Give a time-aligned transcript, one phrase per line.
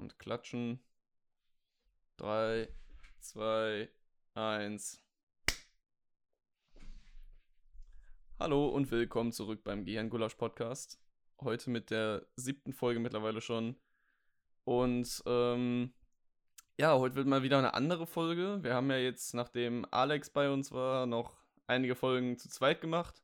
[0.00, 0.80] und klatschen.
[2.16, 2.68] 3,
[3.20, 3.88] 2,
[4.34, 5.02] 1.
[8.38, 10.98] Hallo und willkommen zurück beim Gehirngulasch Podcast.
[11.42, 13.76] Heute mit der siebten Folge mittlerweile schon.
[14.64, 15.92] Und ähm,
[16.78, 18.62] ja, heute wird mal wieder eine andere Folge.
[18.62, 21.36] Wir haben ja jetzt, nachdem Alex bei uns war, noch
[21.66, 23.22] einige Folgen zu zweit gemacht.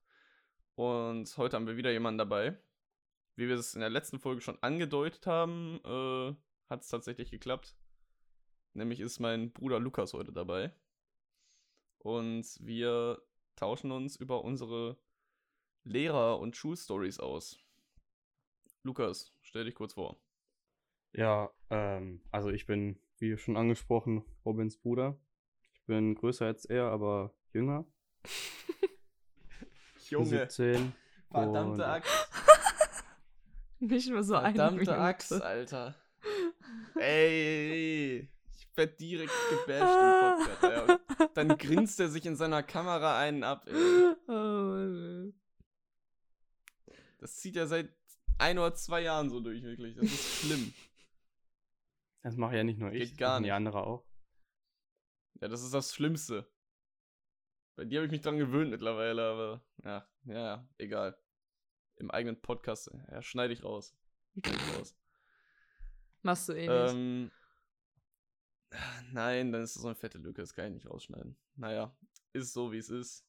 [0.74, 2.58] Und heute haben wir wieder jemanden dabei.
[3.34, 6.35] Wie wir es in der letzten Folge schon angedeutet haben, äh,
[6.68, 7.76] hat es tatsächlich geklappt.
[8.75, 10.72] Nämlich ist mein Bruder Lukas heute dabei.
[11.98, 13.22] Und wir
[13.56, 14.96] tauschen uns über unsere
[15.84, 17.58] Lehrer- und Schulstories aus.
[18.82, 20.16] Lukas, stell dich kurz vor.
[21.12, 25.18] Ja, ähm, also ich bin, wie schon angesprochen, Robins Bruder.
[25.72, 27.86] Ich bin größer als er, aber jünger.
[30.11, 30.92] Junge, 17.
[31.30, 32.28] verdammte Axt.
[33.78, 34.98] Nicht nur so eine Verdammte.
[34.98, 35.94] Axt, Alter.
[36.98, 40.62] Ey, ich werd direkt gebasht im Podcast.
[40.62, 44.14] Ja, und dann grinst er sich in seiner Kamera einen ab, ey.
[44.28, 45.34] Oh, Mann.
[47.19, 47.92] Das zieht er seit
[48.39, 49.97] ein oder zwei Jahren so durch, wirklich.
[49.97, 50.75] Das ist schlimm.
[52.23, 53.55] Das mache ja nicht nur ich, Geht gar machen die nicht.
[53.55, 54.05] andere auch.
[55.41, 56.51] Ja, das ist das Schlimmste.
[57.77, 61.19] Bei dir habe ich mich dran gewöhnt mittlerweile, aber ja, ja, ja, egal.
[61.97, 63.95] Im eigenen Podcast, ja, schneide ich raus.
[64.45, 64.97] Schneid ich raus.
[66.27, 66.95] Machst du eh nicht.
[66.95, 67.31] ähm,
[69.13, 71.37] nein, dann ist das so eine fette Lücke, das kann ich nicht rausschneiden.
[71.55, 71.97] Naja,
[72.33, 73.25] ist so, wie es ist.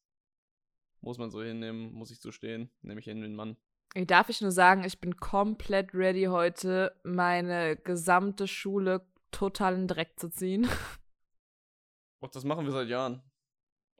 [1.02, 3.56] Muss man so hinnehmen, muss ich so stehen, nehme ich hin den Mann.
[3.94, 10.20] Darf ich nur sagen, ich bin komplett ready heute, meine gesamte Schule total in Dreck
[10.20, 10.68] zu ziehen.
[12.20, 13.22] Och, das machen wir seit Jahren.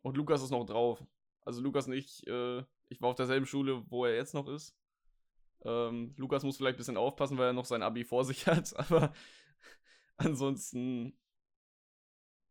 [0.02, 1.04] Und Lukas ist noch drauf.
[1.42, 4.76] Also Lukas und ich, äh, ich war auf derselben Schule, wo er jetzt noch ist.
[5.64, 8.76] Ähm, Lukas muss vielleicht ein bisschen aufpassen, weil er noch sein Abi vor sich hat,
[8.92, 9.14] aber
[10.18, 11.18] ansonsten,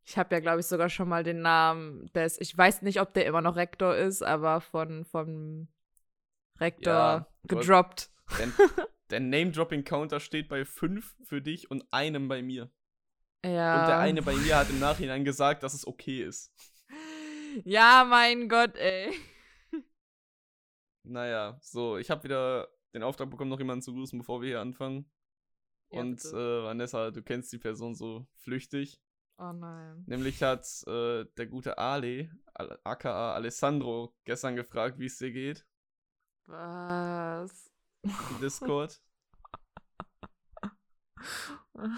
[0.05, 3.13] Ich habe ja, glaube ich, sogar schon mal den Namen des, ich weiß nicht, ob
[3.15, 5.69] der immer noch Rektor ist, aber von, vom
[6.61, 8.11] Rektor Ja, gedroppt.
[8.39, 8.49] der,
[9.11, 12.71] der Name-Dropping-Counter steht bei 5 für dich und einem bei mir.
[13.45, 13.81] Ja.
[13.81, 16.53] Und der eine bei mir hat im Nachhinein gesagt, dass es okay ist.
[17.65, 19.13] Ja, mein Gott, ey.
[21.05, 24.61] Naja, so, ich habe wieder den Auftrag bekommen, noch jemanden zu grüßen, bevor wir hier
[24.61, 25.09] anfangen.
[25.91, 29.01] Ja, und äh, Vanessa, du kennst die Person so flüchtig.
[29.39, 30.03] Oh nein.
[30.07, 35.67] Nämlich hat äh, der gute Ali, Al- aka Alessandro, gestern gefragt, wie es dir geht.
[36.47, 37.71] Was?
[38.03, 39.01] Im Discord.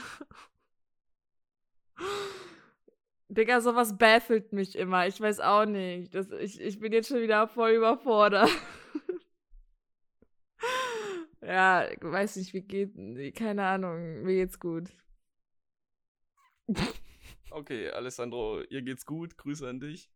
[3.28, 5.06] Digga, sowas baffelt mich immer.
[5.06, 6.14] Ich weiß auch nicht.
[6.14, 8.50] Das, ich, ich bin jetzt schon wieder voll überfordert.
[11.48, 13.36] ja, ich weiß nicht, wie geht.
[13.36, 14.22] Keine Ahnung.
[14.22, 14.90] Mir geht's gut.
[17.50, 19.38] Okay, Alessandro, ihr geht's gut.
[19.38, 20.10] Grüße an dich.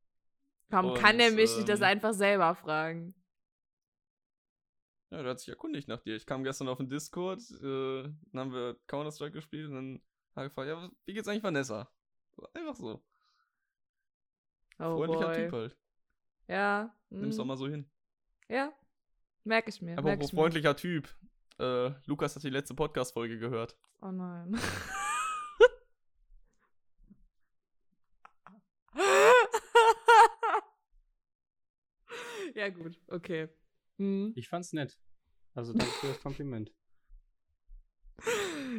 [0.69, 3.15] Warum Und, kann der mich nicht das ähm, einfach selber fragen?
[5.11, 6.15] Ja, der hat sich erkundigt nach dir.
[6.15, 10.03] Ich kam gestern auf den Discord, äh, dann haben wir Counter-Strike gespielt und dann
[10.35, 11.91] hat er gefragt, ja, wie geht's eigentlich Vanessa?
[12.55, 13.03] Einfach so.
[14.79, 15.37] Oh Freundlicher boy.
[15.37, 15.77] Typ halt.
[16.49, 16.95] Ja.
[17.11, 17.87] Nimm's doch mm, mal so hin.
[18.49, 18.73] Ja.
[19.45, 19.99] Merk ich mir.
[19.99, 20.39] Aber Merk auch ich mir.
[20.39, 21.09] freundlicher Typ.
[21.63, 23.77] Äh, Lukas hat die letzte Podcast-Folge gehört.
[24.01, 24.59] Oh nein.
[32.57, 33.49] ja, gut, okay.
[33.99, 34.33] Hm.
[34.35, 34.99] Ich fand's nett.
[35.55, 36.73] Also danke für das Kompliment.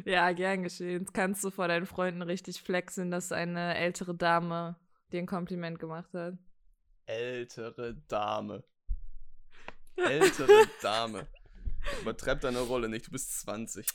[0.05, 1.01] Ja, gern geschehen.
[1.01, 4.75] Jetzt kannst du vor deinen Freunden richtig flexen, dass eine ältere Dame
[5.11, 6.37] dir ein Kompliment gemacht hat.
[7.05, 8.65] Ältere Dame.
[9.95, 11.27] Ältere Dame.
[12.01, 13.87] Übertreib deine Rolle nicht, du bist 20.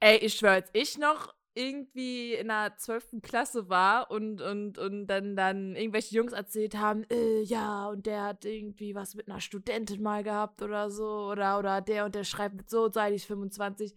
[0.00, 3.16] Ey, ich schwör, als ich noch irgendwie in der 12.
[3.20, 8.22] Klasse war und, und, und dann, dann irgendwelche Jungs erzählt haben, äh, ja, und der
[8.22, 12.22] hat irgendwie was mit einer Studentin mal gehabt oder so, oder, oder der und der
[12.22, 13.94] schreibt mit so, seit ich 25.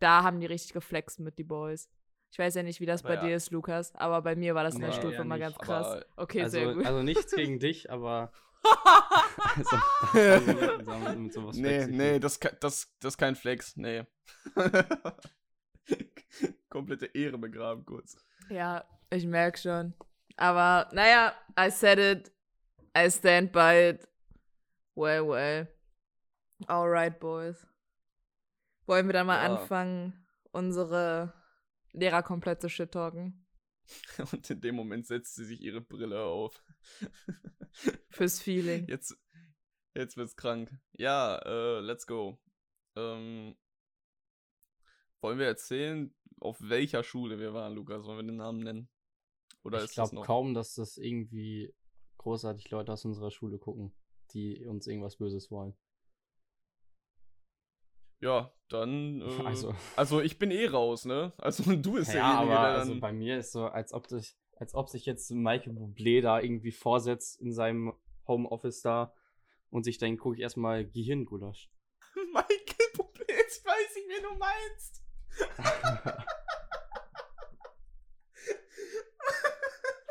[0.00, 1.88] Da haben die richtig geflext mit die Boys.
[2.32, 3.28] Ich weiß ja nicht, wie das Aber bei ja.
[3.28, 5.38] dir ist, Lukas, aber bei mir war das in der Nee, Stufe ja nicht.
[5.38, 6.04] ganz krass.
[6.16, 6.86] Okay, sehr also, gut.
[6.86, 8.32] also nichts gegen dich, aber
[8.64, 9.76] also,
[10.12, 14.04] also, Nee, nee, das, das, das ist kein Flex, nee.
[16.68, 18.16] Komplette Ehre begraben kurz.
[18.48, 19.94] Ja, ich merke schon.
[20.36, 22.32] Aber naja, I said it.
[22.96, 24.08] I stand by it.
[24.96, 25.68] Well, well.
[26.66, 27.66] Alright, boys.
[28.86, 29.54] Wollen wir dann mal Ja.
[29.54, 31.32] anfangen, unsere
[31.92, 33.46] Lehrer komplett zu shit-talken?
[34.32, 36.62] Und in dem Moment setzt sie sich ihre Brille auf.
[38.10, 38.86] Fürs Feeling.
[38.88, 39.16] Jetzt,
[39.94, 40.70] jetzt wird's krank.
[40.92, 42.38] Ja, äh, let's go.
[42.96, 43.56] Ähm,
[45.20, 48.04] wollen wir erzählen, auf welcher Schule wir waren, Lukas?
[48.04, 48.88] Wollen wir den Namen nennen?
[49.62, 50.26] Oder ich das glaube noch?
[50.26, 51.74] kaum, dass das irgendwie
[52.18, 53.94] großartig Leute aus unserer Schule gucken,
[54.32, 55.74] die uns irgendwas Böses wollen.
[58.20, 59.20] Ja, dann.
[59.20, 59.74] Äh, also.
[59.96, 61.32] Also, ich bin eh raus, ne?
[61.38, 63.00] Also du bist ja, derjenige, aber der also dann.
[63.00, 66.72] bei mir ist so, als ob sich, als ob sich jetzt Michael Bublé da irgendwie
[66.72, 67.94] vorsetzt in seinem
[68.26, 69.14] Homeoffice da
[69.70, 71.70] und sich denkt, gucke ich erstmal Gehirngulasch.
[72.32, 75.02] Michael Bublé, jetzt weiß ich, wen du meinst.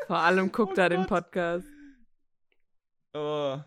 [0.06, 1.06] Vor allem guckt Oh er den.
[1.06, 1.66] Podcast.
[3.14, 3.58] Äh,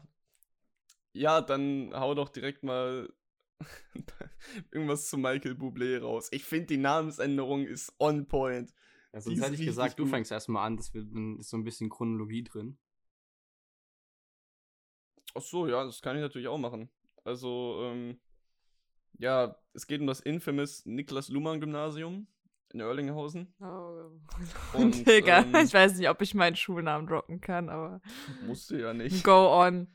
[1.13, 3.11] ja, dann hau doch direkt mal
[4.71, 6.27] irgendwas zu Michael Bublé raus.
[6.31, 8.71] Ich finde, die Namensänderung ist on point.
[9.17, 10.11] Ja, sonst hätte ich gesagt, du gut.
[10.11, 12.77] fängst erstmal an, das wird, dann ist so ein bisschen Chronologie drin.
[15.33, 16.89] Ach so, ja, das kann ich natürlich auch machen.
[17.23, 18.19] Also, ähm,
[19.17, 22.27] ja, es geht um das infamous Niklas Luhmann Gymnasium
[22.73, 23.55] in Erlinghausen.
[23.59, 24.11] Oh.
[24.73, 28.01] Und, Digga, ähm, ich weiß nicht, ob ich meinen Schulnamen droppen kann, aber
[28.45, 29.23] Musste ja nicht.
[29.23, 29.87] go on.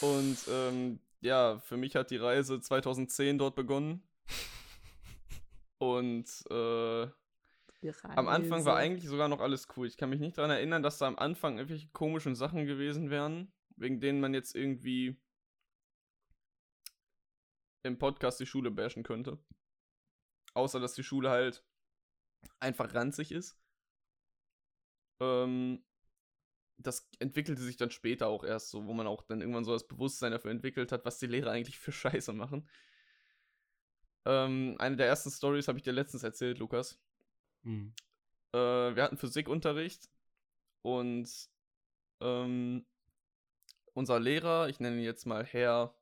[0.00, 4.02] Und ähm, ja, für mich hat die Reise 2010 dort begonnen.
[5.78, 7.06] Und äh,
[8.02, 9.86] am Anfang war eigentlich sogar noch alles cool.
[9.86, 13.52] Ich kann mich nicht daran erinnern, dass da am Anfang irgendwelche komischen Sachen gewesen wären,
[13.76, 15.20] wegen denen man jetzt irgendwie
[17.84, 19.38] im Podcast die Schule bashen könnte.
[20.54, 21.64] Außer, dass die Schule halt
[22.60, 23.60] einfach ranzig ist.
[25.20, 25.84] Ähm,
[26.78, 29.86] das entwickelte sich dann später auch erst so, wo man auch dann irgendwann so das
[29.86, 32.68] Bewusstsein dafür entwickelt hat, was die Lehrer eigentlich für Scheiße machen.
[34.26, 37.00] Ähm, eine der ersten Stories habe ich dir letztens erzählt, Lukas.
[37.68, 37.92] Mhm.
[38.54, 38.58] Äh,
[38.96, 40.08] wir hatten Physikunterricht
[40.80, 41.28] und
[42.20, 42.86] ähm,
[43.92, 45.94] unser Lehrer, ich nenne ihn jetzt mal Herr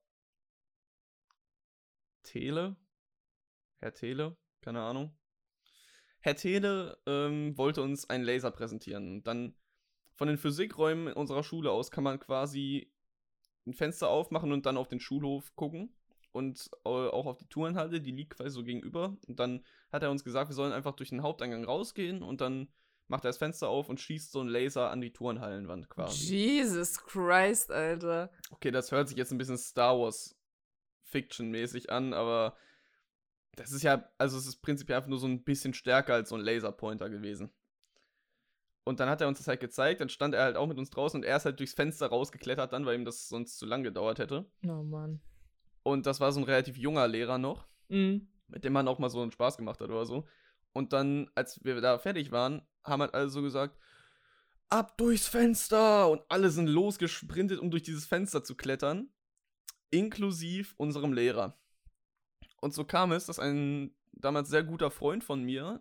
[2.22, 2.76] Tele.
[3.78, 5.16] Herr Tele, keine Ahnung.
[6.20, 9.10] Herr Tele ähm, wollte uns einen Laser präsentieren.
[9.10, 9.56] Und dann
[10.14, 12.92] von den Physikräumen unserer Schule aus kann man quasi
[13.66, 15.95] ein Fenster aufmachen und dann auf den Schulhof gucken.
[16.36, 19.16] Und auch auf die Turnhalle, die liegt quasi so gegenüber.
[19.26, 22.68] Und dann hat er uns gesagt, wir sollen einfach durch den Haupteingang rausgehen und dann
[23.08, 26.36] macht er das Fenster auf und schießt so einen Laser an die Turnhallenwand quasi.
[26.36, 28.30] Jesus Christ, Alter.
[28.50, 30.36] Okay, das hört sich jetzt ein bisschen Star Wars
[31.04, 32.54] Fiction-mäßig an, aber
[33.54, 36.34] das ist ja, also es ist prinzipiell einfach nur so ein bisschen stärker als so
[36.34, 37.50] ein Laserpointer gewesen.
[38.84, 40.90] Und dann hat er uns das halt gezeigt, dann stand er halt auch mit uns
[40.90, 43.82] draußen und er ist halt durchs Fenster rausgeklettert dann, weil ihm das sonst zu lang
[43.82, 44.44] gedauert hätte.
[44.64, 45.22] Oh Mann.
[45.86, 48.26] Und das war so ein relativ junger Lehrer noch, Mhm.
[48.48, 50.26] mit dem man auch mal so einen Spaß gemacht hat oder so.
[50.72, 53.78] Und dann, als wir da fertig waren, haben halt alle so gesagt,
[54.68, 56.08] ab durchs Fenster!
[56.10, 59.10] Und alle sind losgesprintet, um durch dieses Fenster zu klettern.
[59.90, 61.56] Inklusiv unserem Lehrer.
[62.60, 65.80] Und so kam es, dass ein damals sehr guter Freund von mir,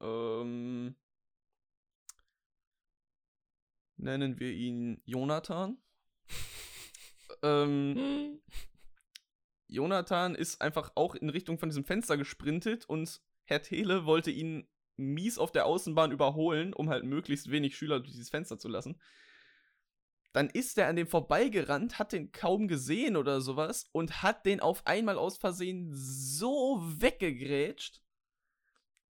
[0.00, 0.96] ähm,
[3.96, 5.78] nennen wir ihn Jonathan.
[7.42, 8.40] ähm,
[9.74, 14.66] Jonathan ist einfach auch in Richtung von diesem Fenster gesprintet und Herr Tele wollte ihn
[14.96, 19.00] mies auf der Außenbahn überholen, um halt möglichst wenig Schüler durch dieses Fenster zu lassen.
[20.32, 24.60] Dann ist er an dem vorbeigerannt, hat den kaum gesehen oder sowas und hat den
[24.60, 28.02] auf einmal aus Versehen so weggegrätscht,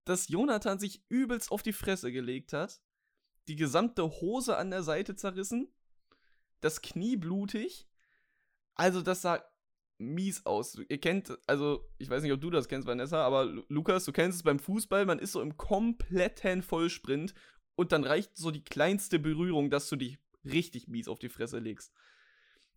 [0.05, 2.81] dass Jonathan sich übelst auf die Fresse gelegt hat,
[3.47, 5.71] die gesamte Hose an der Seite zerrissen,
[6.59, 7.87] das Knie blutig.
[8.73, 9.43] Also das sah
[10.01, 10.77] mies aus.
[10.89, 14.11] Ihr kennt, also ich weiß nicht, ob du das kennst, Vanessa, aber Lu- Lukas, du
[14.11, 17.33] kennst es beim Fußball, man ist so im kompletten Vollsprint
[17.75, 21.59] und dann reicht so die kleinste Berührung, dass du dich richtig mies auf die Fresse
[21.59, 21.93] legst.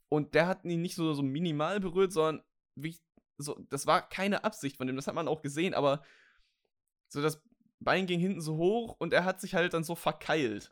[0.08, 2.96] Und der hat ihn nicht so, so minimal berührt, sondern wie,
[3.38, 6.02] so, das war keine Absicht von dem, das hat man auch gesehen, aber
[7.08, 7.42] so das
[7.80, 10.70] Bein ging hinten so hoch und er hat sich halt dann so verkeilt.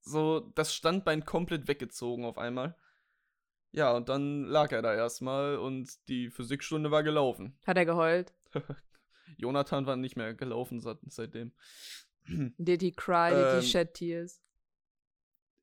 [0.00, 2.76] So das Standbein komplett weggezogen auf einmal.
[3.76, 7.58] Ja, und dann lag er da erstmal und die Physikstunde war gelaufen.
[7.66, 8.32] Hat er geheult?
[9.36, 11.52] Jonathan war nicht mehr gelaufen seit, seitdem.
[12.56, 13.30] Did he cry?
[13.30, 14.40] Did Ähm, he shed tears?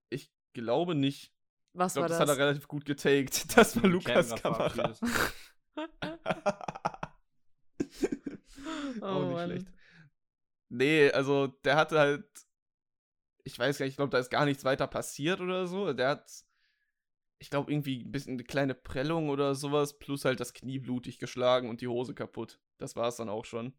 [0.09, 1.33] Ich glaube nicht.
[1.73, 2.29] Was Ich glaube, war das das?
[2.29, 3.45] hat er relativ gut getaked.
[3.55, 4.93] Das war Lukas Kamera
[9.01, 9.49] oh, Auch nicht Mann.
[9.49, 9.67] schlecht.
[10.69, 12.25] Nee, also der hatte halt.
[13.43, 15.93] Ich weiß gar nicht, ich glaube, da ist gar nichts weiter passiert oder so.
[15.93, 16.29] Der hat,
[17.41, 21.17] ich glaube, irgendwie ein bisschen eine kleine Prellung oder sowas, plus halt das Knie blutig
[21.17, 22.59] geschlagen und die Hose kaputt.
[22.77, 23.73] Das war es dann auch schon.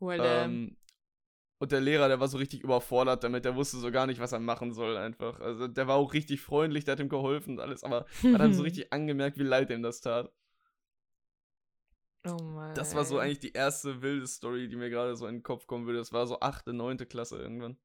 [0.00, 0.76] Well, ähm, Ähm,
[1.60, 4.32] und der Lehrer, der war so richtig überfordert damit, der wusste so gar nicht, was
[4.32, 5.40] er machen soll einfach.
[5.40, 8.52] Also der war auch richtig freundlich, der hat ihm geholfen und alles, aber hat ihm
[8.52, 10.30] so richtig angemerkt, wie leid ihm das tat.
[12.26, 12.74] Oh Mann.
[12.74, 15.66] Das war so eigentlich die erste wilde Story, die mir gerade so in den Kopf
[15.66, 15.98] kommen würde.
[15.98, 17.78] Das war so achte, neunte Klasse irgendwann.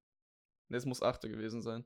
[0.70, 1.86] Ne, es muss achte gewesen sein.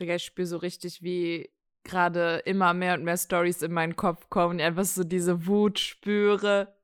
[0.00, 1.50] Digga, ich spüre so richtig, wie
[1.84, 5.78] gerade immer mehr und mehr Stories in meinen Kopf kommen ich einfach so diese Wut
[5.78, 6.74] spüre.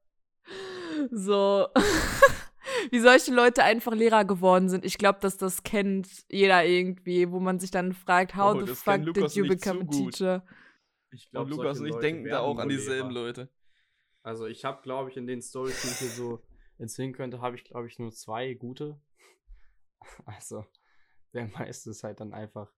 [1.11, 1.69] So.
[2.91, 4.85] wie solche Leute einfach Lehrer geworden sind.
[4.85, 8.75] Ich glaube, dass das kennt jeder irgendwie, wo man sich dann fragt, how Oh, the
[8.75, 10.45] fuck did you become a teacher?
[11.11, 13.49] Ich Und Lukas und ich denken da auch an dieselben Leute.
[14.23, 16.43] Also ich habe, glaube ich, in den Stories, die ich hier so
[16.79, 19.01] erzählen könnte, habe ich, glaube ich, nur zwei gute.
[20.27, 20.65] Also
[21.33, 22.73] der meiste ist halt dann einfach,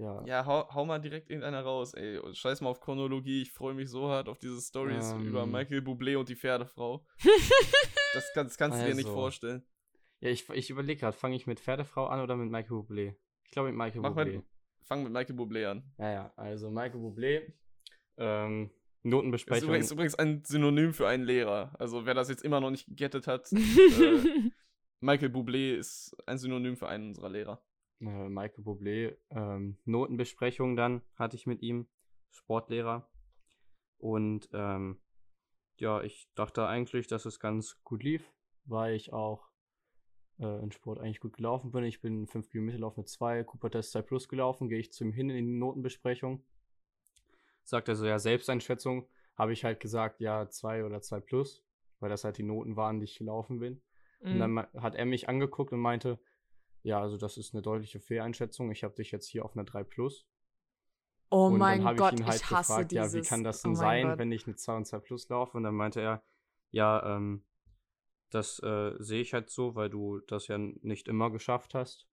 [0.00, 0.24] ja.
[0.26, 2.18] Ja, hau, hau mal direkt irgendeiner raus, ey.
[2.34, 3.42] Scheiß mal auf Chronologie.
[3.42, 5.26] Ich freue mich so hart auf diese Stories Ähm.
[5.26, 7.04] über Michael Bublé und die Pferdefrau.
[8.12, 9.14] Das, kann, das kannst du dir nicht Also.
[9.16, 9.62] vorstellen.
[10.18, 13.14] Ja, ich, ich überlege gerade, fange ich mit Pferdefrau an oder mit Michael Bublé?
[13.44, 14.34] Ich glaube mit Michael Mach Bublé.
[14.34, 14.42] mal,
[14.82, 15.84] fang mit Michael Bublé an.
[15.96, 17.52] Ja, ja, also Michael Bublé,
[18.16, 18.72] ähm, Das
[19.04, 19.68] ist Notenbesprechung.
[19.68, 21.72] übrigens, übrigens ein Synonym für einen Lehrer.
[21.78, 24.50] Also wer das jetzt immer noch nicht gegettet hat, äh,
[25.00, 27.62] Michael Bublé ist ein Synonym für einen unserer Lehrer.
[28.00, 31.86] Äh, Michael Bublé, ähm, Notenbesprechung dann hatte ich mit ihm,
[32.30, 33.08] Sportlehrer.
[33.98, 35.00] Und ähm,
[35.76, 38.32] ja, ich dachte eigentlich, dass es ganz gut lief,
[38.64, 39.48] weil ich auch
[40.38, 41.84] äh, in Sport eigentlich gut gelaufen bin.
[41.84, 45.04] Ich bin 5 Kilometer Lauf mit 2, Cooper Test 2 Plus gelaufen, gehe ich zu
[45.04, 46.44] ihm hin in die Notenbesprechung.
[47.64, 51.62] Sagt er so, ja, Selbsteinschätzung, habe ich halt gesagt, ja, 2 oder 2 Plus,
[51.98, 53.82] weil das halt die Noten waren, die ich gelaufen bin.
[54.20, 54.66] Und dann Mhm.
[54.78, 56.18] hat er mich angeguckt und meinte,
[56.82, 58.70] ja, also das ist eine deutliche Fehleinschätzung.
[58.70, 60.26] Ich habe dich jetzt hier auf einer 3 Plus.
[61.30, 63.12] oh und mein dann Gott, ich ihn halt ich hasse gefragt, dieses.
[63.12, 64.18] ja, wie kann das oh denn mein sein, Gott.
[64.18, 65.56] wenn ich eine 2 und 2 Plus laufe?
[65.56, 66.22] Und dann meinte er,
[66.70, 67.44] ja, ähm,
[68.30, 72.06] das äh, sehe ich halt so, weil du das ja nicht immer geschafft hast.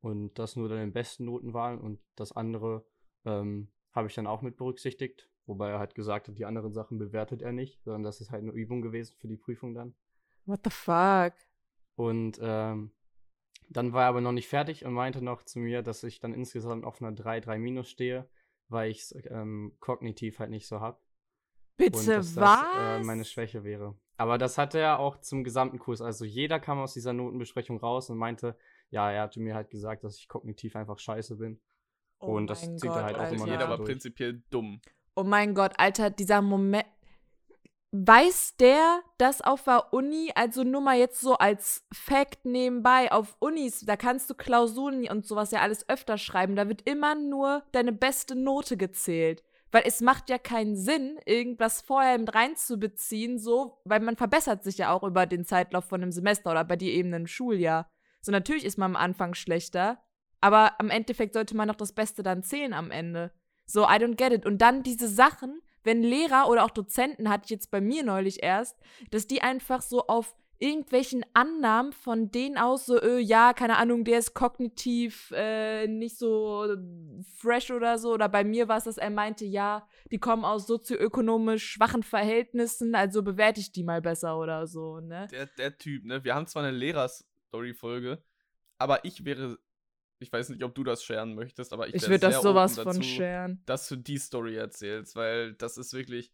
[0.00, 2.84] Und das nur deine besten Noten waren und das andere
[3.24, 5.28] ähm, habe ich dann auch mit berücksichtigt.
[5.46, 8.42] Wobei er halt gesagt hat, die anderen Sachen bewertet er nicht, sondern das ist halt
[8.42, 9.94] eine Übung gewesen für die Prüfung dann.
[10.46, 11.34] What the fuck?
[11.94, 12.90] Und ähm,
[13.68, 16.34] dann war er aber noch nicht fertig und meinte noch zu mir, dass ich dann
[16.34, 18.28] insgesamt auf einer 3, 3 minus stehe,
[18.68, 20.98] weil ich es ähm, kognitiv halt nicht so habe.
[21.78, 22.60] Und Bitte dass was?
[22.60, 23.96] das äh, meine Schwäche wäre.
[24.16, 26.00] Aber das hatte er auch zum gesamten Kurs.
[26.00, 28.56] Also jeder kam aus dieser Notenbesprechung raus und meinte,
[28.90, 31.60] ja, er hatte mir halt gesagt, dass ich kognitiv einfach scheiße bin.
[32.20, 33.34] Oh und das mein zieht er halt auch Alter.
[33.34, 33.88] immer Jeder war durch.
[33.88, 34.80] prinzipiell dumm.
[35.16, 36.86] Oh mein Gott, Alter, dieser Moment.
[37.94, 43.36] Weiß der, dass auf der Uni, also nur mal jetzt so als Fact nebenbei, auf
[43.38, 47.62] Unis, da kannst du Klausuren und sowas ja alles öfter schreiben, da wird immer nur
[47.72, 49.44] deine beste Note gezählt.
[49.70, 54.78] Weil es macht ja keinen Sinn, irgendwas vorher mit reinzubeziehen, so, weil man verbessert sich
[54.78, 57.90] ja auch über den Zeitlauf von einem Semester oder bei dir eben einem Schuljahr.
[58.22, 60.02] So, natürlich ist man am Anfang schlechter,
[60.40, 63.32] aber am Endeffekt sollte man doch das Beste dann zählen am Ende.
[63.66, 64.46] So, I don't get it.
[64.46, 68.42] Und dann diese Sachen, wenn Lehrer oder auch Dozenten, hatte ich jetzt bei mir neulich
[68.42, 68.78] erst,
[69.10, 74.04] dass die einfach so auf irgendwelchen Annahmen von denen aus so, äh, ja, keine Ahnung,
[74.04, 76.76] der ist kognitiv äh, nicht so
[77.36, 78.12] fresh oder so.
[78.12, 82.94] Oder bei mir war es, dass er meinte, ja, die kommen aus sozioökonomisch schwachen Verhältnissen,
[82.94, 85.26] also bewerte ich die mal besser oder so, ne?
[85.32, 86.22] Der, der Typ, ne?
[86.22, 88.22] Wir haben zwar eine Lehrer-Story-Folge,
[88.78, 89.58] aber ich wäre.
[90.22, 92.84] Ich weiß nicht, ob du das scheren möchtest, aber ich, Ich würde das sowas open
[92.92, 93.62] von dazu, scheren.
[93.66, 96.32] dass du die Story erzählst, weil das ist wirklich.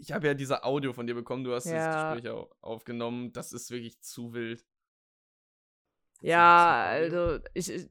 [0.00, 2.12] Ich habe ja diese Audio von dir bekommen, du hast Ja.
[2.12, 3.32] das Gespräch au aufgenommen.
[3.32, 4.64] Das ist wirklich zu wild.
[6.20, 7.88] Ja, also ich, ich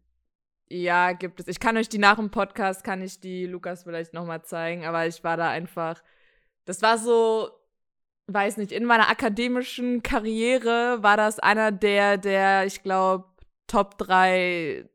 [0.69, 1.47] ja, gibt es.
[1.47, 5.07] Ich kann euch die nach dem Podcast, kann ich die Lukas vielleicht nochmal zeigen, aber
[5.07, 6.03] ich war da einfach,
[6.65, 7.49] das war so,
[8.27, 13.25] weiß nicht, in meiner akademischen Karriere war das einer der, der, ich glaube,
[13.67, 14.85] Top 3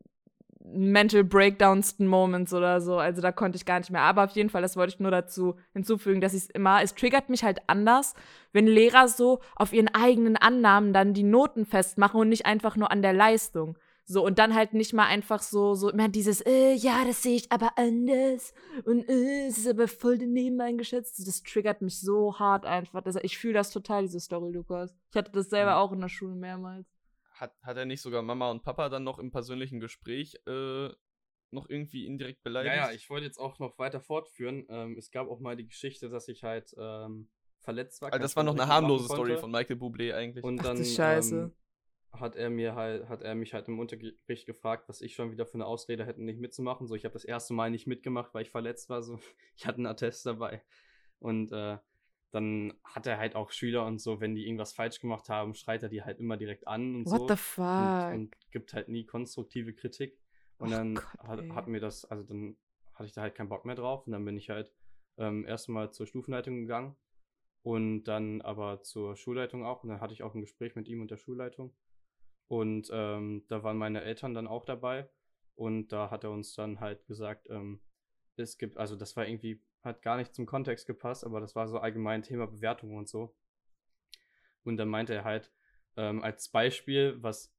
[0.64, 2.96] Mental Breakdownsten Moments oder so.
[2.96, 4.02] Also da konnte ich gar nicht mehr.
[4.02, 6.94] Aber auf jeden Fall, das wollte ich nur dazu hinzufügen, dass ich es immer, es
[6.94, 8.14] triggert mich halt anders,
[8.52, 12.90] wenn Lehrer so auf ihren eigenen Annahmen dann die Noten festmachen und nicht einfach nur
[12.90, 13.76] an der Leistung.
[14.04, 17.36] So, und dann halt nicht mal einfach so, so immer dieses, äh, ja, das sehe
[17.36, 18.52] ich aber anders
[18.84, 21.26] und äh, es ist aber voll daneben eingeschätzt.
[21.26, 23.02] Das triggert mich so hart einfach.
[23.02, 24.94] Das, ich fühle das total, diese Story, Lukas.
[25.10, 26.91] Ich hatte das selber auch in der Schule mehrmals.
[27.42, 30.90] Hat, hat er nicht sogar Mama und Papa dann noch im persönlichen Gespräch äh,
[31.50, 32.76] noch irgendwie indirekt beleidigt?
[32.76, 34.64] Ja, ja, ich wollte jetzt auch noch weiter fortführen.
[34.68, 38.12] Ähm, es gab auch mal die Geschichte, dass ich halt ähm, verletzt war.
[38.12, 40.44] Also das war noch eine harmlose Story von Michael Bublé eigentlich.
[40.44, 41.36] Und Ach dann Scheiße.
[41.36, 41.52] Ähm,
[42.12, 45.44] hat er mir halt, hat er mich halt im Unterricht gefragt, was ich schon wieder
[45.44, 46.86] für eine Ausrede hätte, nicht mitzumachen.
[46.86, 49.02] So, ich habe das erste Mal nicht mitgemacht, weil ich verletzt war.
[49.02, 49.18] So,
[49.56, 50.62] ich hatte einen Attest dabei.
[51.18, 51.78] Und äh,
[52.32, 55.82] dann hat er halt auch Schüler und so, wenn die irgendwas falsch gemacht haben, schreit
[55.82, 57.28] er die halt immer direkt an und What so.
[57.28, 58.12] the fuck?
[58.12, 60.18] und, und gibt halt nie konstruktive Kritik.
[60.58, 62.56] Und Ach dann Gott, hat, hat mir das, also dann
[62.94, 64.72] hatte ich da halt keinen Bock mehr drauf und dann bin ich halt
[65.18, 66.96] ähm, erstmal zur Stufenleitung gegangen
[67.62, 69.82] und dann aber zur Schulleitung auch.
[69.82, 71.74] Und dann hatte ich auch ein Gespräch mit ihm und der Schulleitung.
[72.48, 75.08] Und ähm, da waren meine Eltern dann auch dabei.
[75.54, 77.80] Und da hat er uns dann halt gesagt, ähm,
[78.36, 81.68] es gibt, also das war irgendwie, hat gar nicht zum Kontext gepasst, aber das war
[81.68, 83.34] so allgemein Thema Bewertung und so.
[84.64, 85.52] Und dann meinte er halt,
[85.96, 87.54] ähm, als Beispiel, was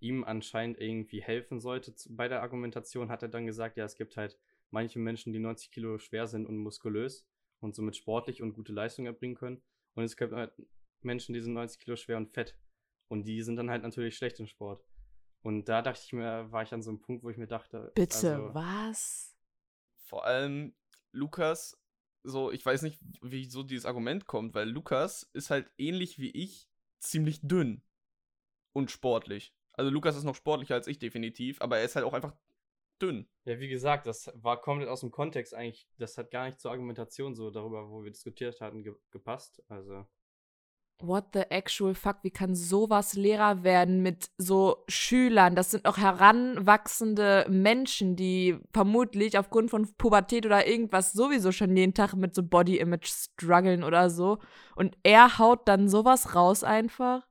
[0.00, 3.96] ihm anscheinend irgendwie helfen sollte zu, bei der Argumentation, hat er dann gesagt, ja, es
[3.96, 4.38] gibt halt
[4.70, 7.26] manche Menschen, die 90 Kilo schwer sind und muskulös
[7.60, 9.62] und somit sportlich und gute Leistung erbringen können.
[9.94, 10.52] Und es gibt halt
[11.02, 12.56] Menschen, die sind 90 Kilo schwer und fett.
[13.08, 14.84] Und die sind dann halt natürlich schlecht im Sport.
[15.42, 17.92] Und da dachte ich mir, war ich an so einem Punkt, wo ich mir dachte.
[17.94, 19.36] Bitte, also, was?
[20.06, 20.74] Vor allem
[21.14, 21.78] Lukas,
[22.22, 26.30] so, ich weiß nicht, wie so dieses Argument kommt, weil Lukas ist halt ähnlich wie
[26.30, 26.68] ich
[26.98, 27.82] ziemlich dünn
[28.72, 29.54] und sportlich.
[29.72, 32.34] Also Lukas ist noch sportlicher als ich definitiv, aber er ist halt auch einfach
[33.00, 33.28] dünn.
[33.44, 35.88] Ja, wie gesagt, das war komplett aus dem Kontext eigentlich.
[35.98, 39.62] Das hat gar nicht zur Argumentation so darüber, wo wir diskutiert hatten, ge gepasst.
[39.68, 40.06] Also.
[40.98, 42.18] What the actual fuck?
[42.22, 45.54] Wie kann sowas Lehrer werden mit so Schülern?
[45.56, 51.94] Das sind noch heranwachsende Menschen, die vermutlich aufgrund von Pubertät oder irgendwas sowieso schon jeden
[51.94, 54.38] Tag mit so Body Image strugglen oder so.
[54.76, 57.26] Und er haut dann sowas raus einfach.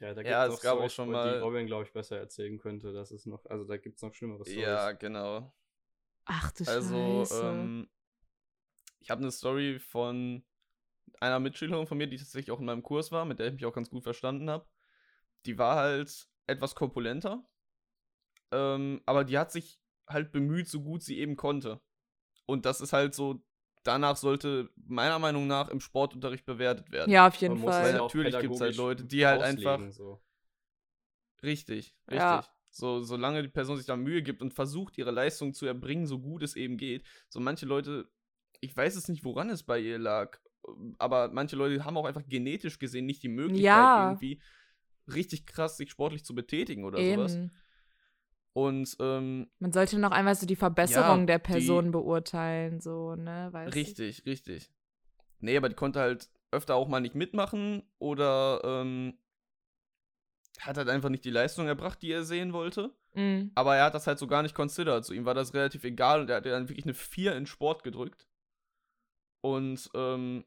[0.00, 2.18] Ja, da Ja, gibt's es gab auch Storys, schon mal- Die Robin, glaube ich, besser
[2.18, 2.92] erzählen könnte.
[2.92, 4.62] Das ist noch, also da gibt es noch schlimmere Storys.
[4.62, 5.52] Ja, genau.
[6.26, 7.44] Ach du Also, Scheiße.
[7.44, 7.88] ähm,
[9.00, 10.42] ich habe eine Story von
[11.20, 13.64] einer Mitschülerin von mir, die tatsächlich auch in meinem Kurs war, mit der ich mich
[13.66, 14.66] auch ganz gut verstanden habe.
[15.46, 17.44] Die war halt etwas korpulenter,
[18.52, 21.80] ähm, aber die hat sich halt bemüht, so gut sie eben konnte.
[22.46, 23.42] Und das ist halt so,
[23.84, 27.10] danach sollte meiner Meinung nach im Sportunterricht bewertet werden.
[27.10, 27.94] ja, auf jeden Man muss Weil es Fall.
[27.96, 30.22] ja auch natürlich gibt's halt pädagogisch Leute, die halt einfach- So.
[31.42, 32.18] Richtig, richtig.
[32.18, 32.44] Ja.
[32.70, 36.18] So, solange die Person sich da Mühe gibt und versucht, ihre Leistung zu erbringen, so
[36.20, 37.06] gut es eben geht.
[37.28, 38.10] So manche Leute,
[38.60, 40.40] ich weiß es nicht, woran es bei ihr lag,
[40.98, 44.04] aber manche Leute haben auch einfach genetisch gesehen nicht die Möglichkeit, Ja.
[44.10, 44.40] irgendwie
[45.12, 47.34] richtig krass sich sportlich zu betätigen oder sowas.
[47.34, 47.52] Eben.
[48.54, 53.14] Und ähm, Man sollte noch einmal so die Verbesserung Ja, der die- Person beurteilen, so,
[53.16, 53.48] ne?
[53.52, 53.78] Weißt du?
[53.78, 54.70] richtig, richtig.
[55.40, 59.18] Nee, aber die konnte halt öfter auch mal nicht mitmachen oder ähm,
[60.60, 62.94] hat halt einfach nicht die Leistung erbracht, die er sehen wollte.
[63.14, 63.50] Mhm.
[63.56, 65.04] Aber er hat das halt so gar nicht considered.
[65.04, 67.82] So, ihm war das relativ egal und er hat dann wirklich eine 4 in Sport
[67.82, 68.28] gedrückt.
[69.40, 70.44] Und ähm,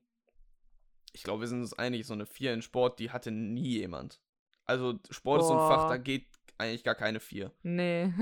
[1.18, 4.22] ich glaube, wir sind uns einig, so eine 4 in Sport, die hatte nie jemand.
[4.66, 5.90] Also Sport ist so ein Fach, Boah.
[5.90, 6.28] da geht
[6.58, 7.52] eigentlich gar keine 4.
[7.64, 8.14] Nee.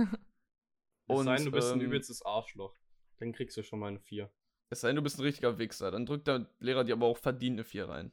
[1.07, 2.73] Es Und, sei denn, du bist ein ähm, übelstes Arschloch.
[3.19, 4.31] Dann kriegst du schon mal eine 4.
[4.69, 5.91] Es sei denn, du bist ein richtiger Wichser.
[5.91, 8.11] Dann drückt der Lehrer dir aber auch verdient eine 4 rein.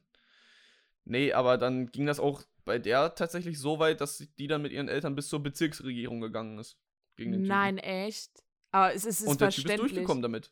[1.05, 4.71] Nee, aber dann ging das auch bei der tatsächlich so weit, dass die dann mit
[4.71, 6.77] ihren Eltern bis zur Bezirksregierung gegangen ist.
[7.15, 7.49] Gegen den Typen.
[7.49, 8.43] Nein, echt.
[8.71, 10.51] Aber es ist, es ist Und der Typ ist durchgekommen damit.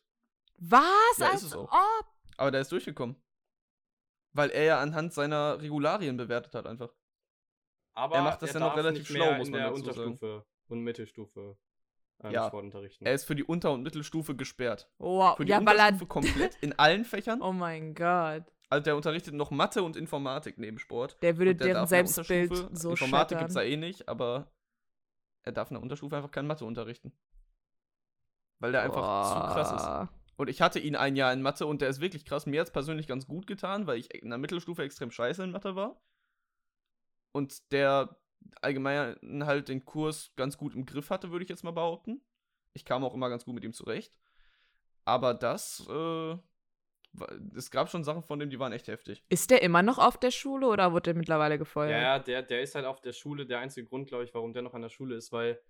[0.58, 0.82] Was?
[1.18, 1.70] Ja, ist Als es auch.
[1.70, 2.06] ob?
[2.38, 3.16] Aber der ist durchgekommen.
[4.34, 6.92] Weil er ja anhand seiner Regularien bewertet hat, einfach.
[7.94, 9.98] Aber Er macht das ja noch relativ schlau, muss in man der dazu sagen.
[10.00, 11.56] Unterstufe und Mittelstufe
[12.24, 12.46] ähm, Ja.
[12.46, 13.04] Sport unterrichten.
[13.04, 14.88] Er ist für die Unter- und Mittelstufe gesperrt.
[14.98, 15.36] Wow.
[15.36, 15.60] Für die Ja, er.
[15.60, 17.40] Unterstufe komplett in allen Fächern.
[17.42, 18.44] Oh mein Gott.
[18.70, 21.22] Also der unterrichtet noch Mathe und Informatik neben Sport.
[21.22, 23.72] Der würde der deren in Selbstbild so Informatik gibt's da schettern.
[23.82, 24.50] eh nicht, aber
[25.42, 27.12] er darf in der Unterstufe einfach kein Mathe unterrichten.
[28.60, 30.21] Weil der einfach zu krass ist.
[30.42, 32.46] Und ich hatte ihn ein Jahr in Mathe und der ist wirklich krass.
[32.46, 35.52] Mir hat es persönlich ganz gut getan, weil ich in der Mittelstufe extrem scheiße in
[35.52, 36.02] Mathe war.
[37.30, 38.18] Und der
[38.60, 42.22] allgemein halt den Kurs ganz gut im Griff hatte, würde ich jetzt mal behaupten.
[42.72, 44.12] Ich kam auch immer ganz gut mit ihm zurecht.
[45.04, 46.36] Aber das, äh,
[47.56, 49.22] es gab schon Sachen von dem, die waren echt heftig.
[49.28, 51.92] Ist der immer noch auf der Schule oder wurde der mittlerweile gefeuert?
[51.92, 53.46] Ja, ja, der, der ist halt auf der Schule.
[53.46, 55.62] Der einzige Grund, glaube ich, warum der noch an der Schule ist, weil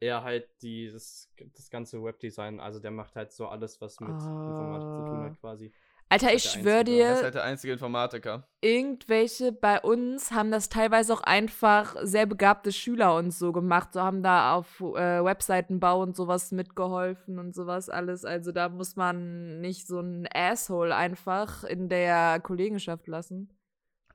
[0.00, 1.28] er halt die, das,
[1.70, 5.24] ganze Webdesign, also der macht halt so alles, was mit Informatik zu tun Ah.
[5.24, 5.72] hat, quasi.
[6.10, 8.48] Alter, ich schwöre Er ist dir, halt der einzige Informatiker.
[8.62, 13.92] irgendwelche bei uns haben das teilweise auch einfach sehr begabte Schüler und so gemacht.
[13.92, 18.24] So haben da auf äh, Webseitenbau und sowas mitgeholfen und sowas alles.
[18.24, 23.52] Also da muss man nicht so einen Asshole einfach in der Kollegenschaft lassen.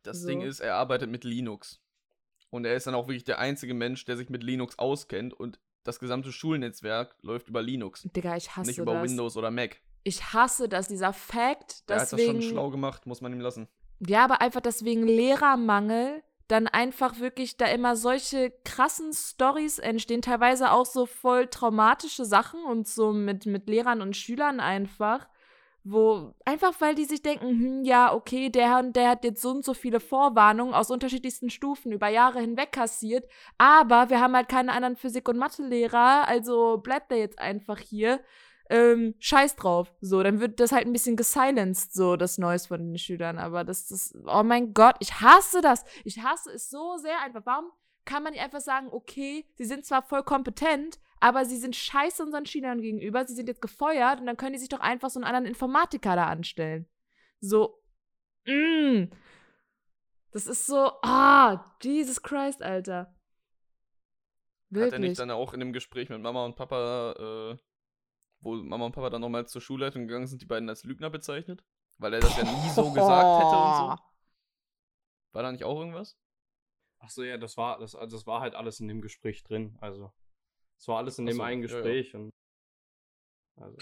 [0.02, 0.28] Das So.
[0.28, 1.80] Ding ist, er arbeitet mit Linux.
[2.50, 5.60] Und er ist dann auch wirklich der einzige Mensch, der sich mit Linux auskennt und
[5.84, 9.04] das gesamte Schulnetzwerk läuft über Linux, Digga, ich hasse nicht über das.
[9.04, 9.82] Windows oder Mac.
[10.04, 12.42] Ich hasse das, dieser Fakt, Der hat das deswegen.
[12.42, 13.68] schon schlau gemacht, muss man ihm lassen.
[14.00, 20.72] Ja, aber einfach deswegen Lehrermangel dann einfach wirklich da immer solche krassen Stories entstehen, teilweise
[20.72, 25.28] auch so voll traumatische Sachen und so mit, mit Lehrern und Schülern einfach,
[25.84, 29.52] wo einfach weil die sich denken, hm, ja, okay, der und der hat jetzt so
[29.52, 34.50] und so viele Vorwarnungen aus unterschiedlichsten Stufen über Jahre hinweg kassiert, aber wir haben halt
[34.50, 38.22] keine anderen Physik- und Mathelehrer, also bleibt er jetzt einfach hier.
[38.70, 39.94] ähm, scheiß drauf.
[40.02, 43.38] So, dann wird das halt ein bisschen gesilenced, so das Neues von den Schülern.
[43.38, 45.84] Aber das ist, oh mein Gott, ich hasse das.
[46.06, 47.42] Ich hasse es so sehr einfach.
[47.46, 47.66] Warum
[48.06, 52.22] kann man nicht einfach sagen, okay, sie sind zwar voll kompetent, aber sie sind scheiße
[52.22, 55.20] unseren Schülern gegenüber, sie sind jetzt gefeuert und dann können die sich doch einfach so
[55.20, 56.86] einen anderen Informatiker da anstellen.
[57.40, 57.82] So,
[58.46, 59.06] mm.
[60.32, 63.16] Das ist so, ah, Jesus Christ, Alter.
[64.70, 64.92] Wirklich?
[64.92, 67.14] Hat er nicht dann auch in dem Gespräch mit Mama und Papa,
[67.54, 67.58] äh,
[68.42, 71.64] wo Mama und Papa dann nochmal zur Schulleitung gegangen sind, die beiden als Lügner bezeichnet?
[72.00, 74.04] Weil er das ja nie so gesagt hätte und so.
[75.32, 76.20] War da nicht auch irgendwas?
[77.00, 79.78] Ach so, ja, das war, das, also das war halt alles in dem Gespräch drin.
[79.80, 80.12] Also,
[80.78, 82.26] es war alles in dem so, einen Gespräch ja, ja.
[82.26, 82.32] und.
[83.56, 83.78] Also.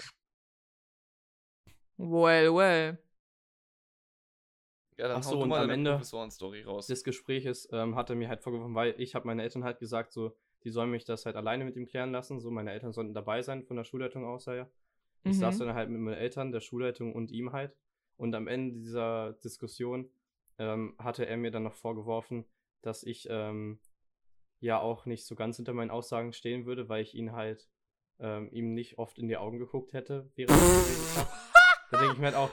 [1.98, 2.98] Well, well.
[4.98, 8.76] Ja, dann Ach so, und am Ende des Gespräches ähm, hat er mir halt vorgeworfen,
[8.76, 11.76] weil ich habe meine Eltern halt gesagt, so, die sollen mich das halt alleine mit
[11.76, 12.40] ihm klären lassen.
[12.40, 14.70] So, meine Eltern sollten dabei sein von der Schulleitung aus, ja.
[15.24, 15.40] Ich mhm.
[15.40, 17.76] saß dann halt mit meinen Eltern, der Schulleitung und ihm halt.
[18.18, 20.12] Und am Ende dieser Diskussion
[20.58, 22.46] ähm, hatte er mir dann noch vorgeworfen,
[22.82, 23.80] dass ich ähm,
[24.62, 27.68] ja auch nicht so ganz hinter meinen Aussagen stehen würde, weil ich ihn halt
[28.20, 31.30] ähm, ihm nicht oft in die Augen geguckt hätte, während ich geredet habe.
[31.92, 32.52] Da denke ich mir halt auch,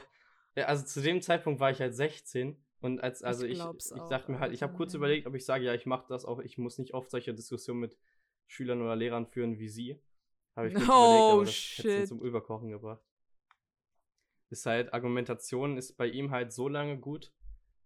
[0.57, 4.33] also zu dem Zeitpunkt war ich halt 16 und als, also ich, ich, ich dachte
[4.33, 6.59] mir halt, ich habe kurz überlegt, ob ich sage, ja, ich mache das auch, ich
[6.59, 7.99] muss nicht oft solche Diskussionen mit
[8.47, 10.01] Schülern oder Lehrern führen wie sie.
[10.57, 12.09] Habe ich kurz oh, überlegt, aber das shit.
[12.09, 13.05] zum Überkochen gebracht.
[14.49, 17.33] Ist halt, Argumentation ist bei ihm halt so lange gut,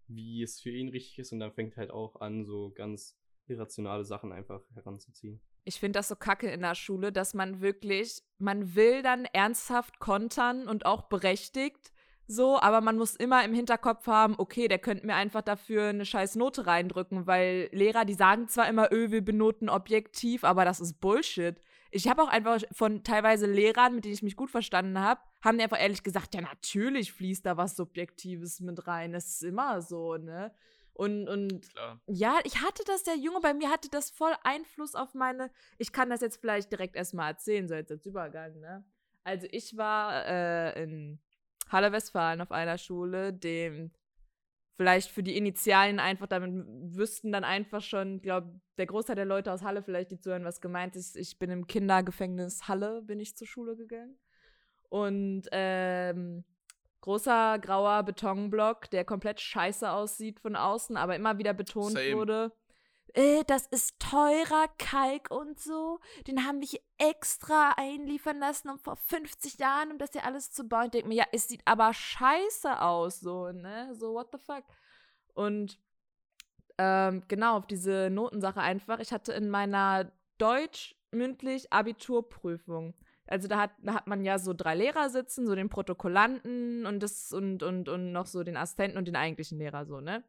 [0.07, 4.05] wie es für ihn richtig ist und dann fängt halt auch an, so ganz irrationale
[4.05, 5.41] Sachen einfach heranzuziehen.
[5.65, 10.01] Ich finde das so kacke in der Schule, dass man wirklich, man will dann ernsthaft
[10.01, 11.93] kontern und auch berechtigt,
[12.27, 16.07] so, aber man muss immer im Hinterkopf haben, okay, der könnte mir einfach dafür eine
[16.07, 20.81] scheiß Note reindrücken, weil Lehrer, die sagen zwar immer, öh, wir benoten objektiv, aber das
[20.81, 21.57] ist Bullshit.
[21.91, 25.59] Ich habe auch einfach von teilweise Lehrern, mit denen ich mich gut verstanden habe, haben
[25.59, 29.13] die einfach ehrlich gesagt, ja, natürlich fließt da was Subjektives mit rein.
[29.13, 30.55] Das ist immer so, ne?
[30.95, 32.01] Und, und Klar.
[32.07, 35.51] ja, ich hatte das, der Junge bei mir hatte das voll Einfluss auf meine.
[35.79, 38.85] Ich kann das jetzt vielleicht direkt erstmal erzählen, so jetzt als Übergang, ne?
[39.25, 41.21] Also ich war äh, in
[41.69, 43.93] Halle Westfalen auf einer Schule, dem
[44.77, 49.25] vielleicht für die Initialen einfach, damit wüssten dann einfach schon, ich glaube, der Großteil der
[49.25, 51.17] Leute aus Halle vielleicht, die zuhören, was gemeint ist.
[51.17, 54.19] Ich bin im Kindergefängnis Halle, bin ich zur Schule gegangen.
[54.89, 56.45] Und ähm,
[57.03, 62.17] großer grauer Betonblock, der komplett scheiße aussieht von außen, aber immer wieder betont Same.
[62.17, 62.53] wurde
[63.15, 66.01] äh, das ist teurer Kalk und so.
[66.27, 70.51] Den haben wir hier extra einliefern lassen, um vor 50 Jahren, um das hier alles
[70.51, 70.87] zu bauen.
[70.87, 73.95] Ich denke mir, ja, es sieht aber scheiße aus, so, ne?
[73.95, 74.65] So, what the fuck?
[75.35, 75.79] Und
[76.79, 78.99] ähm, genau, auf diese Notensache einfach.
[78.99, 82.95] Ich hatte in meiner Deutsch mündlich Abiturprüfung.
[83.33, 87.03] Also da hat, da hat man ja so drei Lehrer sitzen, so den Protokollanten und
[87.03, 90.23] das und, und, und noch so den Assistenten und den eigentlichen Lehrer, so, ne?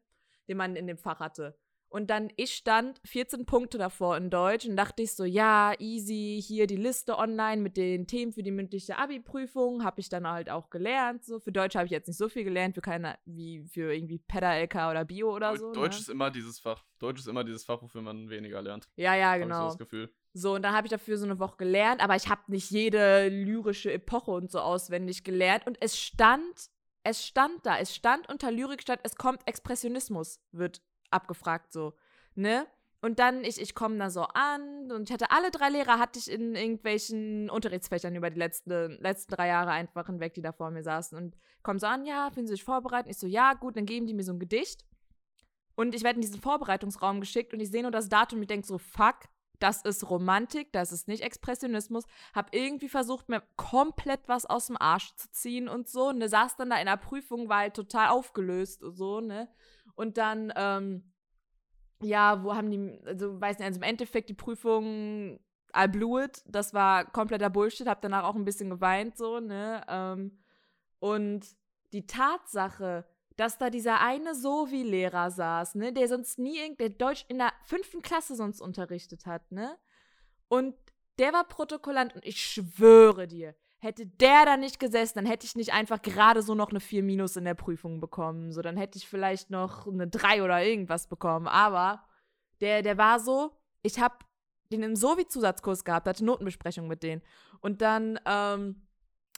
[0.48, 1.54] Den man in dem Fach hatte.
[1.90, 6.42] Und dann, ich stand 14 Punkte davor in Deutsch und dachte ich so, ja, easy,
[6.42, 10.48] hier die Liste online mit den Themen für die mündliche Abi-Prüfung, habe ich dann halt
[10.48, 11.24] auch gelernt.
[11.24, 11.38] So.
[11.38, 14.90] Für Deutsch habe ich jetzt nicht so viel gelernt, für keine, wie für irgendwie Peda-LK
[14.90, 15.72] oder Bio oder so.
[15.72, 16.00] Deutsch ne?
[16.00, 16.82] ist immer dieses Fach.
[16.98, 18.88] Deutsch ist immer dieses Fach, wofür man weniger lernt.
[18.96, 19.60] Ja, ja, genau.
[19.60, 20.10] So das Gefühl.
[20.36, 23.28] So, und dann habe ich dafür so eine Woche gelernt, aber ich habe nicht jede
[23.28, 25.64] lyrische Epoche und so auswendig gelernt.
[25.64, 26.70] Und es stand,
[27.04, 31.94] es stand da, es stand unter Lyrik statt, es kommt Expressionismus, wird abgefragt, so,
[32.34, 32.66] ne?
[33.00, 36.18] Und dann, ich, ich komme da so an und ich hatte alle drei Lehrer, hatte
[36.18, 40.70] ich in irgendwelchen Unterrichtsfächern über die letzten, letzten drei Jahre einfach hinweg, die da vor
[40.70, 41.16] mir saßen.
[41.18, 43.10] Und kommen so an, ja, finden Sie sich vorbereitet?
[43.10, 44.86] Ich so, ja, gut, dann geben die mir so ein Gedicht.
[45.76, 48.48] Und ich werde in diesen Vorbereitungsraum geschickt und ich sehe nur das Datum und ich
[48.48, 49.16] denke so, fuck,
[49.60, 52.04] das ist Romantik, das ist nicht Expressionismus.
[52.34, 56.12] Hab irgendwie versucht, mir komplett was aus dem Arsch zu ziehen und so.
[56.12, 59.48] Ne, saß dann da in der Prüfung, war halt total aufgelöst und so, ne?
[59.94, 61.12] Und dann, ähm,
[62.02, 65.40] ja, wo haben die, also weiß nicht, also im Endeffekt die Prüfung,
[65.76, 66.42] I blew it.
[66.46, 69.82] Das war kompletter Bullshit, hab danach auch ein bisschen geweint, so, ne?
[69.88, 70.38] Ähm,
[70.98, 71.46] und
[71.92, 77.38] die Tatsache, dass da dieser eine Sovi-Lehrer saß, ne, der sonst nie, der Deutsch in
[77.38, 79.76] der fünften Klasse sonst unterrichtet hat, ne?
[80.48, 80.74] Und
[81.18, 85.54] der war Protokollant und ich schwöre dir, hätte der da nicht gesessen, dann hätte ich
[85.54, 88.52] nicht einfach gerade so noch eine 4 minus in der Prüfung bekommen.
[88.52, 91.46] So, dann hätte ich vielleicht noch eine 3 oder irgendwas bekommen.
[91.46, 92.02] Aber
[92.60, 94.16] der, der war so, ich habe
[94.72, 97.22] den im Sovi-Zusatzkurs gehabt, hatte Notenbesprechung mit denen.
[97.60, 98.83] Und dann, ähm,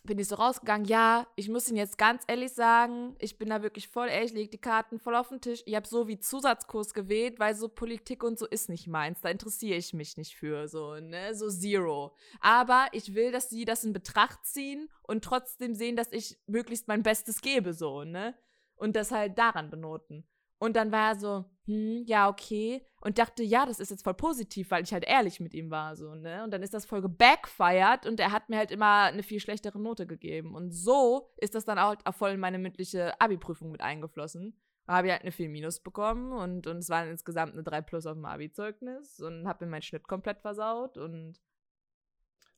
[0.06, 3.62] bin ich so rausgegangen, ja, ich muss Ihnen jetzt ganz ehrlich sagen, ich bin da
[3.62, 5.62] wirklich voll ehrlich, leg die Karten voll auf den Tisch.
[5.66, 9.20] Ich habe so wie Zusatzkurs gewählt, weil so Politik und so ist nicht meins.
[9.20, 12.14] Da interessiere ich mich nicht für, so, ne, so zero.
[12.40, 16.88] Aber ich will, dass Sie das in Betracht ziehen und trotzdem sehen, dass ich möglichst
[16.88, 18.34] mein Bestes gebe, so, ne?
[18.76, 20.26] Und das halt daran benoten.
[20.58, 22.84] Und dann war er so, hm, ja, okay.
[23.00, 25.96] Und dachte, ja, das ist jetzt voll positiv, weil ich halt ehrlich mit ihm war,
[25.96, 26.42] so, ne?
[26.44, 29.78] Und dann ist das voll gebackfired und er hat mir halt immer eine viel schlechtere
[29.80, 30.54] Note gegeben.
[30.54, 34.60] Und so ist das dann auch voll in meine mündliche Abi-Prüfung mit eingeflossen.
[34.86, 37.82] Da habe ich halt eine 4 Minus bekommen und, und es waren insgesamt eine 3
[37.82, 41.40] plus auf dem Abi-Zeugnis und habe mir meinen Schnitt komplett versaut und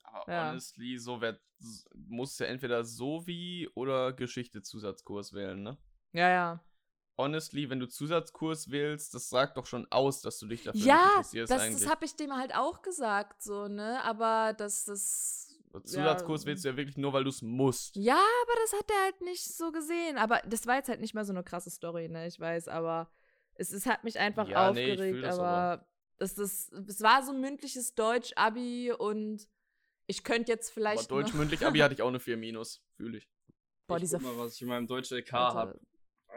[0.04, 0.50] Aber Ja.
[0.50, 1.38] honestly, so wer
[1.94, 5.78] musst du entweder so wie oder Geschichte-Zusatzkurs wählen, ne?
[6.12, 6.64] ja, ja.
[7.18, 11.08] Honestly, wenn du Zusatzkurs wählst, das sagt doch schon aus, dass du dich dafür Ja,
[11.16, 11.80] interessierst das, eigentlich.
[11.82, 14.02] das habe ich dem halt auch gesagt, so, ne?
[14.04, 15.44] Aber das, das.
[15.84, 17.94] Zusatzkurs ja, wählst du ja wirklich nur, weil du es musst.
[17.96, 20.16] Ja, aber das hat er halt nicht so gesehen.
[20.16, 22.26] Aber das war jetzt halt nicht mal so eine krasse Story, ne?
[22.26, 23.10] Ich weiß, aber
[23.54, 25.88] es, es hat mich einfach Ja, nee, ich aufgeregt, fühl das aber, aber.
[26.18, 29.48] Das, das, es war so ein mündliches Deutsch-Abi und
[30.06, 31.10] ich könnte jetzt vielleicht.
[31.10, 33.28] Deutsch noch- mündlich Abi hatte ich auch eine 4 Minus, fühle ich.
[33.88, 35.80] Boah, ich diese guck mal, was ich in meinem deutschen LK Alter, habe.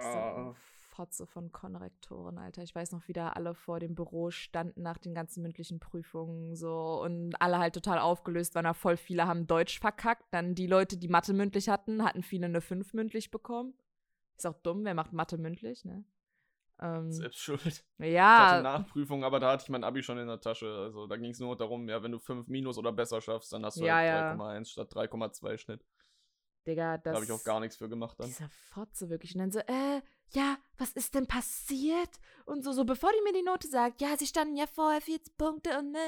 [0.02, 0.56] So
[1.02, 2.62] Fotze von Konrektoren, Alter.
[2.62, 6.56] Ich weiß noch, wie da alle vor dem Büro standen nach den ganzen mündlichen Prüfungen
[6.56, 8.66] so und alle halt total aufgelöst waren.
[8.66, 10.32] Da voll viele haben Deutsch verkackt.
[10.32, 13.74] Dann die Leute, die Mathe mündlich hatten, hatten viele eine 5 mündlich bekommen.
[14.38, 16.04] Ist auch dumm, wer macht Mathe mündlich, ne?
[16.80, 17.66] Ähm, Selbst schuld.
[17.66, 20.68] Ich hatte ja, Nachprüfung, aber da hatte ich mein Abi schon in der Tasche.
[20.68, 23.66] Also da ging es nur darum, ja, wenn du 5 Minus oder besser schaffst, dann
[23.66, 24.34] hast du Ja, halt ja.
[24.36, 25.84] 3,1 statt 3,2 Schnitt.
[26.68, 27.04] Digga, das.
[27.04, 28.28] Da habe ich auch gar nichts für gemacht dann.
[28.28, 29.34] Dieser Fotze wirklich.
[29.34, 30.02] Und dann so, äh,
[30.34, 32.10] ja, was ist denn passiert?
[32.46, 35.38] Und so, so, bevor die mir die Note sagt, ja, sie standen ja vorher 40
[35.38, 36.00] Punkte und ne.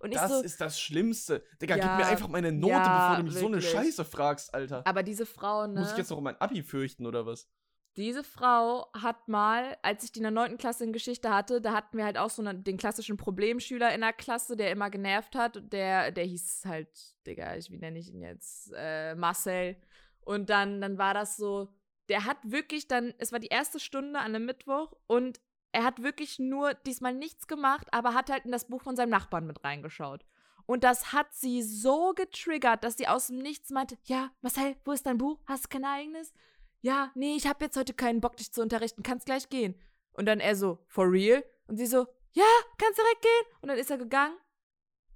[0.00, 1.44] Und ich Das so, ist das Schlimmste.
[1.60, 3.72] Digga, gib Ja, mir einfach meine Note, ja, bevor du mich so eine wirklich.
[3.72, 4.86] Scheiße fragst, Alter.
[4.86, 5.80] aber diese Frau, ne?
[5.80, 7.48] Muss ich jetzt noch um mein Abi fürchten oder was?
[7.96, 10.58] Diese Frau hat mal, als ich die in der 9.
[10.58, 14.00] Klasse in Geschichte hatte, da hatten wir halt auch so einen, den klassischen Problemschüler in
[14.00, 15.60] der Klasse, der immer genervt hat.
[15.72, 16.88] Der, der hieß halt,
[17.26, 18.72] Digga, ich, wie nenne ich ihn jetzt?
[18.76, 19.76] Äh, Marcel.
[20.20, 21.68] Und dann, dann war das so,
[22.10, 25.40] der hat wirklich dann, es war die erste Stunde an einem Mittwoch und
[25.72, 29.10] er hat wirklich nur diesmal nichts gemacht, aber hat halt in das Buch von seinem
[29.10, 30.24] Nachbarn mit reingeschaut.
[30.66, 34.92] Und das hat sie so getriggert, dass sie aus dem Nichts meinte, ja, Marcel, wo
[34.92, 35.38] ist dein Buch?
[35.46, 36.32] Hast du kein eigenes?
[36.80, 39.74] Ja, nee, ich habe jetzt heute keinen Bock, dich zu unterrichten, kannst gleich gehen.
[40.12, 41.44] Und dann er so, for real?
[41.68, 42.44] Und sie so, ja,
[42.78, 43.56] kannst direkt gehen.
[43.62, 44.36] Und dann ist er gegangen.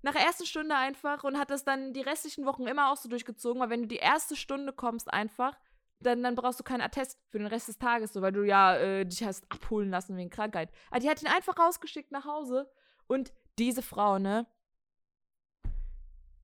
[0.03, 3.09] Nach der ersten Stunde einfach und hat das dann die restlichen Wochen immer auch so
[3.09, 5.57] durchgezogen, weil wenn du die erste Stunde kommst einfach,
[6.01, 8.77] dann, dann brauchst du keinen Attest für den Rest des Tages, so, weil du ja
[8.77, 10.71] äh, dich hast abholen lassen wegen Krankheit.
[10.91, 12.71] Aber die hat ihn einfach rausgeschickt nach Hause.
[13.07, 14.47] Und diese Frau, ne?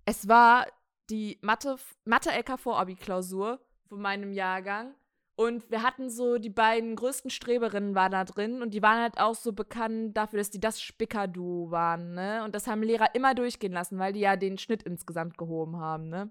[0.04, 0.66] Es war
[1.10, 4.94] die Mathe, Mathe-LK-Vor-Abi-Klausur von meinem Jahrgang.
[5.36, 9.18] Und wir hatten so die beiden größten Streberinnen waren da drin und die waren halt
[9.18, 12.44] auch so bekannt dafür, dass die das Spickerdu waren, ne?
[12.44, 16.10] Und das haben Lehrer immer durchgehen lassen, weil die ja den Schnitt insgesamt gehoben haben,
[16.10, 16.28] ne?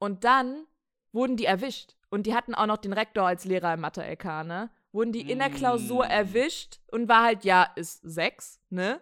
[0.00, 0.66] Und dann
[1.12, 1.96] wurden die erwischt.
[2.10, 4.70] Und die hatten auch noch den Rektor als Lehrer im Mathe-LK, ne?
[4.92, 6.10] Wurden die in der Klausur Mm.
[6.10, 9.00] erwischt und war halt, ja, ist sechs, ne?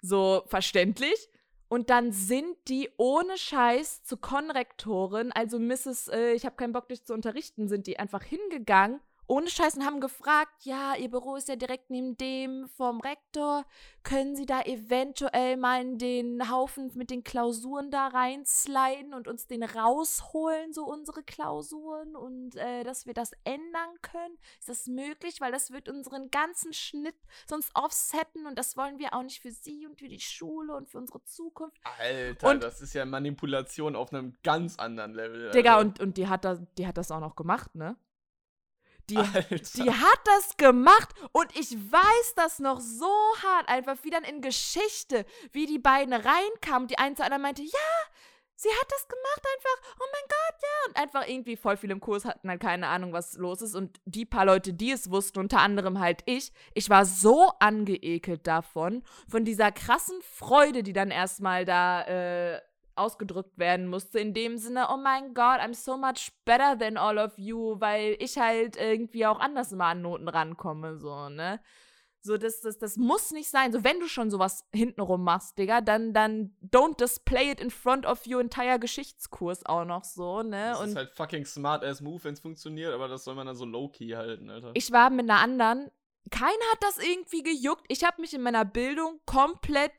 [0.00, 1.28] So verständlich.
[1.68, 6.88] Und dann sind die ohne Scheiß zu Konrektorin, also Mrs., äh, ich habe keinen Bock,
[6.88, 11.36] dich zu unterrichten, sind die einfach hingegangen, ohne Scheiß und haben gefragt, ja, ihr Büro
[11.36, 13.64] ist ja direkt neben dem vom Rektor,
[14.02, 19.46] können Sie da eventuell mal in den Haufen mit den Klausuren da reinsliden und uns
[19.46, 24.38] den rausholen, so unsere Klausuren und äh, dass wir das ändern können?
[24.60, 25.40] Ist das möglich?
[25.40, 29.50] Weil das wird unseren ganzen Schnitt sonst offsetten und das wollen wir auch nicht für
[29.50, 31.76] Sie und für die Schule und für unsere Zukunft.
[31.98, 35.50] Alter, Und- das ist ja Manipulation auf einem ganz anderen Level.
[35.50, 35.80] Digga, Alter.
[35.88, 37.96] und, und die, hat das, die hat das auch noch gemacht, ne?
[39.08, 39.48] Die, Alter.
[39.48, 43.10] die hat das gemacht und ich weiß das noch so
[43.42, 46.88] hart, einfach wie dann in Geschichte, wie die beiden reinkamen.
[46.88, 47.70] Die eine zu einer meinte, ja,
[48.56, 50.88] sie hat das gemacht einfach, oh mein Gott, ja.
[50.88, 53.74] Und einfach irgendwie voll viele im Kurs hatten halt keine Ahnung, was los ist.
[53.74, 58.46] Und die paar Leute, die es wussten, unter anderem halt ich, ich war so angeekelt
[58.46, 62.60] davon, von dieser krassen Freude, die dann erstmal da äh,
[62.96, 67.18] ausgedrückt werden musste, in dem Sinne, oh mein Gott, I'm so much better than all
[67.18, 71.60] of you, weil ich halt irgendwie auch anders immer an Noten rankomme, so, ne?
[72.22, 73.72] So, das, das, das muss nicht sein.
[73.72, 78.04] So, wenn du schon sowas hintenrum machst, Digga, dann, dann don't display it in front
[78.04, 80.70] of your entire Geschichtskurs auch noch so, ne?
[80.70, 83.46] Das Und ist halt fucking smart ass Move, wenn es funktioniert, aber das soll man
[83.46, 84.72] dann so low-key halten, Alter.
[84.74, 85.88] ich war mit einer anderen,
[86.30, 87.84] keiner hat das irgendwie gejuckt.
[87.88, 89.92] Ich habe mich in meiner Bildung komplett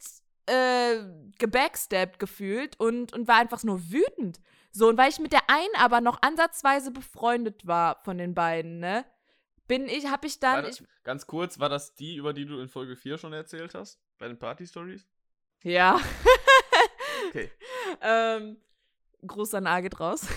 [0.48, 1.04] äh,
[1.38, 4.40] gebackstabbt gefühlt und, und war einfach nur wütend.
[4.72, 8.80] So, und weil ich mit der einen aber noch ansatzweise befreundet war von den beiden,
[8.80, 9.06] ne?
[9.68, 10.64] Bin ich, hab ich dann.
[10.64, 14.00] das, ganz kurz, war das die, über die du in Folge 4 schon erzählt hast?
[14.18, 15.06] Bei den Party-Stories?
[15.60, 16.00] Ich, ja.
[17.30, 17.52] Okay.
[18.02, 18.58] ähm,
[19.26, 20.28] Gruß an A geht raus.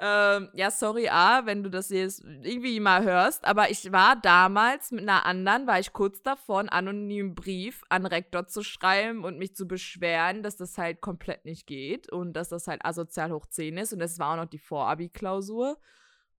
[0.00, 4.90] Ähm, ja, sorry A, wenn du das jetzt irgendwie mal hörst, aber ich war damals
[4.90, 9.38] mit einer anderen, war ich kurz davor, einen anonymen Brief an Rektor zu schreiben und
[9.38, 13.46] mich zu beschweren, dass das halt komplett nicht geht und dass das halt asozial hoch
[13.46, 15.78] 10 ist und das war auch noch die Vorabi-Klausur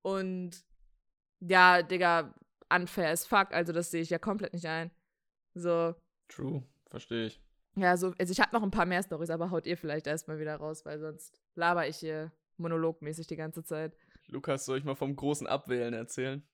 [0.01, 0.65] und
[1.39, 2.35] ja, Digga,
[2.69, 4.91] unfair as fuck, also das sehe ich ja komplett nicht ein.
[5.53, 5.95] So,
[6.27, 7.41] True, verstehe ich.
[7.77, 10.39] ja, so, also ich habe noch ein paar mehr Stories, aber haut ihr vielleicht erstmal
[10.39, 13.97] wieder raus, weil sonst laber ich hier monologmäßig die ganze Zeit.
[14.27, 16.47] Lukas, soll ich mal vom großen Abwählen erzählen?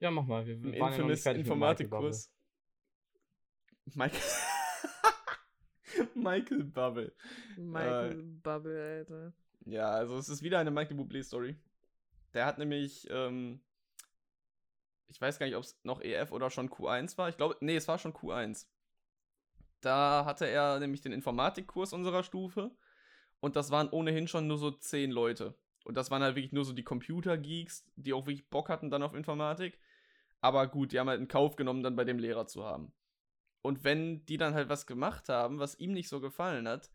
[0.00, 0.46] Ja, mach mal.
[0.46, 1.40] Wir Im waren ja Infamous Bubble.
[1.40, 2.32] Informatikkurs.
[3.94, 4.20] Michael.
[6.14, 7.14] Michael Bubble.
[7.56, 9.32] Michael Bubble, Alter.
[9.64, 11.56] Ja, also es ist wieder eine Michael Bublé-Story.
[12.34, 13.60] Der hat nämlich, ähm,
[15.08, 17.28] ich weiß gar nicht, ob es noch EF oder schon Q1 war.
[17.28, 18.66] Ich glaube, nee, es war schon Q1.
[19.80, 22.70] Da hatte er nämlich den Informatikkurs unserer Stufe
[23.40, 25.54] und das waren ohnehin schon nur so zehn Leute.
[25.84, 29.02] Und das waren halt wirklich nur so die Computer-Geeks, die auch wirklich Bock hatten dann
[29.02, 29.78] auf Informatik.
[30.40, 32.92] Aber gut, die haben halt in Kauf genommen, dann bei dem Lehrer zu haben.
[33.62, 36.90] Und wenn die dann halt was gemacht haben, was ihm nicht so gefallen hat,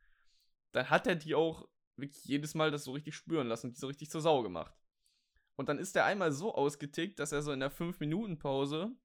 [0.71, 3.79] dann hat er die auch wirklich jedes Mal das so richtig spüren lassen und die
[3.79, 4.73] so richtig zur Sau gemacht.
[5.55, 8.95] Und dann ist er einmal so ausgetickt, dass er so in der 5-Minuten-Pause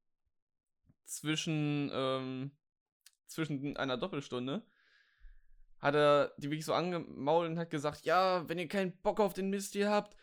[1.04, 2.52] zwischen, ähm,
[3.26, 4.64] zwischen einer Doppelstunde
[5.80, 9.34] hat er die wirklich so angemault und hat gesagt, ja, wenn ihr keinen Bock auf
[9.34, 10.16] den Mist hier habt,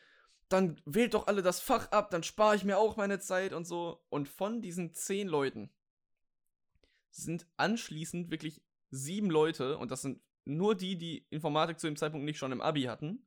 [0.50, 3.66] dann wählt doch alle das Fach ab, dann spare ich mir auch meine Zeit und
[3.66, 4.04] so.
[4.10, 5.72] Und von diesen zehn Leuten
[7.10, 12.26] sind anschließend wirklich sieben Leute, und das sind nur die, die Informatik zu dem Zeitpunkt
[12.26, 13.26] nicht schon im Abi hatten,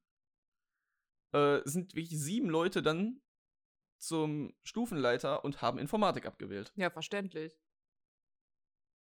[1.32, 3.20] äh, sind wirklich sieben Leute dann
[3.98, 6.72] zum Stufenleiter und haben Informatik abgewählt.
[6.76, 7.58] Ja, verständlich.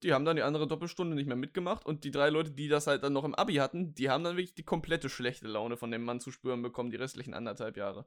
[0.03, 2.85] Die haben dann die andere Doppelstunde nicht mehr mitgemacht und die drei Leute, die das
[2.85, 5.89] halt dann noch im Abi hatten, die haben dann wirklich die komplette schlechte Laune von
[5.89, 8.05] dem Mann zu spüren bekommen, die restlichen anderthalb Jahre.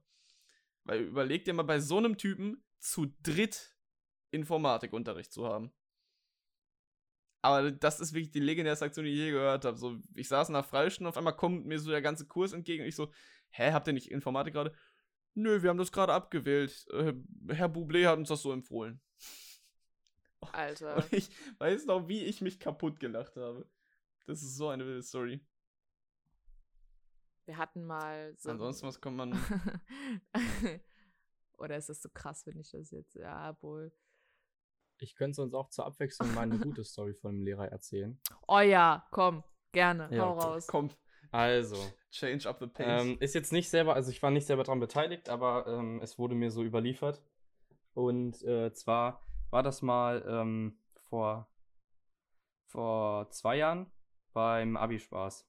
[0.84, 3.76] Weil überleg dir mal bei so einem Typen zu dritt
[4.30, 5.72] Informatikunterricht zu haben.
[7.42, 9.76] Aber das ist wirklich die legendärste Aktion, die ich je gehört habe.
[9.76, 12.88] So, ich saß nach Freistunden, auf einmal kommt mir so der ganze Kurs entgegen und
[12.88, 13.10] ich so,
[13.50, 14.74] hä, habt ihr nicht Informatik gerade?
[15.34, 16.86] Nö, wir haben das gerade abgewählt.
[16.92, 17.14] Äh,
[17.48, 19.00] Herr Bublé hat uns das so empfohlen.
[20.52, 20.96] Alter.
[21.04, 23.66] Und ich weiß noch, wie ich mich kaputt gelacht habe.
[24.26, 25.40] Das ist so eine wilde Story.
[27.46, 28.50] Wir hatten mal so.
[28.50, 29.32] Ansonsten, was kann man.
[31.58, 33.14] Oder ist das so krass, wenn ich das jetzt.
[33.14, 33.92] Ja, wohl.
[34.98, 38.18] Ich könnte uns auch zur Abwechslung mal eine gute Story von dem Lehrer erzählen.
[38.46, 40.66] Oh ja, komm, gerne, Ja, hau raus.
[40.66, 40.90] Komm,
[41.32, 41.76] Also,
[42.10, 43.02] change up the pace.
[43.02, 46.18] ähm, ist jetzt nicht selber, also ich war nicht selber daran beteiligt, aber ähm, es
[46.18, 47.22] wurde mir so überliefert.
[47.94, 51.48] Und äh, zwar war das mal ähm, vor,
[52.66, 53.90] vor zwei Jahren
[54.32, 55.46] beim Abi-Spaß.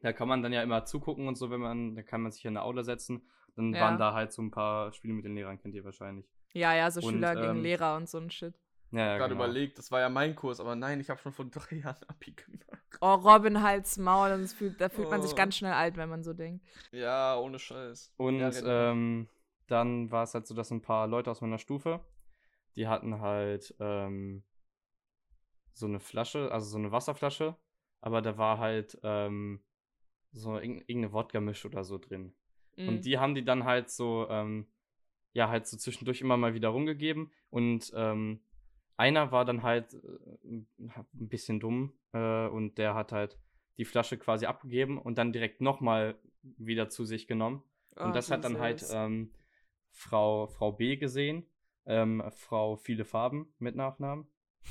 [0.00, 2.44] Da kann man dann ja immer zugucken und so, wenn man, da kann man sich
[2.44, 3.28] in eine Aula setzen.
[3.56, 3.80] Dann Ja.
[3.80, 6.26] waren da halt so ein paar Spiele mit den Lehrern, kennt ihr wahrscheinlich.
[6.52, 8.54] Ja, ja, so Und, Schüler gegen ähm, Lehrer und so ein Shit.
[8.92, 9.44] Ja, ja, gerade genau.
[9.44, 12.32] überlegt, das war ja mein Kurs, aber nein, ich habe schon vor drei Jahren Abi
[12.32, 12.82] gemacht.
[13.00, 15.36] Oh, Robin Hals Maul, und es fühlt, da fühlt man sich Oh.
[15.36, 16.64] ganz schnell alt, wenn man so denkt.
[16.92, 18.12] Ja, ohne Scheiß.
[18.16, 19.28] Und Ja, ähm,
[19.66, 22.00] dann war es halt so, dass ein paar Leute aus meiner Stufe,
[22.76, 24.42] die hatten halt ähm,
[25.74, 27.56] so eine Flasche, also so eine Wasserflasche,
[28.00, 29.60] aber da war halt ähm,
[30.32, 32.34] so irg- irgendeine Wodka-Misch oder so drin.
[32.76, 32.88] Mhm.
[32.88, 34.66] Und die haben die dann halt so, ähm,
[35.32, 37.30] ja, halt so zwischendurch immer mal wieder rumgegeben.
[37.50, 38.40] Und ähm,
[38.96, 39.98] einer war dann halt äh,
[40.44, 40.66] ein
[41.12, 43.38] bisschen dumm äh, und der hat halt
[43.76, 47.62] die Flasche quasi abgegeben und dann direkt nochmal wieder zu sich genommen.
[47.96, 49.30] Und Oh, das hat dann halt ähm,
[49.90, 51.44] Frau, Frau B gesehen.
[51.86, 54.26] Ähm, Frau viele Farben mit Nachnamen,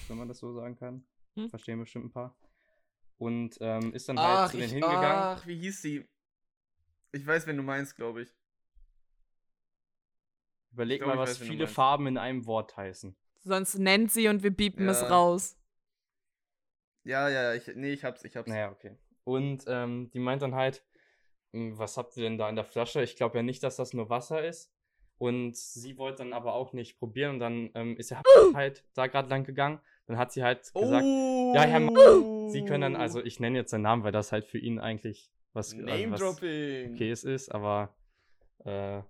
[0.08, 1.06] wenn man das so sagen kann.
[1.36, 1.49] Hm.
[1.49, 2.38] Verstehen bestimmt ein paar.
[3.17, 5.23] Und ähm, ist dann halt Ach, zu denen ich, hingegangen.
[5.23, 6.06] ach, wie hieß sie?
[7.13, 8.36] Ich weiß, wen du meinst, glaube ich.
[10.73, 11.67] Überleg glaub, mal, ich was weiß, viele.
[11.67, 13.15] Farben in einem Wort heißen.
[13.39, 15.08] Sonst nennt sie und wir biepen es Ja.
[15.08, 15.58] raus.
[17.05, 18.49] Ja, ja, ja, ich, nee, ich hab's, ich hab's.
[18.49, 18.97] Naja, okay.
[19.24, 20.84] Und ähm, die meint dann halt,
[21.53, 23.01] "Hm, was habt ihr denn da in der Flasche?
[23.03, 24.74] Ich glaube ja nicht, dass das nur Wasser ist.
[25.18, 27.36] Und sie wollte dann aber auch nicht probieren.
[27.36, 28.22] Und dann ähm, ist er
[28.53, 29.80] halt da gerade lang gegangen.
[30.07, 31.80] Dann hat sie halt gesagt, oh, Ja, Herr
[32.49, 35.32] sie können dann, also ich nenne jetzt seinen Namen, weil das halt für ihn eigentlich
[35.53, 37.95] was, äh, was okay es ist, aber
[38.66, 39.01] äh,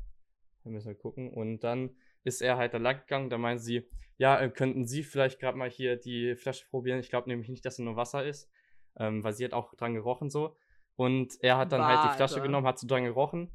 [0.63, 1.33] wir müssen wir gucken.
[1.33, 3.87] Und dann ist er halt da lang gegangen, da meinen sie,
[4.17, 6.99] ja, äh, könnten Sie vielleicht gerade mal hier die Flasche probieren?
[6.99, 8.49] Ich glaube nämlich nicht, dass es nur Wasser ist,
[8.97, 10.55] ähm, weil sie hat auch dran gerochen so.
[10.95, 13.51] Und er hat dann halt die Flasche genommen, hat so dran gerochen,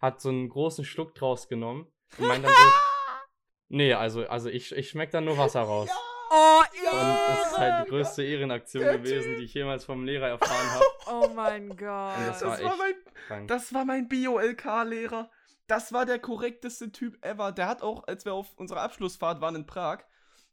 [0.00, 1.86] hat so einen großen Schluck draus genommen
[2.18, 2.58] und meint dann so,
[3.68, 5.88] nee, also, also ich, ich schmeck dann nur Wasser raus.
[6.32, 6.60] Oh,
[6.92, 6.98] Und
[7.28, 9.38] das ist halt die größte Ehrenaktion Der gewesen, Typ.
[9.38, 10.84] die ich jemals vom Lehrer erfahren habe.
[11.12, 12.14] Oh mein Gott.
[12.28, 12.94] Das Das war mein,
[13.26, 13.48] krank.
[13.48, 15.28] das war mein Bio-LK-Lehrer.
[15.66, 17.50] Das war der korrekteste Typ ever.
[17.50, 20.04] Der hat auch, als wir auf unserer Abschlussfahrt waren in Prag,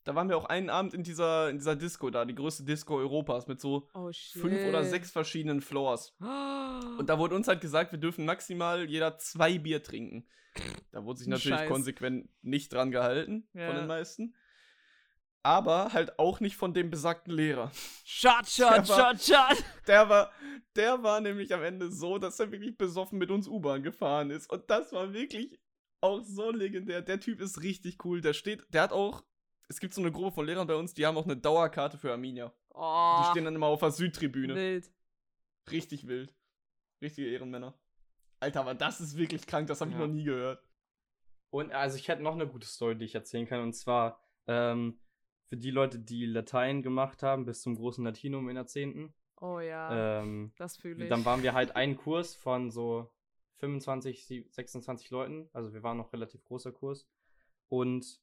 [0.07, 2.95] da waren wir auch einen Abend in dieser, in dieser Disco da, die größte Disco
[2.97, 6.15] Europas, mit so oh fünf oder sechs verschiedenen Floors.
[6.97, 10.25] Und da wurde uns halt gesagt, wir dürfen maximal jeder zwei Bier trinken.
[10.91, 11.69] Da wurde sich natürlich Scheiß.
[11.69, 13.67] konsequent nicht dran gehalten Ja.
[13.67, 14.33] von den meisten.
[15.43, 17.71] Aber halt auch nicht von dem besagten Lehrer.
[18.03, 19.63] Shot, shot, Der war- shot, shot.
[19.87, 20.31] Der war,
[20.75, 24.49] der war nämlich am Ende so, dass er wirklich besoffen mit uns U-Bahn gefahren ist.
[24.51, 25.57] Und das war wirklich
[26.01, 27.01] auch so legendär.
[27.01, 28.21] Der Typ ist richtig cool.
[28.21, 29.23] Der steht, der hat auch,
[29.67, 32.11] es gibt so eine Gruppe von Lehrern bei uns, die haben auch eine Dauerkarte für
[32.11, 32.53] Arminia.
[32.73, 34.55] Oh, Die stehen dann immer auf der Südtribüne.
[34.55, 34.91] wild.
[35.71, 36.33] Richtig wild.
[37.01, 37.77] Richtige Ehrenmänner.
[38.39, 40.05] Alter, aber das ist wirklich krank, das habe ich Ja.
[40.05, 40.63] noch nie gehört.
[41.49, 43.61] Und also ich hätte noch eine gute Story, die ich erzählen kann.
[43.61, 44.99] Und zwar ähm,
[45.49, 49.13] für die Leute, die Latein gemacht haben, bis zum großen Latinum in der 10.
[49.39, 51.09] Oh ja, Ähm, das fühle ich.
[51.09, 53.11] dann waren wir halt ein Kurs von so
[53.57, 55.49] 25, sie- 26 Leuten.
[55.53, 57.07] Also wir waren noch relativ großer Kurs.
[57.69, 58.19] Und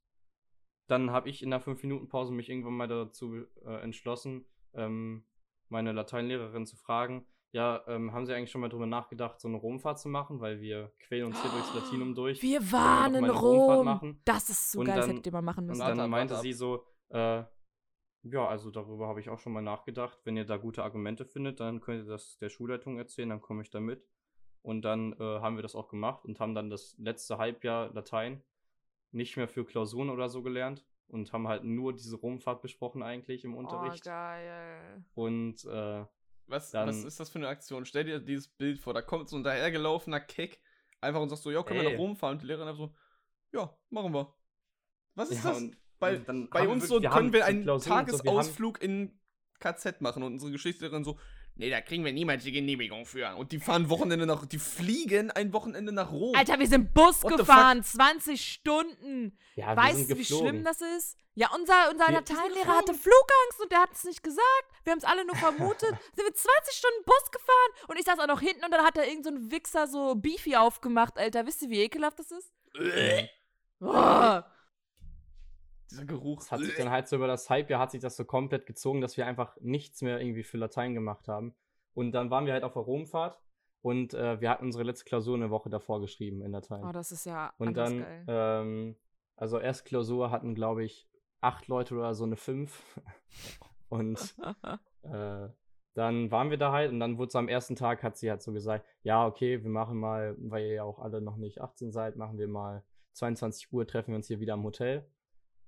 [0.87, 5.25] dann habe ich in der 5-Minuten-Pause mich irgendwann mal dazu äh, entschlossen, ähm,
[5.69, 9.57] meine Lateinlehrerin zu fragen, ja, ähm, haben Sie eigentlich schon mal drüber nachgedacht, so eine
[9.59, 12.43] Romfahrt zu machen, weil wir quälen uns hier durchs Latinum durch.
[12.43, 13.85] Wir Wollen waren in Rom.
[13.85, 14.21] machen?
[14.25, 15.81] Das ist so Und geil, das dann- hättet ihr mal machen Und müssen.
[15.81, 17.45] Warte dann meinte sie so, äh,
[18.27, 20.19] ja, also darüber habe ich auch schon mal nachgedacht.
[20.25, 23.63] Wenn ihr da gute Argumente findet, dann könnt ihr das der Schulleitung erzählen, dann komme
[23.63, 24.05] ich da mit.
[24.63, 28.43] Und dann äh, haben wir das auch gemacht und haben dann das letzte Halbjahr Latein
[29.15, 33.45] nicht mehr für Klausuren oder so gelernt und haben halt nur diese Romfahrt besprochen eigentlich
[33.45, 34.05] im oh, Unterricht.
[34.05, 35.05] geil.
[35.15, 36.05] und äh,
[36.47, 37.85] Was, Dann- was ist das für eine Aktion?
[37.87, 40.61] Stell dir dieses Bild vor, da kommt so ein dahergelaufener Keck
[41.01, 41.93] einfach und sagt so, ja, können wir Ey.
[41.97, 42.35] noch rumfahren?
[42.37, 42.95] Und die Lehrerin einfach so,
[43.53, 44.35] ja, machen wir.
[45.15, 45.59] Was ist ja, das?
[45.63, 48.11] und- Bei, und dann bei haben wir uns so wir können wir einen Klausur und
[48.11, 49.19] so, wir Tagesausflug in
[49.61, 51.19] KZ machen und unsere Geschichtslehrerin so,
[51.57, 53.35] nee, da kriegen wir niemals die Genehmigung für.
[53.37, 56.35] Und die fahren Wochenende nach, die fliegen ein Wochenende nach Rom.
[56.35, 59.37] Alter, wir sind Bus What gefahren, 20 Stunden.
[59.57, 61.17] ja, wir weißt du, wie schlimm das ist?
[61.37, 64.45] Ja, unser, unser Wir- Lateinlehrer hatte Flugangst und der hat es nicht gesagt.
[64.85, 65.91] Wir haben es alle nur vermutet.
[66.15, 68.97] sind wir 20 Stunden Bus gefahren und ich saß auch noch hinten und dann hat
[68.97, 71.45] da irgend so ein Wichser so Beefy aufgemacht, Alter.
[71.47, 72.53] Wisst ihr, wie ekelhaft das ist?
[73.81, 74.41] Oh.
[75.95, 76.43] Dieser Geruch.
[76.43, 79.01] Es hat sich dann halt so über das Halbjahr hat sich das so komplett gezogen,
[79.01, 81.55] dass wir einfach nichts mehr irgendwie für Latein gemacht haben.
[81.95, 83.41] Und dann waren wir halt auf der Romfahrt
[83.81, 86.85] und äh, wir hatten unsere letzte Klausur eine Woche davor geschrieben in Latein.
[86.85, 88.25] oh, das ist ja und dann, geil.
[88.27, 88.97] ähm,
[89.37, 91.09] also erst Klausur hatten, glaube ich,
[91.41, 92.83] acht Leute oder so eine fünf.
[93.89, 94.35] und
[95.03, 95.49] äh,
[95.95, 98.43] dann waren wir da halt und dann wurde es am ersten Tag, hat sie halt
[98.43, 101.93] so gesagt, ja, okay, wir machen mal, weil ihr ja auch alle noch nicht 18
[101.93, 102.83] seid, machen wir mal
[103.13, 105.07] 22 Uhr, treffen wir uns hier wieder im Hotel.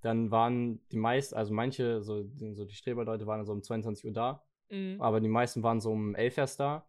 [0.03, 4.13] Dann waren die meisten, also manche, so, so die Streberleute waren so um 22 Uhr
[4.13, 5.01] da, Mhm.
[5.01, 6.89] aber die meisten waren so um 11 erst da.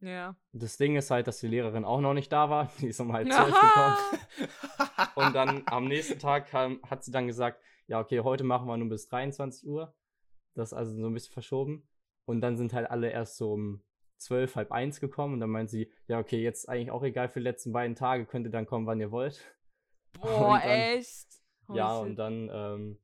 [0.00, 0.36] Ja.
[0.52, 3.12] Das Ding ist halt, dass die Lehrerin auch noch nicht da war, die ist um
[3.12, 3.96] halb zwölf gekommen.
[5.16, 8.76] Und dann am nächsten Tag kam, hat sie dann gesagt, ja, okay, heute machen wir
[8.76, 9.94] nur bis 23 Uhr.
[10.54, 11.88] Das ist also so ein bisschen verschoben.
[12.26, 13.82] Und dann sind halt alle erst so um
[14.18, 15.34] 12, halb eins gekommen.
[15.34, 18.26] Und dann meint sie, ja, okay, jetzt eigentlich auch egal für die letzten beiden Tage,
[18.26, 19.40] könnt ihr dann kommen, wann ihr wollt.
[20.20, 21.26] Boah, dann- echt?
[21.68, 22.06] Holy ja, shit.
[22.06, 22.98] und dann ähm,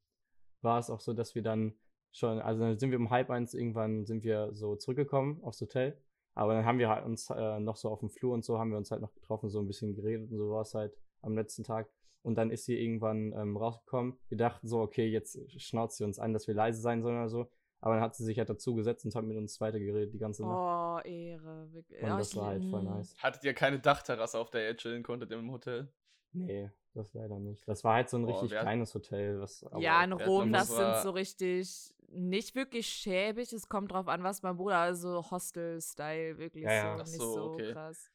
[0.60, 1.74] war es auch so, dass wir dann
[2.12, 5.96] schon, also dann sind wir um halb eins irgendwann sind wir so zurückgekommen aufs Hotel.
[6.34, 8.70] Aber dann haben wir halt uns äh, noch so auf dem Flur und so haben
[8.70, 11.36] wir uns halt noch getroffen, so ein bisschen geredet und so war es halt am
[11.36, 11.88] letzten Tag.
[12.22, 14.16] Und dann ist sie irgendwann ähm, rausgekommen.
[14.28, 17.28] Wir dachten so, okay, jetzt schnauzt sie uns an, dass wir leise sein sollen oder
[17.28, 17.50] so.
[17.80, 20.44] Aber dann hat sie sich halt dazu gesetzt und hat mit uns weitergeredet die ganze
[20.44, 21.02] Nacht.
[21.04, 21.68] Oh, Ehre.
[21.72, 22.00] Wirklich.
[22.00, 22.84] und Oh, das war halt voll mm.
[22.84, 23.16] nice.
[23.18, 25.92] Hattet ihr keine Dachterrasse, auf der ihr chillen konntet im Hotel?
[26.32, 27.66] Nee, das leider nicht.
[27.66, 29.40] Das war halt so ein Boah, richtig hat- kleines Hotel.
[29.40, 33.52] Was, aber Ja, in wir hatten Rom, in das sind so richtig nicht wirklich schäbig.
[33.52, 36.82] Es kommt drauf an, was mein Bruder, also Hostel-Style, wirklich Ja, ja.
[36.96, 37.72] so, Ach nicht so, so okay.
[37.72, 38.10] krass.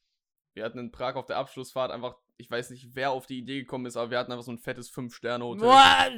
[0.54, 3.60] Wir hatten in Prag auf der Abschlussfahrt einfach, ich weiß nicht, wer auf die Idee
[3.60, 5.66] gekommen ist, aber wir hatten einfach so ein fettes Fünf-Sterne-Hotel.
[5.68, 6.08] Boah,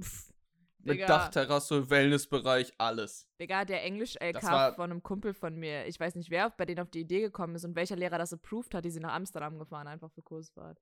[0.00, 0.32] pff,
[0.80, 1.06] Mit Digga.
[1.06, 3.28] Dachterrasse, Wellnessbereich, alles.
[3.40, 6.90] Digga, der Englisch-LK von einem Kumpel von mir, ich weiß nicht, wer bei denen auf
[6.90, 9.86] die Idee gekommen ist und welcher Lehrer das approved hat, die sind nach Amsterdam gefahren,
[9.86, 10.78] einfach für Kursfahrt.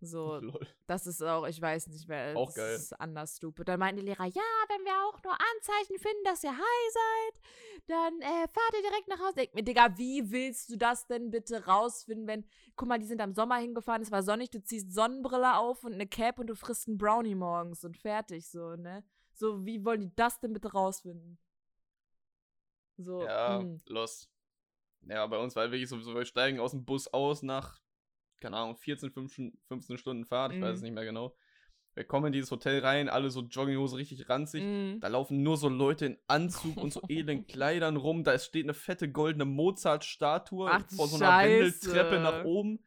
[0.00, 0.66] So, Lol.
[0.86, 2.74] das ist auch, ich weiß nicht, wer Auch das geil.
[2.76, 3.68] ist anders stupid.
[3.68, 7.42] Dann meinten die Lehrer, ja, wenn wir auch nur Anzeichen finden, dass ihr high seid,
[7.86, 9.34] dann äh, fahrt ihr direkt nach Hause.
[9.36, 12.44] Denk mir, Digga, wie willst du das denn bitte rausfinden, wenn,
[12.76, 15.92] guck mal, die sind am Sommer hingefahren, es war sonnig, du ziehst Sonnenbrille auf und
[15.94, 19.04] eine Cap und du frisst einen Brownie morgens und fertig, so, ne?
[19.34, 21.38] So, wie wollen die das denn bitte rausfinden?
[22.96, 23.80] So, Ja, hm.
[23.86, 24.28] los.
[25.02, 27.80] Ja, bei uns war halt wirklich so, wir steigen aus dem Bus aus nach,
[28.40, 30.84] keine Ahnung, 14, 15, 15 Stunden Fahrt, ich weiß es Mhm.
[30.86, 31.36] nicht mehr genau.
[31.94, 34.62] Wir kommen in dieses Hotel rein, alle so Jogginghose richtig ranzig.
[34.62, 35.00] Mhm.
[35.00, 38.22] Da laufen nur so Leute in Anzug und so edlen Kleidern rum.
[38.24, 41.86] Da steht eine fette goldene Mozart-Statue vor so einer Scheiße.
[41.86, 42.78] Wendeltreppe nach oben.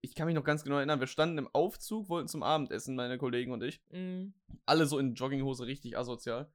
[0.00, 3.18] Ich kann mich noch ganz genau erinnern, wir standen im Aufzug, wollten zum Abendessen, meine
[3.18, 3.82] Kollegen und ich.
[3.90, 4.32] Mhm.
[4.64, 6.50] Alle so in Jogginghose, richtig asozial.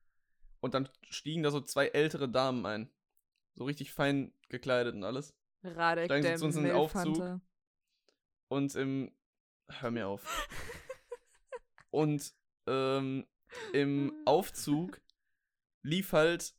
[0.62, 2.90] Und dann stiegen da so zwei ältere Damen ein.
[3.56, 5.36] So richtig fein gekleidet und alles.
[5.62, 7.42] Radek, Steigen Sie zu uns in den Milfhunter.
[8.54, 9.12] Und im.
[9.68, 10.48] Hör mir auf.
[11.90, 12.34] Und
[12.68, 13.26] ähm,
[13.74, 15.02] im Aufzug
[15.82, 16.54] lief halt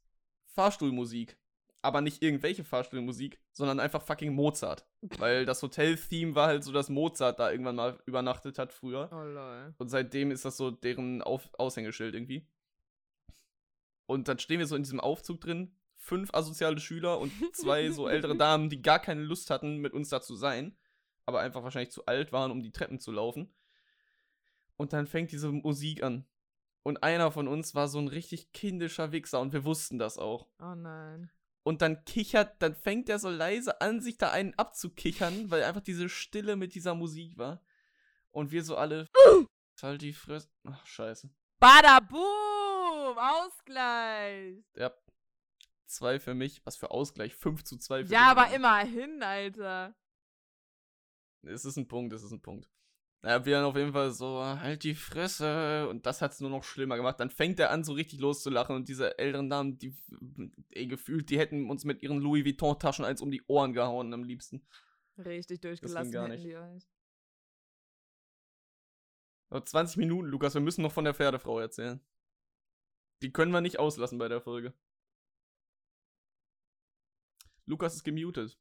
[0.47, 1.39] Fahrstuhlmusik.
[1.83, 4.89] Aber nicht irgendwelche Fahrstuhlmusik, sondern einfach fucking Mozart.
[5.19, 9.09] Weil das Hotel-Theme war halt so, dass Mozart da irgendwann mal übernachtet hat früher.
[9.13, 9.75] Oh lol.
[9.79, 12.49] Und seitdem ist das so deren Auf Aushängeschild irgendwie.
[14.07, 18.09] Und dann stehen wir so in diesem Aufzug drin, fünf asoziale Schüler und zwei so
[18.09, 20.77] ältere Damen, die gar keine Lust hatten, mit uns da zu sein,
[21.27, 23.55] aber einfach wahrscheinlich zu alt waren, um die Treppen zu laufen.
[24.77, 26.27] Und dann fängt diese Musik an.
[26.83, 30.49] Und einer von uns war so ein richtig kindischer Wichser und wir wussten das auch.
[30.59, 31.31] Oh nein.
[31.63, 35.81] Und dann kichert, dann fängt er so leise an, sich da einen abzukichern, weil einfach
[35.81, 37.65] diese Stille mit dieser Musik war.
[38.33, 39.09] Und wir so alle.
[39.83, 40.49] halt die Fresse.
[40.65, 41.31] Ach, scheiße.
[41.59, 43.17] Badaboom!
[43.17, 44.63] Ausgleich!
[44.77, 44.93] Ja.
[45.87, 46.61] Zwei für mich.
[46.67, 47.35] Was für Ausgleich?
[47.35, 48.29] 5 zu 2 für Ja, dich.
[48.39, 49.95] aber immerhin, Alter.
[51.47, 52.69] Es ist ein Punkt, es ist ein Punkt.
[53.23, 55.89] Naja, wir dann auf jeden Fall so, halt die Fresse.
[55.89, 57.19] Und das hat es nur noch schlimmer gemacht.
[57.21, 58.77] Dann fängt er an, so richtig loszulachen.
[58.77, 59.97] Und diese älteren Damen, die,
[60.71, 64.25] ey, gefühlt, die hätten uns mit ihren Louis Vuitton-Taschen eins um die Ohren gehauen am
[64.25, 64.67] liebsten.
[65.17, 66.45] Richtig durchgelassen gar hätten nicht.
[66.45, 66.87] die euch.
[69.49, 72.01] Noch 20 Minuten, Lukas, wir müssen noch von der Pferdefrau erzählen.
[73.23, 74.75] Die können wir nicht auslassen bei der Folge.
[77.65, 78.59] Lukas ist gemutet.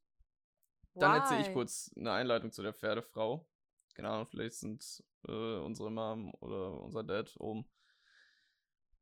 [0.94, 3.46] Dann erzähle ich kurz eine Einleitung zu der Pferdefrau.
[3.94, 7.64] Keine Ahnung, vielleicht sind äh, unsere Mom oder unser Dad oben.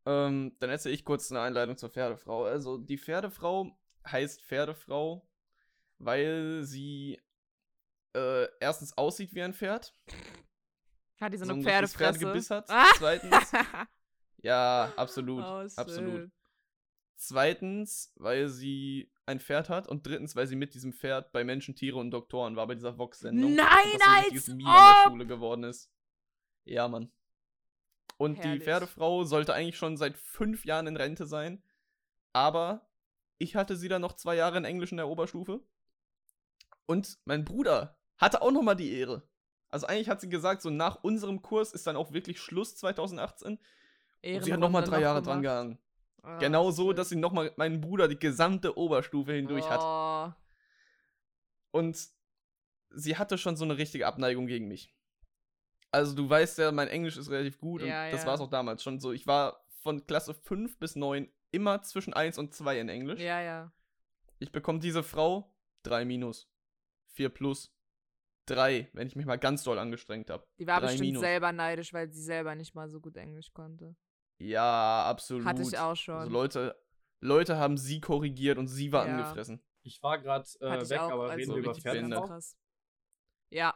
[0.04, 2.44] Ähm, dann erzähle ich kurz eine Einleitung zur Pferdefrau.
[2.44, 5.26] Also, die Pferdefrau heißt Pferdefrau,
[5.98, 7.20] weil sie
[8.14, 9.94] äh, erstens aussieht wie ein Pferd.
[11.20, 12.18] Hat die so so eine ein richtiges Pferdefresse?
[12.18, 12.68] Pferdegebiss hat.
[12.68, 12.90] Ah!
[12.96, 13.52] Zweitens,
[14.42, 15.44] ja, absolut.
[15.44, 16.30] oh, absolut.
[17.24, 21.76] Zweitens, weil sie ein Pferd hat und drittens, weil sie mit diesem Pferd bei Menschen,
[21.76, 23.54] Tiere und Doktoren war bei dieser Vox-Sendung.
[23.54, 23.68] Nein,
[24.04, 25.12] als Meme an der ob!
[25.12, 25.88] Schule geworden ist.
[26.64, 27.12] Ja, Mann.
[28.16, 28.64] Und die Herrlich.
[28.64, 31.62] Pferdefrau sollte eigentlich schon seit fünf Jahren in Rente sein,
[32.32, 32.90] aber
[33.38, 35.60] ich hatte sie dann noch zwei Jahre in Englisch in der Oberstufe.
[36.86, 39.28] Und mein Bruder hatte auch noch mal die Ehre.
[39.68, 43.52] Also eigentlich hat sie gesagt, so nach unserem Kurs ist dann auch wirklich Schluss 2018.
[43.52, 43.60] Und
[44.22, 45.54] sie hat noch mal Ehrenrunde drei Jahre dran gemacht.
[45.54, 45.78] gehangen.
[46.22, 49.80] Ah, Genau so, dass sie nochmal meinen Bruder die gesamte Oberstufe hindurch hat.
[49.82, 50.32] Oh.
[51.72, 52.08] Und
[52.90, 54.94] sie hatte schon so eine richtige Abneigung gegen mich.
[55.90, 58.26] Also du weißt ja, mein Englisch ist relativ gut Ja, und das ja.
[58.26, 59.12] war es auch damals schon so.
[59.12, 63.20] Ich war von Klasse 5 bis 9 immer zwischen 1 und 2 in Englisch.
[63.20, 63.72] Ja, ja.
[64.38, 66.50] Ich bekomme diese Frau 3 minus,
[67.14, 67.74] 4 plus,
[68.46, 70.46] 3, wenn ich mich mal ganz doll angestrengt habe.
[70.58, 71.20] Die war bestimmt Minus.
[71.20, 73.94] selber neidisch, weil sie selber nicht mal so gut Englisch konnte.
[74.38, 75.44] Ja, absolut.
[75.46, 76.14] Hatte ich auch schon.
[76.16, 76.76] Also Leute,
[77.20, 79.12] Leute haben sie korrigiert und sie war Ja.
[79.18, 79.62] angefressen.
[79.84, 82.56] Ich war gerade äh, weg, auch aber als reden wir über krass.
[83.50, 83.74] Ja.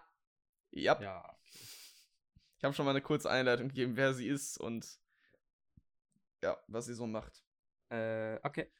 [0.72, 1.38] Ja, Ja.
[2.58, 4.98] ich habe schon mal eine kurze Einleitung gegeben, wer sie ist und
[6.42, 7.42] ja, was sie so macht.
[7.88, 8.70] Äh, okay.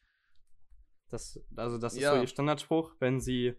[1.09, 2.15] Das, also das ist Ja.
[2.15, 3.55] so ihr Standardspruch, wenn sie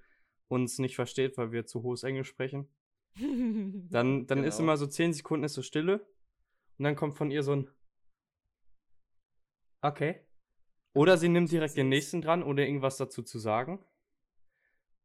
[0.49, 2.69] uns nicht versteht, weil wir zu hohes Englisch sprechen.
[3.89, 4.65] Dann, dann ist Genau.
[4.71, 6.05] immer so 10 Sekunden ist so Stille
[6.77, 7.69] und dann kommt von ihr so ein
[9.81, 10.21] Okay.
[10.93, 13.85] Oder sie nimmt direkt den nächsten dran, ohne irgendwas dazu zu sagen.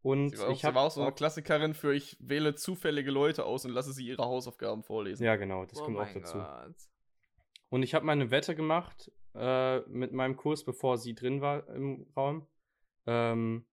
[0.00, 3.10] Und Sie war, auch, ich habe war auch so eine Klassikerin für ich wähle zufällige
[3.10, 5.24] Leute aus und lasse sie ihre Hausaufgaben vorlesen.
[5.24, 6.38] Ja, genau, das oh kommt auch dazu.
[6.38, 6.74] Gott.
[7.68, 12.06] Und ich habe meine Wette gemacht äh, mit meinem Kurs, bevor sie drin war im
[12.16, 12.46] Raum.
[13.06, 13.64] Ähm,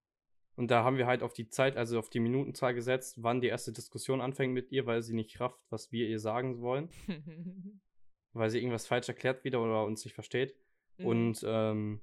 [0.56, 3.48] und da haben wir halt auf die Zeit, also auf die Minutenzahl gesetzt, wann die
[3.48, 6.90] erste Diskussion anfängt mit ihr, weil sie nicht rafft, was wir ihr sagen wollen.
[8.34, 10.56] Weil sie irgendwas falsch erklärt wieder oder uns nicht versteht.
[11.00, 11.06] Mhm.
[11.06, 12.02] Und ähm,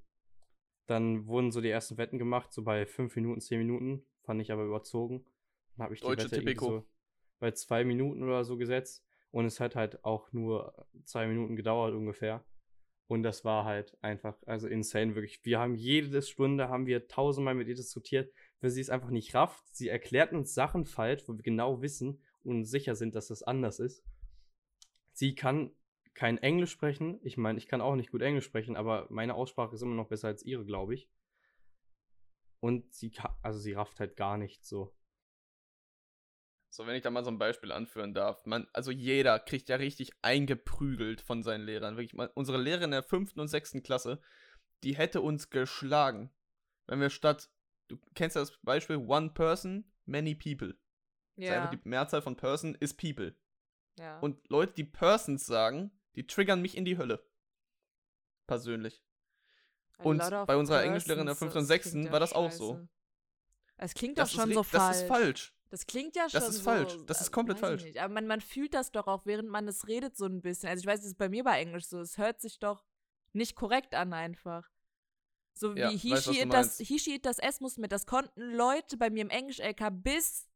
[0.87, 4.05] dann wurden so die ersten Wetten gemacht, so bei fünf Minuten, zehn Minuten.
[4.23, 5.25] Fand ich aber überzogen.
[5.77, 6.85] Dann habe ich die Deutsche Wette so
[7.39, 9.05] bei zwei Minuten oder so gesetzt.
[9.31, 12.45] Und es hat halt auch nur zwei Minuten gedauert ungefähr.
[13.09, 15.45] Und das war halt einfach, also insane, wirklich.
[15.45, 19.35] Wir haben jede Stunde, haben wir tausendmal mit ihr diskutiert, weil sie es einfach nicht
[19.35, 19.65] rafft.
[19.77, 23.79] Sie erklärt uns Sachen falsch, wo wir genau wissen und sicher sind, dass das anders
[23.79, 24.05] ist.
[25.13, 25.71] Sie kann
[26.17, 27.21] kein Englisch sprechen.
[27.23, 30.09] Ich meine, ich kann auch nicht gut Englisch sprechen, aber meine Aussprache ist immer noch
[30.09, 31.09] besser als ihre, glaube ich.
[32.61, 33.13] und sie,
[33.43, 34.97] also sie rafft halt gar nichts so.
[36.71, 38.45] So, wenn ich da mal so ein Beispiel anführen darf.
[38.45, 41.97] Man, also jeder kriegt ja richtig eingeprügelt von seinen Lehrern.
[41.97, 44.21] Wirklich mal, unsere Lehrerin in der fünften und sechsten Klasse,
[44.83, 46.35] die hätte uns geschlagen.
[46.87, 47.51] Wenn wir statt,
[47.89, 50.77] du kennst ja das Beispiel One Person, Many People.
[51.37, 51.57] Das ist Ja.
[51.57, 53.35] einfach die Mehrzahl von Person ist People.
[53.99, 54.19] ja.
[54.21, 57.25] Und Leute, die Persons sagen, die triggern mich in die Hölle.
[58.47, 59.03] Persönlich.
[59.99, 62.21] A und bei unserer Englischlehrerin in der persons, fünften und das sechsten klingt war ja
[62.21, 62.75] das auch so.
[62.75, 62.89] scheiße.
[63.79, 64.83] Es klingt doch Das, schon ist, so falsch.
[64.89, 65.53] das ist falsch.
[65.69, 66.63] Das klingt ja schon Das ist so.
[66.63, 66.97] falsch.
[67.07, 67.85] Das ist äh, komplett weiß ich falsch.
[67.85, 67.99] Nicht.
[68.01, 70.69] Aber man, man fühlt das doch auch, während man es redet, so ein bisschen.
[70.69, 72.01] Also ich weiß, das ist bei mir bei Englisch so.
[72.01, 72.85] Es hört sich doch
[73.33, 74.71] nicht korrekt an einfach.
[75.55, 77.91] So wie Ja, du it, das, it, das S muss mit.
[77.93, 80.49] Das konnten Leute bei mir im Englisch-LK bis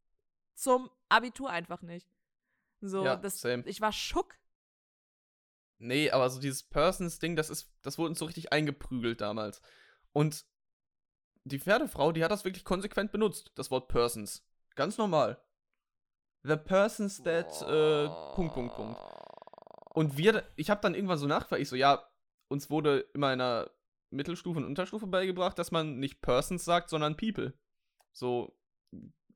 [0.54, 2.06] zum Abitur einfach nicht.
[2.82, 3.62] So, Ja, das, same.
[3.66, 4.36] ich war schock.
[5.80, 9.62] Nee, aber so dieses Persons-Ding, das ist, das wurde uns so richtig eingeprügelt damals.
[10.12, 10.44] Und
[11.44, 14.46] die Pferdefrau, die hat das wirklich konsequent benutzt, das Wort Persons.
[14.74, 15.42] Ganz normal.
[16.42, 19.00] The persons that, äh, Punkt, Punkt, Punkt.
[19.94, 22.06] Und wir, ich habe dann irgendwann so nachgefragt, ich so, ja,
[22.48, 23.70] uns wurde immer in der
[24.10, 27.54] Mittelstufe und Unterstufe beigebracht, dass man nicht Persons sagt, sondern People.
[28.12, 28.54] So,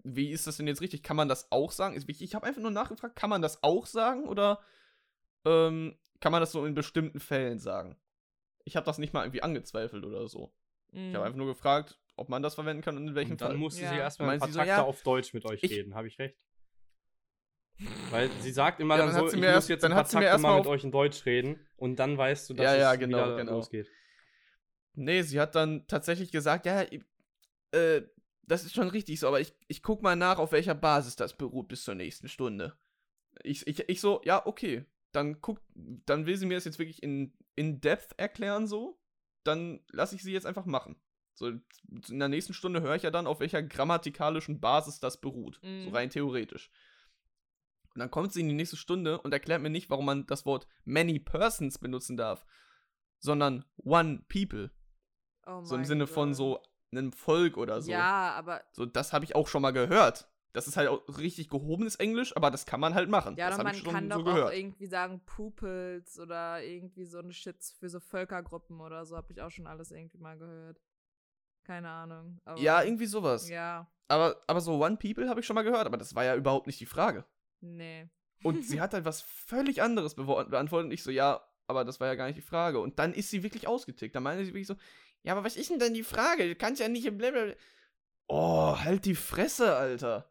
[0.03, 1.03] wie ist das denn jetzt richtig?
[1.03, 1.97] Kann man das auch sagen?
[1.97, 4.61] Ich, ich habe einfach nur nachgefragt, kann man das auch sagen oder
[5.47, 7.97] ähm, kann man das so in bestimmten Fällen sagen?
[8.65, 10.53] Ich habe das nicht mal irgendwie angezweifelt oder so.
[10.93, 11.15] Ich Mhm.
[11.15, 13.59] habe einfach nur gefragt, ob man das verwenden kann und in welchem Und dann Fall.
[13.59, 13.91] musste Ja.
[13.91, 15.95] sie erstmal ein paar so, Takte ja, auf Deutsch mit euch ich- reden.
[15.95, 16.39] Habe ich recht?
[18.11, 19.83] Weil sie sagt immer Ja, dann dann hat so, sie ich mir muss erst- jetzt
[19.83, 21.97] dann ein paar hat sie mir Takte erst mal mit euch in Deutsch reden und
[21.97, 23.53] dann weißt du, dass Ja, ja, es genau, wieder genau.
[23.53, 23.91] losgeht.
[24.95, 27.03] Nee, sie hat dann tatsächlich gesagt, ja, ich-
[27.73, 28.03] äh,
[28.43, 31.37] das ist schon richtig so, aber ich, ich guck mal nach, auf welcher Basis das
[31.37, 32.79] beruht bis zur nächsten Stunde.
[33.43, 34.85] Ich, ich, ich so, ja, okay.
[35.15, 38.99] Dann guck, dann will sie mir das jetzt wirklich in, in Depth erklären, so.
[39.45, 40.97] Dann lasse ich sie jetzt einfach machen.
[41.35, 45.59] So, in der nächsten Stunde höre ich ja dann, auf welcher grammatikalischen Basis das beruht.
[45.63, 45.89] So Mhm.
[45.95, 46.71] rein theoretisch.
[47.95, 50.47] Und dann kommt sie in die nächste Stunde und erklärt mir nicht, warum man das
[50.47, 52.45] Wort many persons benutzen darf,
[53.19, 54.71] sondern one people.
[55.47, 56.37] Oh So im Sinne von Gott.
[56.37, 57.91] so einem Volk oder so.
[57.93, 60.29] Ja, aber So, das habe ich auch schon mal gehört.
[60.55, 63.37] Das ist halt auch richtig gehobenes Englisch, aber das kann man halt machen.
[63.37, 64.49] Ja, das man ich schon kann so doch gehört.
[64.49, 69.33] auch irgendwie sagen Pupils oder irgendwie so ein Shit für so Völkergruppen oder so, habe
[69.33, 70.81] ich auch schon alles irgendwie mal gehört.
[71.65, 72.41] Keine Ahnung.
[72.57, 73.49] Ja, irgendwie sowas.
[73.49, 76.37] Ja, Aber, aber so One People habe ich schon mal gehört, aber das war ja
[76.37, 77.25] überhaupt nicht die Frage.
[77.61, 78.09] nee.
[78.43, 82.09] Und sie hat halt was völlig anderes beantwortet und ich so, ja, aber das war
[82.09, 82.79] ja gar nicht die Frage.
[82.79, 84.15] Und dann ist sie wirklich ausgetickt.
[84.15, 84.77] Dann meinte sie wirklich so,
[85.23, 86.47] ja, aber was ist denn denn die Frage?
[86.47, 87.55] Du kannst ja nicht blablabla.
[88.29, 90.31] Oh, halt die Fresse, Alter.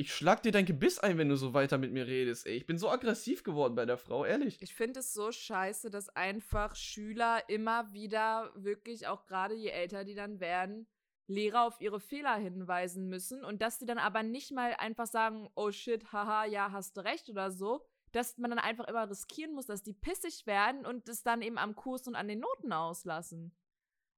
[0.00, 2.54] Ich schlag dir dein Gebiss ein, wenn du so weiter mit mir redest, ey.
[2.54, 4.56] Ich bin so aggressiv geworden bei der Frau, ehrlich.
[4.60, 10.04] Ich finde es so scheiße, dass einfach Schüler immer wieder wirklich, auch gerade je älter
[10.04, 10.86] die dann werden,
[11.26, 15.48] Lehrer auf ihre Fehler hinweisen müssen und dass die dann aber nicht mal einfach sagen,
[15.56, 19.52] oh shit, haha, ja, hast du recht oder so, dass man dann einfach immer riskieren
[19.52, 22.72] muss, dass die pissig werden und es dann eben am Kurs und an den Noten
[22.72, 23.52] auslassen.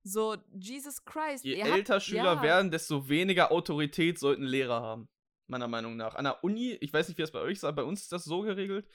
[0.04, 1.42] So, Jesus Christ.
[1.44, 2.42] Je ihr habt- älter Schüler ja.
[2.42, 5.08] werden, desto weniger Autorität sollten Lehrer haben.
[5.50, 6.14] Meiner Meinung nach.
[6.14, 8.12] An der Uni, ich weiß nicht, wie es bei euch ist, aber bei uns ist
[8.12, 8.88] das so geregelt: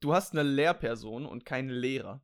[0.00, 2.20] Du hast eine Lehrperson und keinen Lehrer.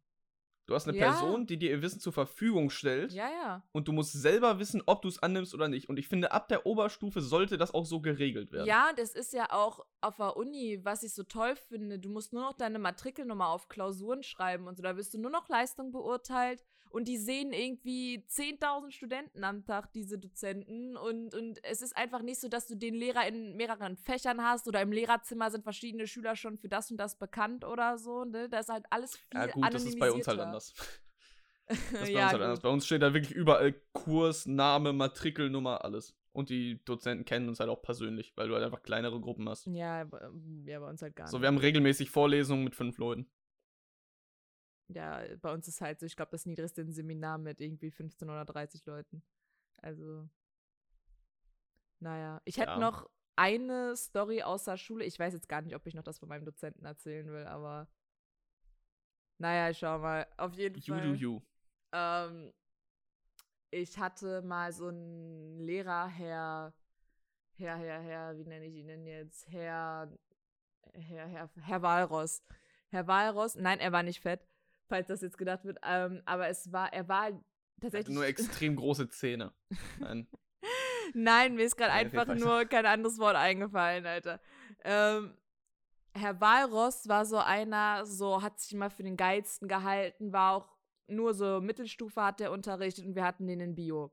[0.67, 1.11] Du hast eine Ja.
[1.11, 3.63] Person, die dir ihr Wissen zur Verfügung stellt Ja, ja.
[3.73, 5.89] und du musst selber wissen, ob du es annimmst oder nicht.
[5.89, 8.67] Und ich finde, ab der Oberstufe sollte das auch so geregelt werden.
[8.67, 12.33] Ja, es ist ja auch auf der Uni, was ich so toll finde, du musst
[12.33, 15.91] nur noch deine Matrikelnummer auf Klausuren schreiben und so, da wirst du nur noch Leistung
[15.91, 16.63] beurteilt
[16.93, 22.23] und die sehen irgendwie 10.000 Studenten am Tag, diese Dozenten und, und es ist einfach
[22.23, 26.07] nicht so, dass du den Lehrer in mehreren Fächern hast oder im Lehrerzimmer sind verschiedene
[26.07, 28.49] Schüler schon für das und das bekannt oder so, ne?
[28.49, 30.75] Da ist halt alles viel Ja, gut, das ist bei uns halt anders.
[31.69, 32.61] Das ist bei ja, uns halt anders.
[32.61, 36.15] Bei uns steht da wirklich überall Kurs, Name, Matrikelnummer, alles.
[36.33, 39.67] Und die Dozenten kennen uns halt auch persönlich, weil du halt einfach kleinere Gruppen hast.
[39.67, 40.21] Ja, bei-
[40.67, 41.43] ja, bei uns halt gar So, nicht.
[41.43, 43.27] wir haben regelmäßig Vorlesungen mit fünf Leuten.
[44.95, 48.29] Ja, bei uns ist halt so, ich glaube, das niedrigste ein Seminar mit irgendwie 15
[48.29, 49.23] oder 30 Leuten.
[49.79, 50.29] Also,
[52.01, 52.41] naja.
[52.45, 52.79] Ich hätte Ja.
[52.79, 55.05] noch eine Story aus der Schule.
[55.05, 57.89] Ich weiß jetzt gar nicht, ob ich noch das von meinem Dozenten erzählen will, aber
[59.39, 60.27] naja, ich schau mal.
[60.37, 61.03] Auf jeden You Fall.
[61.03, 61.41] do you.
[61.93, 62.53] Ähm,
[63.71, 66.75] ich hatte mal so einen Lehrer, Herr,
[67.57, 69.49] Herr, Herr, Herr, wie nenne ich ihn denn jetzt?
[69.49, 70.13] Herr,
[70.93, 72.43] Herr, Herr, Herr Walross.
[72.91, 74.47] Herr Walross, nein, er war nicht fett,
[74.89, 77.43] falls das jetzt gedacht wird, ähm, aber es war, er war Er hatte
[77.81, 78.15] tatsächlich.
[78.15, 79.53] nur extrem große Zähne.
[79.99, 80.29] Nein.
[81.15, 84.41] Nein, mir ist gerade einfach nur kein anderes Wort eingefallen, Alter.
[84.85, 85.37] Ähm,
[86.15, 90.69] Herr Walross war so einer, so hat sich immer für den geilsten gehalten, war auch
[91.09, 94.13] nur so Mittelstufe hat er unterrichtet und wir hatten den in Bio.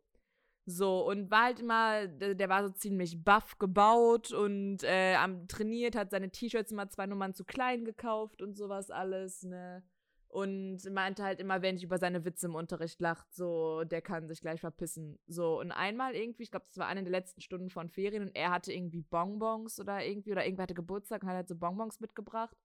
[0.65, 5.47] So, und war halt immer, der, der war so ziemlich buff gebaut und äh, am
[5.47, 9.83] trainiert, hat seine T-Shirts immer zwei Nummern zu klein gekauft und sowas alles, ne?
[10.29, 14.27] Und meinte halt immer, wenn ich über seine Witze im Unterricht lacht, so, der kann
[14.27, 15.17] sich gleich verpissen.
[15.25, 18.35] So, und einmal irgendwie, ich glaube, das war eine der letzten Stunden von Ferien und
[18.35, 21.99] er hatte irgendwie Bonbons oder irgendwie, oder irgendwer hatte Geburtstag und hat halt so Bonbons
[21.99, 22.55] mitgebracht.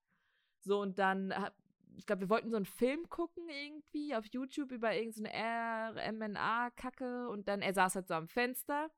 [0.61, 1.33] So, und dann
[1.97, 7.49] ich glaube, wir wollten so einen Film gucken irgendwie auf YouTube über irgendeine RMNA-Kacke und
[7.49, 8.91] dann, er saß halt so am Fenster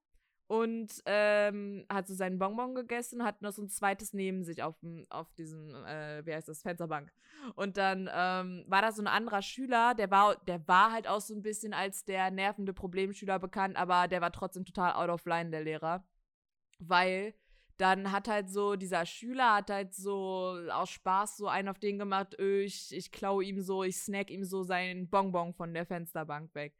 [0.48, 4.76] und ähm, hat so seinen Bonbon gegessen hat noch so ein zweites neben sich auf,
[5.10, 7.12] auf diesem, äh, wie heißt das, Fensterbank.
[7.56, 11.20] Und dann ähm, war da so ein anderer Schüler, der war, der war halt auch
[11.20, 15.26] so ein bisschen als der nervende Problemschüler bekannt, aber der war trotzdem total out of
[15.26, 16.04] line, der Lehrer.
[16.78, 17.34] Weil
[17.76, 21.98] dann hat halt so, dieser Schüler hat halt so aus Spaß so einen auf den
[21.98, 25.86] gemacht, öh, ich, ich klaue ihm so, ich snack ihm so seinen Bonbon von der
[25.86, 26.74] Fensterbank weg.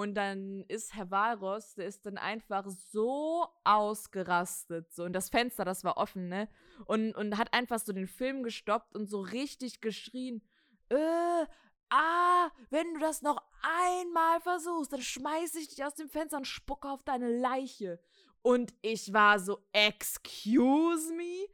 [0.00, 4.90] Und dann ist Herr Walross, der ist dann einfach so ausgerastet.
[4.94, 6.48] So, und das Fenster, das war offen, ne?
[6.86, 10.40] Und, und hat einfach so den Film gestoppt und so richtig geschrien:
[10.88, 11.44] äh,
[11.90, 16.46] ah, wenn du das noch einmal versuchst, dann schmeiß ich dich aus dem Fenster und
[16.46, 18.00] spucke auf deine Leiche.
[18.40, 21.46] Und ich war so, excuse me?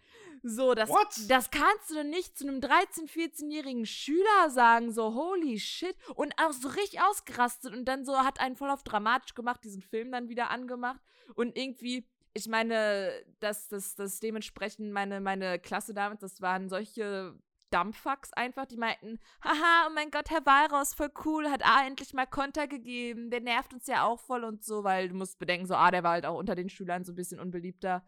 [0.49, 0.91] So, das,
[1.27, 5.97] das kannst du doch nicht zu einem 13-, 14-jährigen Schüler sagen, so holy shit.
[6.15, 9.83] Und auch so richtig ausgerastet und dann so hat einen voll auf dramatisch gemacht, diesen
[9.83, 11.01] Film dann wieder angemacht.
[11.35, 17.37] Und irgendwie, ich meine, dass das, das dementsprechend meine, meine Klasse damals, das waren solche
[17.71, 22.15] Dumpfucks einfach, die meinten, haha, oh mein Gott, Herr Walraus, voll cool, hat A endlich
[22.15, 25.67] mal Konter gegeben, der nervt uns ja auch voll und so, weil du musst bedenken,
[25.67, 28.05] so, ah, der war halt auch unter den Schülern so ein bisschen unbeliebter.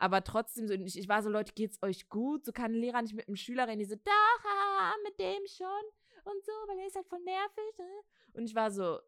[0.00, 2.46] Aber trotzdem, so, ich, ich war so, Leute, geht's euch gut?
[2.46, 5.46] So kann ein Lehrer nicht mit einem Schüler reden, die so, doch, haha, mit dem
[5.46, 5.84] schon
[6.24, 7.78] und so, weil er ist halt voll nervig.
[7.78, 7.84] Ne?
[8.32, 8.98] Und ich war so,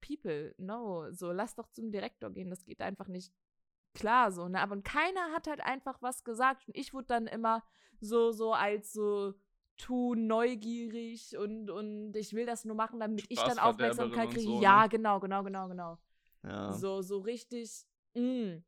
[0.00, 3.34] People, no, so, lass doch zum Direktor gehen, das geht einfach nicht
[3.92, 4.60] klar so, ne?
[4.60, 6.68] Aber keiner hat halt einfach was gesagt.
[6.68, 7.64] Und ich wurde dann immer
[8.00, 9.34] so, so als so
[9.76, 14.42] tu neugierig und, und ich will das nur machen, damit ich dann Aufmerksamkeit kriege.
[14.42, 14.88] So, ja, ne?
[14.90, 15.98] genau, genau, genau, genau.
[16.44, 16.72] Ja.
[16.72, 17.84] So, so richtig.
[18.14, 18.58] Mm.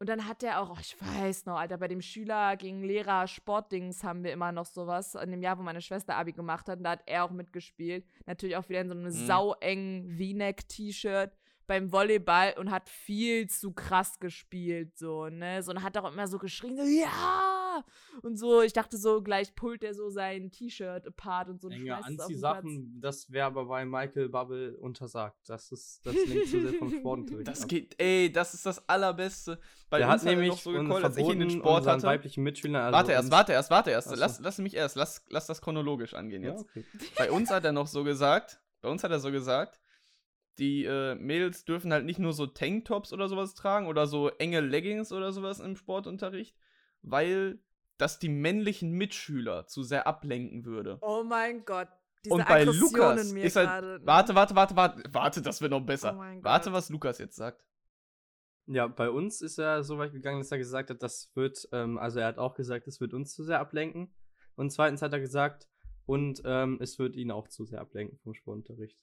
[0.00, 3.28] Und dann hat der auch, oh, ich weiß noch, Alter, bei dem Schüler gegen Lehrer
[3.28, 5.14] Sportdings haben wir immer noch sowas.
[5.14, 8.06] In dem Jahr, wo meine Schwester Abi gemacht hat, da hat er auch mitgespielt.
[8.24, 9.26] Natürlich auch wieder in so einem mhm.
[9.26, 11.36] sauengen V-Neck-T-Shirt
[11.66, 15.62] beim Volleyball und hat viel zu krass gespielt, so, ne?
[15.62, 17.59] So, und hat auch immer so geschrien, so, ja!
[18.22, 21.68] Und so, ich dachte so, gleich pullt er so sein T-Shirt apart und so.
[21.68, 25.36] Enge Anziehsachen, das wäre aber bei Michael Bubble untersagt.
[25.48, 29.58] Das ist, das lenkt zu sehr vom Sportunterricht Das geht, ey, das ist das Allerbeste.
[29.88, 32.02] Bei Der hat nämlich noch so gecallt, als ich in den Sport hatte.
[32.04, 34.16] weiblichen Mitschüler, also warte erst, warte erst, warte erst.
[34.16, 36.62] Lass, lass mich erst, lass, lass das chronologisch angehen jetzt.
[36.62, 36.84] Ja, okay.
[37.18, 39.80] Bei uns hat er noch so gesagt, bei uns hat er so gesagt,
[40.58, 44.60] die äh, Mädels dürfen halt nicht nur so Tanktops oder sowas tragen oder so enge
[44.60, 46.54] Leggings oder sowas im Sportunterricht,
[47.02, 47.58] weil
[48.00, 50.98] das die männlichen Mitschüler zu sehr ablenken würde.
[51.02, 51.88] Oh mein Gott.
[52.24, 53.68] Diese und bei Lukas ist halt.
[53.68, 54.06] Grade, ne?
[54.06, 56.16] Warte, warte, warte, warte, warte, das wird noch besser.
[56.16, 57.64] Oh warte, was Lukas jetzt sagt.
[58.66, 61.98] Ja, bei uns ist er so weit gegangen, dass er gesagt hat, das wird, ähm,
[61.98, 64.14] also er hat auch gesagt, es wird uns zu sehr ablenken.
[64.54, 65.66] Und zweitens hat er gesagt,
[66.06, 68.98] und ähm, es wird ihn auch zu sehr ablenken vom Sportunterricht.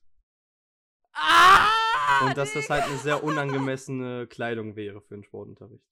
[1.13, 1.67] Ah,
[2.27, 5.85] und dass das halt eine sehr unangemessene Kleidung wäre für einen Sportunterricht.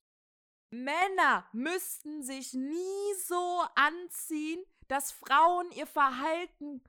[0.84, 6.84] Männer müssten sich nie so anziehen, dass Frauen ihr Verhalten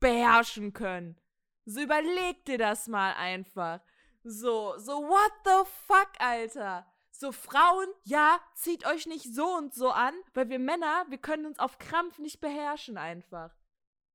[0.00, 1.18] beherrschen können.
[1.64, 3.80] So überleg dir das mal einfach.
[4.24, 6.86] So, so what the fuck, Alter?
[7.10, 11.46] So Frauen, ja, zieht euch nicht so und so an, weil wir Männer, wir können
[11.46, 13.54] uns auf Krampf nicht beherrschen einfach.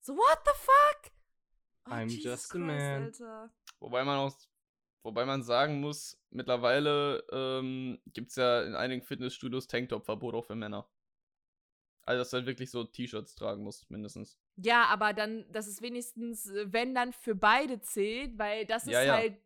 [0.02, 1.12] So what the fuck?
[1.86, 3.04] Oh, I'm Jesus just a man.
[3.04, 3.50] Alter.
[3.80, 4.36] Wobei man auch,
[5.04, 10.56] wobei man sagen muss, mittlerweile ähm, gibt es ja in einigen Fitnessstudios Tanktop-Verbot auch für
[10.56, 10.90] Männer.
[12.08, 14.40] Also, dass du halt wirklich so T-Shirts tragen musst, mindestens.
[14.56, 18.94] Ja, aber dann, dass es wenigstens, äh, wenn dann für beide zählt, weil das ist
[18.94, 19.14] ja, ja.
[19.16, 19.38] halt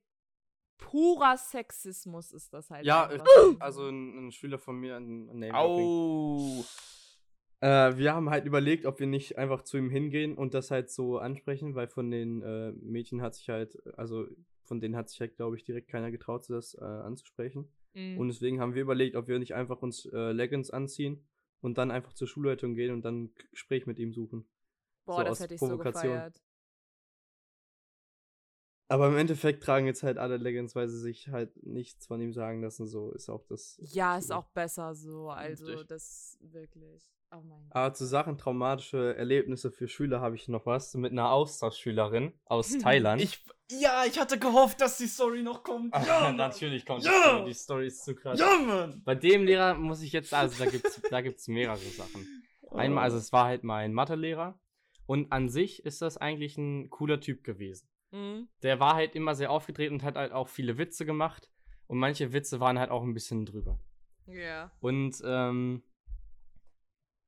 [0.78, 2.86] purer Sexismus, ist das halt.
[2.86, 3.10] Ja,
[3.60, 6.64] also ein, ein, Schüler von mir, ein Name Au!
[7.62, 10.90] Äh, wir haben halt überlegt, ob wir nicht einfach zu ihm hingehen und das halt
[10.90, 14.28] so ansprechen, weil von den äh, Mädchen hat sich halt, also
[14.72, 17.70] von denen hat sich halt, glaube ich, direkt keiner getraut, das äh, anzusprechen.
[17.94, 18.18] Mhm.
[18.18, 21.28] Und deswegen haben wir überlegt, ob wir nicht einfach uns äh, Leggings anziehen
[21.60, 24.48] und dann einfach zur Schulleitung gehen und dann ein Gespräch mit ihm suchen.
[25.04, 26.42] Boah, so das hätte ich so gefeiert.
[28.88, 32.32] Aber im Endeffekt tragen jetzt halt alle Legends, weil sie sich halt nichts von ihm
[32.32, 32.88] sagen lassen.
[32.88, 33.78] So ist auch das.
[33.84, 35.32] Ja, ist auch besser so.
[35.32, 35.88] Also, Richtig.
[35.88, 37.12] das wirklich.
[37.32, 37.76] Oh mein Gott.
[37.76, 42.70] Aber zu Sachen traumatische Erlebnisse für Schüler habe ich noch was mit einer Austauschschülerin aus
[42.80, 43.22] Thailand.
[43.22, 45.94] Ich, ja, ich hatte gehofft, dass die Story noch kommt.
[45.94, 47.12] Ah, Ja, natürlich kommt Ja!
[47.12, 47.46] die Story.
[47.46, 48.40] Die Story ist zu krass.
[48.40, 49.02] Ja, Mann.
[49.06, 52.28] Bei dem Lehrer muss ich jetzt, also da gibt's, da gibt's mehrere Sachen.
[52.72, 54.60] Einmal, also es war halt mein Mathelehrer
[55.06, 57.88] und an sich ist das eigentlich ein cooler Typ gewesen.
[58.12, 58.50] Mhm.
[58.64, 61.50] Der war halt immer sehr aufgedreht und hat halt auch viele Witze gemacht
[61.88, 63.80] und manche Witze waren halt auch ein bisschen drüber.
[64.28, 64.72] Ja.
[64.80, 65.84] Und ähm,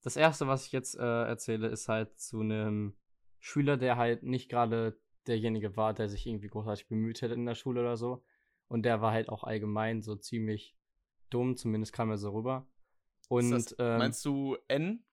[0.04, 2.96] das erste, was ich jetzt äh, erzähle, ist halt zu einem
[3.40, 7.56] Schüler, der halt nicht gerade derjenige war, der sich irgendwie großartig bemüht hätte in der
[7.56, 8.24] Schule oder so.
[8.68, 10.78] Und der war halt auch allgemein so ziemlich
[11.30, 12.68] dumm, zumindest kam er so rüber.
[13.30, 15.06] Und das, ähm, meinst du N?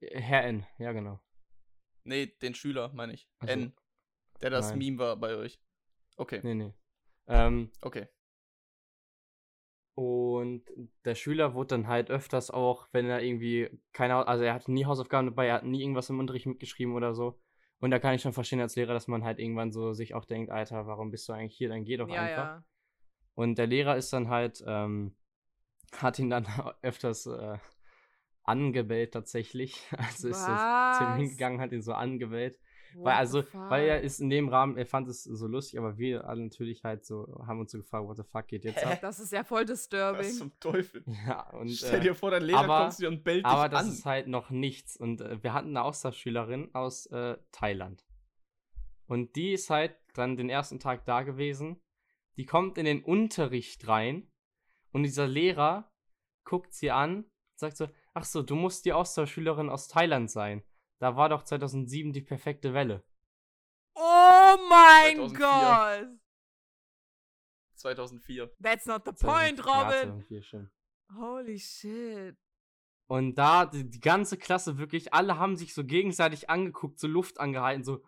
[0.00, 1.20] Herr N, ja genau.
[2.04, 3.28] Nee, den Schüler, meine ich.
[3.38, 3.52] Ach so.
[3.52, 3.72] N.
[4.40, 4.78] Der das Nein.
[4.78, 5.60] Meme war bei euch.
[6.16, 6.74] Okay, Nee, nee.
[7.26, 8.08] Ähm, okay.
[10.68, 14.72] Und der Schüler wurde dann halt öfters auch, wenn er irgendwie keine, also er hatte
[14.72, 17.40] nie Hausaufgaben dabei, er hat nie irgendwas im Unterricht mitgeschrieben oder so.
[17.80, 20.26] Und da kann ich schon verstehen als Lehrer, dass man halt irgendwann so sich auch
[20.26, 21.68] denkt, Alter, warum bist du eigentlich hier?
[21.70, 22.56] Dann geh doch Ja, einfach.
[22.56, 22.64] ja.
[23.34, 25.14] Und der Lehrer ist dann halt, ähm,
[25.96, 26.46] hat ihn dann
[26.82, 27.58] öfters äh,
[28.44, 29.80] angebellt tatsächlich.
[29.96, 31.16] Also ist so zu ihm Was?
[31.16, 32.58] hingegangen, hat ihn so angebellt.
[32.96, 36.26] Weil also, weil er ist in dem Rahmen, er fand es so lustig, aber wir
[36.28, 38.98] alle natürlich halt so, haben uns so gefragt, what the fuck geht jetzt ab?
[39.00, 40.30] Das ist ja voll Was disturbing.
[40.32, 41.04] zum Teufel?
[41.26, 43.68] Ja, und Stell äh, dir vor, dein Lehrer aber- kommt zu dir und bellt aber
[43.68, 43.92] dich das an.
[43.92, 44.96] ist halt noch nichts.
[44.96, 48.04] Und äh, wir hatten eine Austauschschülerin aus äh, Thailand.
[49.06, 51.80] Und die ist halt dann den ersten Tag da gewesen.
[52.36, 54.30] Die kommt in den Unterricht rein
[54.92, 55.90] und dieser Lehrer
[56.44, 60.62] guckt sie an und sagt so, ach so, du musst die Austauschschülerin aus Thailand sein.
[61.00, 63.02] Da war doch 2007 die perfekte Welle.
[63.94, 65.38] Oh mein 2004.
[65.38, 66.20] Gott!
[67.74, 68.50] 2004.
[68.62, 70.22] That's not the point, Ja, Robin!
[70.28, 70.70] 2004 schon.
[71.16, 72.36] Holy shit.
[73.08, 77.40] Und da, die, die ganze Klasse wirklich, alle haben sich so gegenseitig angeguckt, so Luft
[77.40, 78.04] angehalten, so.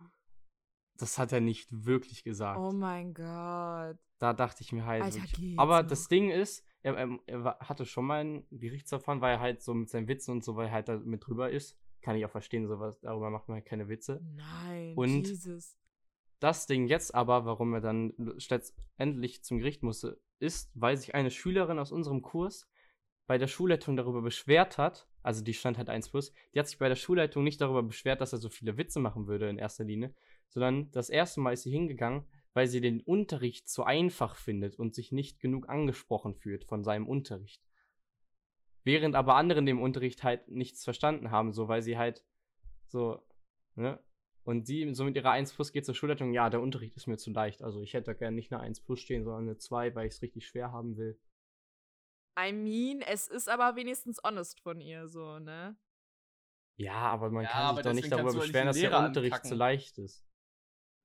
[0.98, 2.60] Das hat er nicht wirklich gesagt.
[2.60, 3.98] Oh mein Gott.
[4.18, 5.02] Da dachte ich mir halt.
[5.02, 5.18] Alter,
[5.56, 5.88] aber noch?
[5.88, 9.74] das Ding ist, er, er, er hatte schon mal ein Gerichtsverfahren, weil er halt so
[9.74, 11.76] mit seinen Witzen und so, weil er halt da mit drüber ist.
[12.02, 14.20] Kann ich auch verstehen, sowas, darüber macht man halt keine Witze.
[14.34, 15.76] Nein, Und- Jesus.
[16.40, 21.30] Das Ding jetzt aber, warum er dann letztendlich zum Gericht musste, ist, weil sich eine
[21.30, 22.68] Schülerin aus unserem Kurs
[23.28, 26.78] bei der Schulleitung darüber beschwert hat, also die stand halt 1 plus, die hat sich
[26.78, 29.84] bei der Schulleitung nicht darüber beschwert, dass er so viele Witze machen würde in erster
[29.84, 30.12] Linie,
[30.48, 32.24] sondern das erste Mal ist sie hingegangen,
[32.54, 37.06] weil sie den Unterricht zu einfach findet und sich nicht genug angesprochen fühlt von seinem
[37.06, 37.62] Unterricht.
[38.84, 42.24] Während aber andere in dem Unterricht halt nichts verstanden haben, so weil sie halt
[42.88, 43.22] so,
[43.74, 44.02] ne?
[44.44, 47.16] Und sie so mit ihrer 1 plus geht zur Schulleitung, ja, der Unterricht ist mir
[47.16, 47.62] zu leicht.
[47.62, 50.14] Also ich hätte da gerne nicht eine 1 plus stehen, sondern eine 2, weil ich
[50.14, 51.20] es richtig schwer haben will.
[52.36, 55.76] I mean, es ist aber wenigstens honest von ihr, so, ne?
[56.76, 59.48] Ja, aber man Ja, kann aber sich doch nicht darüber beschweren, dass der Unterricht ankacken.
[59.50, 60.26] zu leicht ist.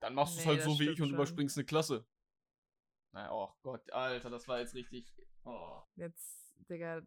[0.01, 1.15] Dann machst du es Nee, halt so wie ich und schon.
[1.15, 2.07] überspringst eine Klasse.
[3.13, 5.13] Na, oh Gott, Alter, das war jetzt richtig.
[5.43, 5.81] Oh.
[5.95, 7.01] Jetzt, Digga,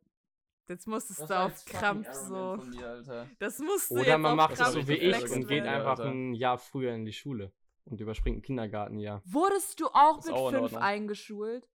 [0.71, 2.59] jetzt musstest Das du auf Krampf so.
[2.83, 3.29] Alter.
[3.39, 5.99] Das musst du Oder jetzt man auf macht es so wie ich und geht einfach
[6.01, 7.53] ein Jahr früher in die Schule
[7.85, 9.23] und überspringt ein Kindergartenjahr.
[9.25, 10.81] Wurdest du auch Ist mit auch fünf Ordnung.
[10.83, 11.69] eingeschult?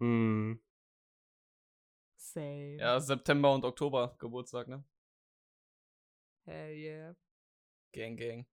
[0.00, 0.60] Hm.
[2.16, 2.76] Same.
[2.78, 4.84] Ja, September und Oktober Geburtstag, ne?
[6.44, 7.16] Hell yeah.
[7.92, 8.46] Gang, gang.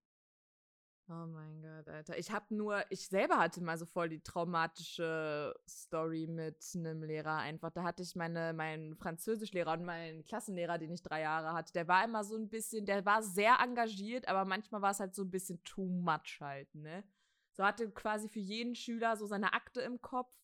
[1.10, 2.18] Oh mein Gott, Alter.
[2.18, 7.38] Ich hab nur, ich selber hatte mal so voll die traumatische Story mit einem Lehrer
[7.38, 7.72] einfach.
[7.72, 11.72] Da hatte ich meine, meinen Französischlehrer und meinen Klassenlehrer, den ich drei Jahre hatte.
[11.72, 15.16] Der war immer so ein bisschen, der war sehr engagiert, aber manchmal war es halt
[15.16, 17.06] so ein bisschen too much halt, ne?
[17.54, 20.38] So hatte quasi für jeden Schüler so seine Akte im Kopf.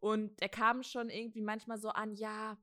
[0.00, 2.58] Und er kam schon irgendwie manchmal so an, ja,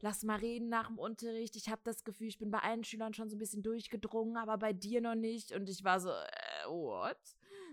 [0.00, 1.54] lass mal reden nach dem Unterricht.
[1.56, 4.58] Ich habe das Gefühl, ich bin bei allen Schülern schon so ein bisschen durchgedrungen, aber
[4.58, 5.52] bei dir noch nicht.
[5.52, 6.26] Und ich war so, äh,
[6.68, 7.16] what?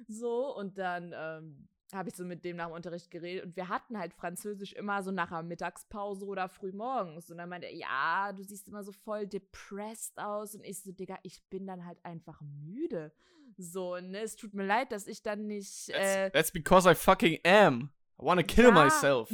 [0.08, 3.46] So, und dann ähm, habe ich so mit dem nach dem Unterricht geredet.
[3.46, 7.30] Und wir hatten halt Französisch immer so nach der Mittagspause oder früh morgens.
[7.32, 10.56] Und dann meinte er, ja, du siehst immer so voll depressed aus.
[10.56, 13.12] Und ich so, Digga, ich bin dann halt einfach müde.
[13.58, 15.90] So, ne, es tut mir leid, dass ich dann nicht.
[15.90, 17.90] Äh, That's, that's because I fucking am.
[18.20, 18.72] I wanna kill Ja.
[18.72, 19.30] myself.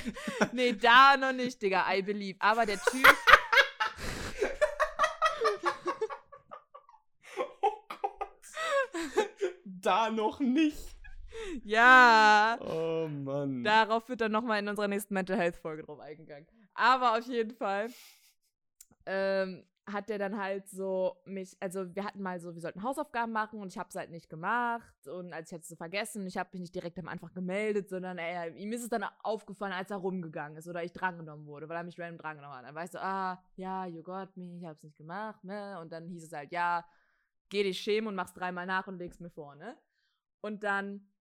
[0.52, 2.36] nee, da noch nicht, Digga, I believe.
[2.40, 3.06] Aber der Typ.
[7.62, 8.40] oh Gott.
[9.80, 10.96] Da noch nicht.
[11.64, 12.58] ja.
[12.60, 13.64] Oh Mann.
[13.64, 16.46] Darauf wird dann nochmal in unserer nächsten Mental Health Folge drauf eingegangen.
[16.74, 17.88] Aber auf jeden Fall
[19.06, 23.32] ähm, hat der dann halt so mich, also wir hatten mal so, wir sollten Hausaufgaben
[23.32, 26.26] machen und ich habe es halt nicht gemacht und als ich hatte es so vergessen,
[26.26, 29.72] ich habe mich nicht direkt am Anfang gemeldet, sondern er, ihm ist es dann aufgefallen,
[29.72, 32.64] als er rumgegangen ist oder ich drangenommen wurde, weil er mich random drangenommen hat.
[32.64, 35.78] Dann war ich so, ah, ja, you got me, ich habe es nicht gemacht, ne?
[35.80, 36.84] Und dann hieß es halt, ja,
[37.50, 39.76] geh dich schämen und mach's dreimal nach und leg's mir vor, ne?
[40.40, 41.12] Und dann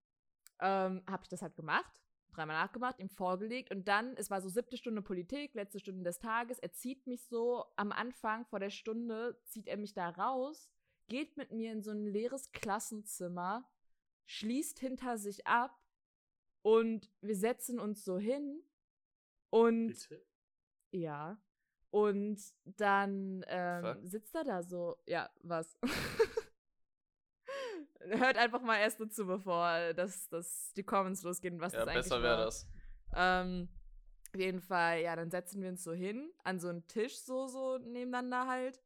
[0.60, 2.02] ähm, habe ich das halt gemacht
[2.40, 6.20] dreimal nachgemacht, ihm vorgelegt und dann, es war so siebte Stunde Politik, letzte Stunde des
[6.20, 10.70] Tages, er zieht mich so am Anfang vor der Stunde, zieht er mich da raus,
[11.08, 13.70] geht mit mir in so ein leeres Klassenzimmer,
[14.26, 15.78] schließt hinter sich ab
[16.62, 18.64] und wir setzen uns so hin
[19.50, 20.26] und Bitte?
[20.92, 21.42] ja
[21.92, 25.78] und dann ähm, sitzt er da so, ja, was?
[28.02, 32.04] Hört einfach mal erst dazu, bevor das, das die Comments losgehen, was Ja, das eigentlich
[32.04, 32.24] besser war.
[32.24, 32.68] wäre das.
[33.16, 33.70] Ähm,
[34.34, 37.48] auf jeden Fall, ja, dann setzen wir uns so hin, an so einen Tisch so,
[37.48, 38.80] so nebeneinander halt.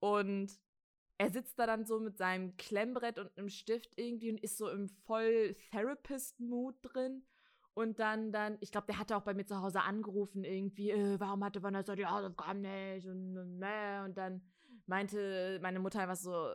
[0.00, 0.50] Und
[1.18, 4.68] er sitzt da dann so mit seinem Klemmbrett und einem Stift irgendwie und ist so
[4.68, 7.24] im voll Therapist-Mood drin.
[7.74, 11.18] Und dann, dann, ich glaube, der hatte auch bei mir zu Hause angerufen, irgendwie, äh,
[11.18, 14.42] warum hatte Vanessa die Hausaufgaben nicht und, und, äh, und dann
[14.86, 16.54] meinte meine Mutter einfach so,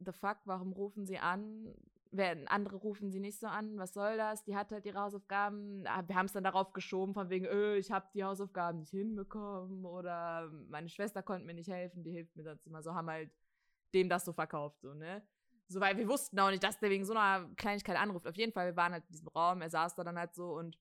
[0.00, 1.72] the fuck, warum rufen sie an?
[2.10, 4.42] Wer, andere rufen sie nicht so an, was soll das?
[4.44, 5.84] Die hat halt ihre Hausaufgaben.
[5.86, 8.90] Ah, Wir haben es dann darauf geschoben, von wegen, öh, ich habe die Hausaufgaben nicht
[8.90, 13.10] hinbekommen oder meine Schwester konnte mir nicht helfen, die hilft mir sonst immer so, haben
[13.10, 13.30] halt
[13.94, 15.22] dem das so verkauft, so, ne?
[15.68, 18.26] So, weil wir wussten auch nicht, dass der wegen so einer Kleinigkeit anruft.
[18.26, 20.52] Auf jeden Fall, wir waren halt in diesem Raum, er saß da dann halt so
[20.56, 20.78] und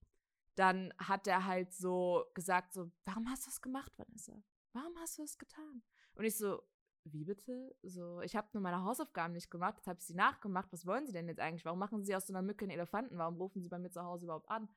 [0.55, 4.33] dann hat er halt so gesagt, so, warum hast du das gemacht, Vanessa?
[4.73, 5.83] Warum hast du das getan?
[6.13, 6.61] Und ich so,
[7.03, 7.75] wie bitte?
[7.83, 10.71] So, ich habe nur meine Hausaufgaben nicht gemacht, jetzt habe ich sie nachgemacht.
[10.71, 11.65] Was wollen sie denn jetzt eigentlich?
[11.65, 13.17] Warum machen sie aus so einer Mücke einen Elefanten?
[13.17, 14.69] Warum rufen sie bei mir zu Hause überhaupt an?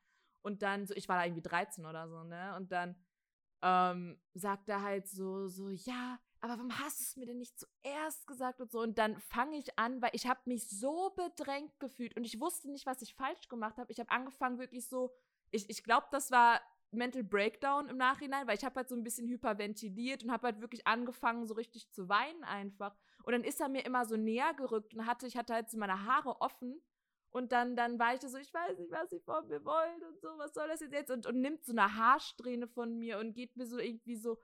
[0.43, 2.55] Und dann, so, ich war da irgendwie 13 oder so, ne?
[2.57, 2.97] Und dann
[3.63, 7.59] ähm, sagt er halt so, so, ja, aber warum hast du es mir denn nicht
[7.59, 8.80] zuerst gesagt und so?
[8.80, 12.70] Und dann fange ich an, weil ich habe mich so bedrängt gefühlt und ich wusste
[12.70, 13.91] nicht, was ich falsch gemacht habe.
[13.91, 15.12] Ich habe angefangen wirklich so,
[15.51, 16.61] ich, ich glaube, das war
[16.91, 20.61] Mental Breakdown im Nachhinein, weil ich habe halt so ein bisschen hyperventiliert und habe halt
[20.61, 22.97] wirklich angefangen, so richtig zu weinen einfach.
[23.24, 25.76] Und dann ist er mir immer so näher gerückt und hatte, ich hatte halt so
[25.76, 26.80] meine Haare offen
[27.30, 30.20] und dann, dann war ich so, ich weiß nicht, was sie von mir wollen und
[30.20, 31.11] so, was soll das jetzt jetzt?
[31.11, 34.39] Und, und nimmt so eine Haarsträhne von mir und geht mir so irgendwie so,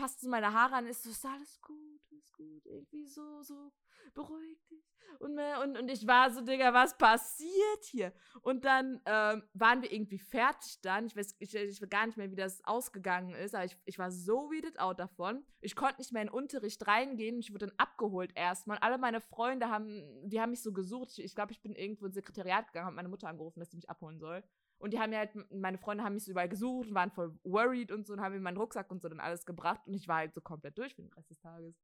[0.00, 3.70] passt so meine Haare an, ist so, ist alles gut, ist gut, irgendwie so, so,
[4.14, 4.82] beruhig dich.
[5.18, 8.14] Und, und, und ich war so, Digga, was passiert hier?
[8.40, 11.04] Und dann ähm, waren wir irgendwie fertig dann.
[11.04, 13.98] Ich weiß, ich, ich weiß gar nicht mehr, wie das ausgegangen ist, aber ich, ich
[13.98, 15.44] war so weirded out davon.
[15.60, 17.38] Ich konnte nicht mehr in den Unterricht reingehen.
[17.38, 18.78] Ich wurde dann abgeholt erstmal.
[18.78, 21.10] Alle meine Freunde haben, die haben mich so gesucht.
[21.12, 23.76] Ich, ich glaube, ich bin irgendwo ins Sekretariat gegangen, habe meine Mutter angerufen, dass sie
[23.76, 24.42] mich abholen soll.
[24.80, 27.38] Und die haben mir halt, meine Freunde haben mich so überall gesucht und waren voll
[27.44, 29.82] worried und so und haben mir meinen Rucksack und so dann alles gebracht.
[29.86, 31.74] Und ich war halt so komplett durch für den Rest des Tages.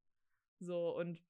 [0.61, 1.21] So, und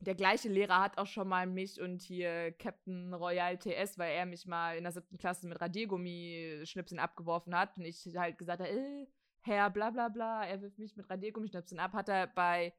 [0.00, 4.26] der gleiche Lehrer hat auch schon mal mich und hier Captain Royal TS, weil er
[4.26, 8.70] mich mal in der siebten Klasse mit Radiergummischnipsen abgeworfen hat und ich halt gesagt habe,
[8.70, 9.06] äh,
[9.42, 12.74] Herr bla bla bla, er wirft mich mit Radiergummischnipsen ab, hat er bei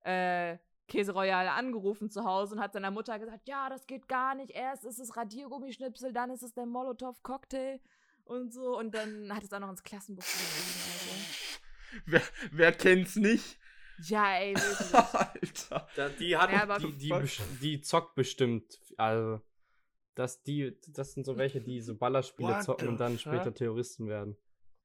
[0.00, 0.58] äh,
[0.88, 4.50] Käse Royal angerufen zu Hause und hat seiner Mutter gesagt, ja, das geht gar nicht,
[4.50, 7.80] erst ist es Radiergummischnipsel, dann ist es der Molotow-Cocktail
[8.24, 11.24] und so und dann hat es auch noch ins Klassenbuch geschrieben.
[12.06, 13.58] Wer, wer kennt's nicht?
[14.04, 14.94] Ja, ey, wirklich.
[15.74, 15.88] Alter.
[15.96, 17.12] Da, die hat Ja, aber- die, die,
[17.60, 18.80] die zockt bestimmt.
[18.96, 19.40] Also,
[20.14, 23.54] das, die, das sind so welche, die so Ballerspiele What zocken und dann später?
[23.54, 24.36] Terroristen werden.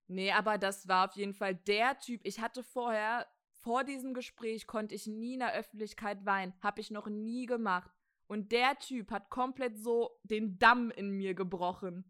[0.08, 2.22] Nee, aber das war auf jeden Fall der Typ.
[2.24, 3.26] Ich hatte vorher,
[3.68, 6.54] vor diesem Gespräch, konnte ich nie in der Öffentlichkeit weinen.
[6.62, 7.92] Hab ich noch nie gemacht.
[8.28, 12.06] Und der Typ hat komplett so den Damm in mir gebrochen.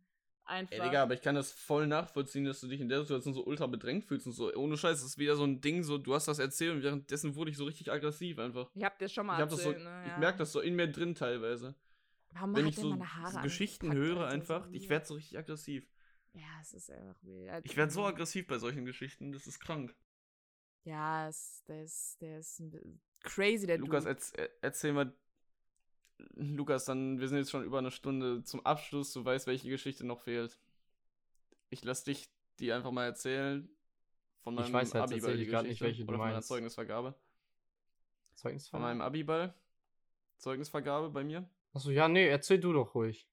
[0.46, 0.76] Einfach.
[0.76, 3.44] Ey, Digga, aber ich kann das voll nachvollziehen, dass du dich in der Situation so
[3.44, 4.54] ultra bedrängt fühlst und so.
[4.54, 7.34] Ohne Scheiß, das ist wieder so ein Ding, so, du hast das erzählt und währenddessen
[7.36, 8.70] wurde ich so richtig aggressiv einfach.
[8.76, 10.04] ich hab dir schon mal Ich, das so, erzählt, ne?
[10.06, 10.18] ich Ja.
[10.20, 11.74] merke das so in mir drin teilweise.
[12.34, 15.16] Warum Wenn hat ich der so, meine Haare so Geschichten höre einfach, ich werde so
[15.16, 15.90] richtig aggressiv.
[16.34, 17.66] Ja, es ist einfach weird.
[17.66, 19.96] Ich werde so aggressiv bei solchen Geschichten, das ist krank.
[20.88, 22.64] Ja, es, der ist, der ist
[23.20, 24.16] crazy, der Lukas, Dude.
[24.16, 25.14] erz, er- erzähl mal.
[26.36, 29.12] Lukas, dann, wir sind jetzt schon über eine Stunde zum Abschluss.
[29.12, 30.58] Du weißt, welche Geschichte noch fehlt.
[31.70, 32.30] Ich lass dich
[32.60, 33.70] die einfach mal erzählen.
[34.44, 36.48] Von Ich meinem weiß halt Abiball, tatsächlich grad nicht, welche du Oder von meiner meinst.
[36.48, 37.12] Zeugnisvergabe.
[37.12, 37.20] Von
[38.36, 38.82] Zeugnisvergabe?
[38.88, 39.54] meinem Abiball.
[40.38, 41.50] Zeugnisvergabe bei mir.
[41.74, 43.28] Achso, ja, nee, erzähl du doch ruhig.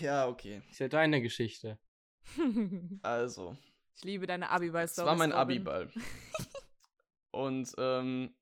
[0.00, 0.62] ja, okay.
[0.70, 1.78] Ist ja deine Geschichte.
[3.02, 3.56] Also,
[4.02, 5.88] ich liebe deine abi es war mein Abiball.
[7.30, 8.34] Und ähm,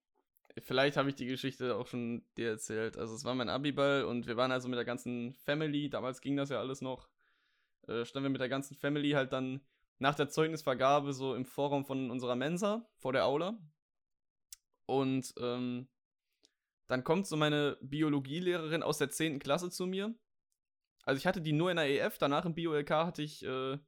[0.58, 2.96] vielleicht habe ich die Geschichte auch schon dir erzählt.
[2.96, 6.36] Also es war mein Abiball und wir waren also mit der ganzen Family, damals ging
[6.36, 7.08] das ja alles noch,
[7.86, 9.60] äh, standen wir mit der ganzen Family halt dann
[9.98, 13.58] nach der Zeugnisvergabe so im Vorraum von unserer Mensa, vor der Aula.
[14.86, 15.88] Und ähm,
[16.88, 19.38] dann kommt so meine Biologielehrerin aus der 10.
[19.38, 20.14] Klasse zu mir.
[21.04, 23.78] Also ich hatte die nur in der EF, danach im Bio-LK hatte ich äh,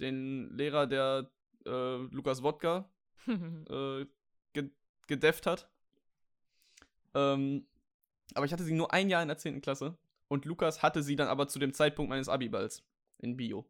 [0.00, 1.30] den Lehrer, der
[1.66, 2.88] äh, Lukas Wodka
[3.26, 4.06] äh,
[4.52, 4.70] ge
[5.06, 5.68] gedefft hat.
[7.14, 7.66] Ähm,
[8.34, 9.60] aber ich hatte sie nur ein Jahr in der 10.
[9.60, 9.98] Klasse.
[10.28, 12.82] Und Lukas hatte sie dann aber zu dem Zeitpunkt meines Abiballs
[13.18, 13.68] in Bio.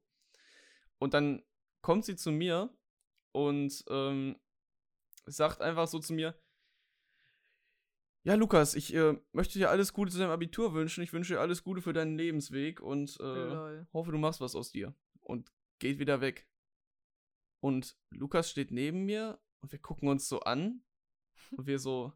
[0.98, 1.42] Und dann
[1.82, 2.70] kommt sie zu mir
[3.32, 4.36] und ähm,
[5.26, 6.34] sagt einfach so zu mir,
[8.22, 11.04] ja, Lukas, ich äh, möchte dir alles Gute zu deinem Abitur wünschen.
[11.04, 14.70] Ich wünsche dir alles Gute für deinen Lebensweg und äh, hoffe, du machst was aus
[14.72, 14.94] dir.
[15.20, 16.48] Und geht wieder weg.
[17.60, 20.82] Und Lukas steht neben mir und wir gucken uns so an
[21.56, 22.12] und wir so,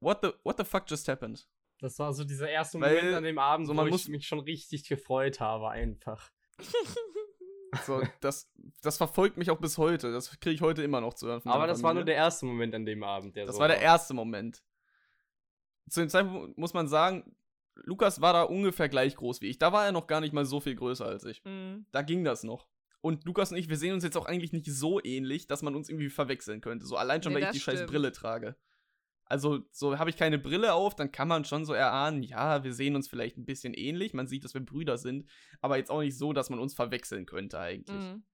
[0.00, 1.48] what the, what the fuck just happened?
[1.78, 4.08] Das war so dieser erste Weil, Moment an dem Abend, so, wo man ich muss-
[4.08, 6.30] mich schon richtig gefreut habe, einfach.
[7.86, 8.48] So, das,
[8.82, 10.12] das verfolgt mich auch bis heute.
[10.12, 11.40] Das kriege ich heute immer noch zu hören.
[11.40, 12.14] von Aber das war nur Familie.
[12.14, 13.36] der erste Moment an dem Abend.
[13.36, 14.62] Das so war der erste Moment.
[15.90, 17.36] Zu dem Zeitpunkt muss man sagen,
[17.76, 19.58] Lukas war da ungefähr gleich groß wie ich.
[19.58, 21.44] Da war er noch gar nicht mal so viel größer als ich.
[21.44, 21.86] Mhm.
[21.92, 22.66] Da ging das noch.
[23.00, 25.74] Und Lukas und ich, wir sehen uns jetzt auch eigentlich nicht so ähnlich, dass man
[25.74, 26.86] uns irgendwie verwechseln könnte.
[26.86, 27.90] So allein schon, Nee, weil ich die scheiß stimmt.
[27.90, 28.56] Brille trage.
[29.26, 32.74] Also, so habe ich keine Brille auf, dann kann man schon so erahnen, ja, wir
[32.74, 34.14] sehen uns vielleicht ein bisschen ähnlich.
[34.14, 35.28] Man sieht, dass wir Brüder sind,
[35.60, 37.96] aber jetzt auch nicht so, dass man uns verwechseln könnte eigentlich.
[37.96, 38.24] Mhm.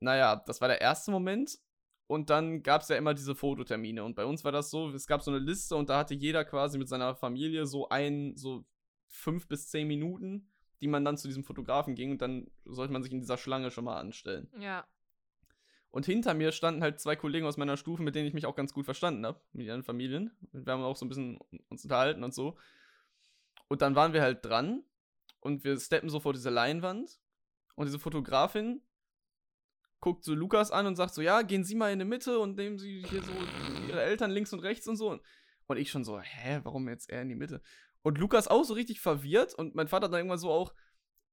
[0.00, 1.58] Naja, das war der erste Moment.
[2.06, 4.04] Und dann gab es ja immer diese Fototermine.
[4.04, 6.44] Und bei uns war das so, es gab so eine Liste und da hatte jeder
[6.44, 8.64] quasi mit seiner Familie so ein, so
[9.06, 10.50] fünf bis zehn Minuten,
[10.80, 13.70] die man dann zu diesem Fotografen ging und dann sollte man sich in dieser Schlange
[13.70, 14.50] schon mal anstellen.
[14.58, 14.86] Ja.
[15.90, 18.56] Und hinter mir standen halt zwei Kollegen aus meiner Stufe, mit denen ich mich auch
[18.56, 20.36] ganz gut verstanden habe, mit ihren Familien.
[20.52, 21.38] Wir haben auch so ein bisschen
[21.68, 22.58] uns unterhalten und so.
[23.68, 24.82] Und dann waren wir halt dran
[25.40, 27.20] und wir steppen so vor diese Leinwand
[27.76, 28.82] und diese Fotografin
[30.04, 32.56] guckt so Lukas an und sagt so, ja, gehen Sie mal in die Mitte und
[32.56, 33.32] nehmen Sie hier so
[33.88, 35.18] Ihre Eltern links und rechts und so.
[35.66, 37.62] Und ich schon so, hä, warum jetzt er in die Mitte?
[38.02, 40.74] Und Lukas auch so richtig verwirrt und mein Vater dann irgendwann so auch,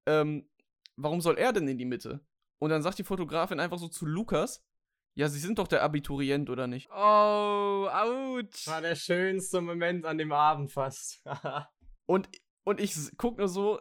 [0.06, 0.48] ähm,
[0.96, 2.24] warum soll er denn in die Mitte?
[2.60, 4.64] Und dann sagt die Fotografin einfach so zu Lukas,
[5.12, 6.88] ja, Sie sind doch der Abiturient, oder nicht?
[6.90, 8.42] Oh, ouch.
[8.52, 11.22] Das war der schönste Moment an dem Abend fast.
[12.06, 12.28] Und,
[12.64, 13.80] und ich guck nur so,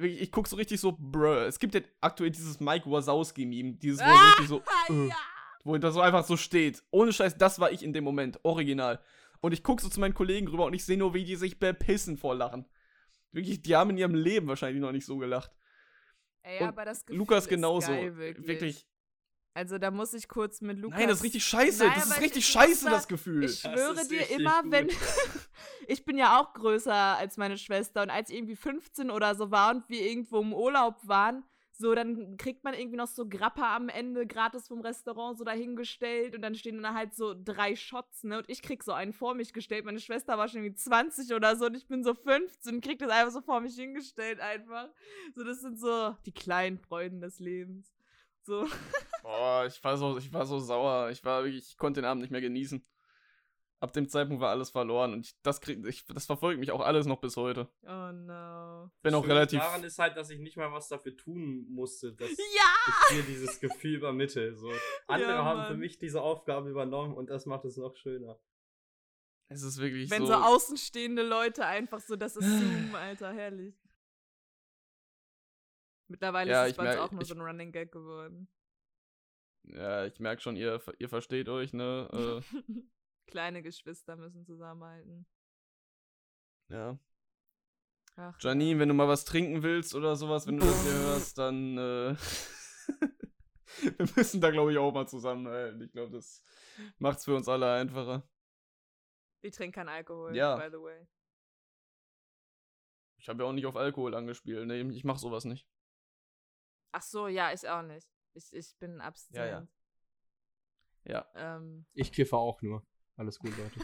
[0.00, 1.44] wirklich, ich guck so richtig so, bruh.
[1.46, 5.08] Es gibt ja aktuell dieses Mike Wazowski-Meme, dieses, wo er so richtig so, Ah, äh,
[5.08, 5.16] ja.
[5.64, 6.82] wo das so einfach so steht.
[6.90, 9.00] Ohne Scheiß, das war ich in dem Moment, original.
[9.40, 11.58] Und ich guck so zu meinen Kollegen rüber und ich sehe nur, wie die sich
[11.58, 12.66] bepissen vor Lachen.
[13.32, 15.50] Wirklich, die haben in ihrem Leben wahrscheinlich noch nicht so gelacht.
[16.42, 17.92] Ey, Und aber das Gefühl Lukas genauso.
[17.92, 18.46] Geil, wirklich.
[18.48, 18.86] wirklich.
[19.52, 20.98] Also da muss ich kurz mit Lukas.
[20.98, 21.84] Nein, das ist richtig scheiße.
[21.84, 23.44] Nein, das ist richtig ich scheiße, das Gefühl.
[23.44, 24.72] Ich schwöre dir immer, gut.
[24.72, 24.88] wenn.
[25.88, 29.50] ich bin ja auch größer als meine Schwester und als ich irgendwie 15 oder so
[29.50, 33.74] war und wir irgendwo im Urlaub waren, so dann kriegt man irgendwie noch so Grappa
[33.74, 38.22] am Ende gratis vom Restaurant so dahingestellt und dann stehen da halt so drei Shots,
[38.22, 38.38] ne?
[38.38, 39.84] Und ich krieg so einen vor mich gestellt.
[39.84, 42.98] Meine Schwester war schon irgendwie 20 oder so und ich bin so 15 und krieg
[42.98, 44.90] das einfach so vor mich hingestellt einfach.
[45.34, 47.90] So, das sind so die kleinen Freuden des Lebens.
[48.42, 48.68] So.
[49.30, 51.10] Boah, ich war so, ich war so sauer.
[51.10, 52.84] Ich war wirklich, ich konnte den Abend nicht mehr genießen.
[53.78, 56.80] Ab dem Zeitpunkt war alles verloren und ich, das krieg, ich, das verfolgt mich auch
[56.82, 57.66] alles noch bis heute.
[57.84, 58.90] Oh no.
[59.02, 59.58] Bin auch relativ.
[59.60, 62.74] Daran ist halt, dass ich nicht mal was dafür tun musste, dass Ja!
[63.10, 64.54] ich dir dieses Gefühl übermittle.
[64.54, 64.70] So.
[65.06, 68.38] Andere Ja, haben für mich diese Aufgabe übernommen und das macht es noch schöner.
[69.48, 70.32] Es ist wirklich Wenn so.
[70.32, 73.74] so außenstehende Leute einfach so, das ist Zoom, Alter, herrlich.
[76.08, 78.46] Mittlerweile Ja, ist es bei uns auch nur ich- so ein Running Gag geworden.
[79.74, 82.42] Ja, ich merke schon, ihr, ihr versteht euch, ne?
[83.26, 85.26] Kleine Geschwister müssen zusammenhalten.
[86.68, 86.98] Äh, ja.
[88.16, 91.38] Ach, Janine, wenn du mal was trinken willst oder sowas, wenn du das hier hörst,
[91.38, 91.78] dann.
[91.78, 92.16] Äh,
[93.98, 95.80] wir müssen da, glaube ich, auch mal zusammenhalten.
[95.82, 96.42] Ich glaube, das
[96.98, 98.28] macht's für uns alle einfacher.
[99.42, 100.56] Ich trinke keinen Alkohol, Ja.
[100.56, 101.06] by the way.
[103.16, 104.66] Ich habe ja auch nicht auf Alkohol angespielt.
[104.66, 105.68] Nee, ich mach sowas nicht.
[106.92, 108.08] Ach so, ja, ich auch nicht.
[108.34, 109.68] Ich, ich bin abstinent.
[111.04, 111.26] Ja.
[111.34, 112.86] Ähm, Ich kiffe auch nur.
[113.16, 113.80] Alles gut, Leute.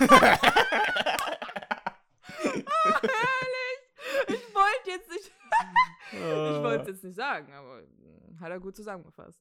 [2.44, 3.80] Ehrlich?
[4.28, 5.30] Ich wollte jetzt nicht.
[6.12, 9.40] ich wollte es jetzt nicht sagen, aber mm, hat er gut zusammengefasst.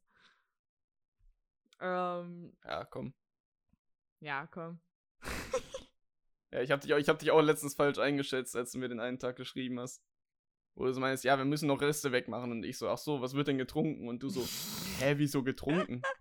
[1.79, 3.13] Ähm, Ja, komm.
[4.19, 4.79] ja, komm.
[6.51, 8.89] Ja, ich habe dich, auch- ich hab dich auch letztens falsch eingeschätzt, als du mir
[8.89, 10.01] den einen Tag geschrieben hast.
[10.79, 12.51] Wo du so meinst, ja, wir müssen noch Reste wegmachen.
[12.51, 14.07] Und ich so, ach so, was wird denn getrunken?
[14.07, 14.47] Und du so,
[14.99, 16.01] hä, wieso getrunken?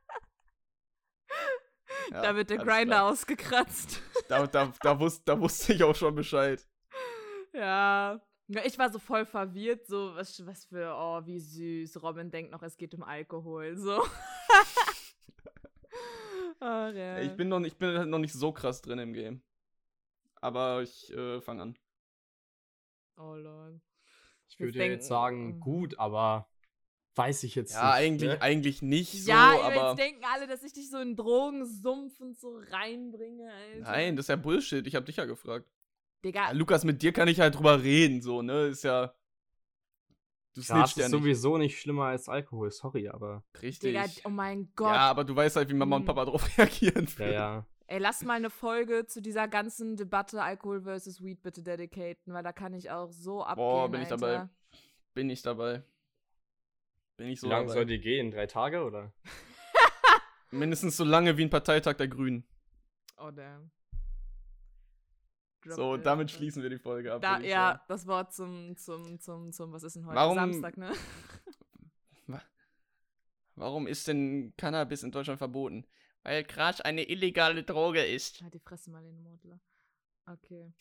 [2.11, 3.11] Ja, da wird der Grinder klar.
[3.13, 4.01] ausgekratzt.
[4.31, 6.67] Da, da, da, wusste, da wusste ich auch schon Bescheid.
[7.53, 8.19] ja.
[8.65, 12.03] Ich war so voll verwirrt, so, was, was für, oh, wie süß.
[12.03, 14.03] Robin denkt noch, es geht um Alkohol, so.
[16.61, 17.19] Ach, ja.
[17.21, 19.43] Ich bin noch, nicht- ich bin halt noch nicht so krass drin im Game.
[20.37, 21.79] Aber ich äh, fange an.
[23.19, 23.83] Oh, Lord.
[24.49, 26.49] Ich würde denken- jetzt sagen, gut, aber
[27.15, 27.95] weiß ich jetzt Ja, nicht.
[27.95, 28.43] eigentlich, ne?
[28.43, 29.89] eigentlich nicht so, ja, aber.
[29.91, 33.91] jetzt denken alle, dass ich dich so in Drogensumpf und so reinbringe, Alter.
[33.91, 34.87] Nein, das ist ja Bullshit.
[34.87, 35.69] Ich hab dich ja gefragt.
[36.25, 38.67] Digga, Ja, Lukas, mit dir kann ich halt drüber reden, so, ne?
[38.67, 39.15] Ist ja.
[40.55, 41.11] Du Gras ja ist nicht.
[41.11, 43.45] sowieso nicht schlimmer als Alkohol, sorry, aber.
[43.63, 43.93] Richtig.
[43.93, 44.89] Digga, oh mein Gott.
[44.95, 46.07] ja, aber du weißt halt, wie Mama und Hm.
[46.07, 47.07] Papa drauf reagieren.
[47.19, 47.67] Ja, ja.
[47.91, 52.43] Ey, lass mal eine Folge zu dieser ganzen Debatte Alkohol versus Weed bitte dedicaten, weil
[52.43, 54.27] da kann ich auch so abgehen, Boah, bin ich Alter.
[54.27, 54.49] dabei.
[55.15, 55.83] Bin ich dabei.
[57.17, 58.31] Bin ich so Wie lange soll die gehen?
[58.31, 59.11] Drei Tage oder?
[60.51, 62.47] Mindestens so lange wie ein Parteitag der Grünen.
[63.17, 63.71] Oh, damn.
[65.63, 67.23] Drop So, it, damit schließen wir die Folge ab.
[67.23, 67.81] Da, ich ja, sagen.
[67.89, 70.17] das Wort zum, zum, zum, zum, was ist denn heute?
[70.17, 70.93] Warum- Samstag, ne?
[73.57, 75.85] Warum ist denn Cannabis in Deutschland verboten?
[76.29, 78.43] Weil Gras eine illegale Droge ist.
[78.43, 79.59] Halt die Fresse mal in den Mordler.
[80.27, 80.75] Okay.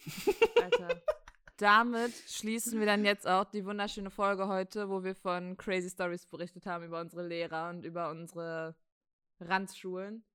[0.61, 1.01] Alter.
[1.57, 6.25] Damit schließen wir dann jetzt auch die wunderschöne Folge heute, wo wir von Crazy Stories
[6.25, 8.75] berichtet haben über unsere Lehrer und über unsere
[9.39, 10.25] Randschulen.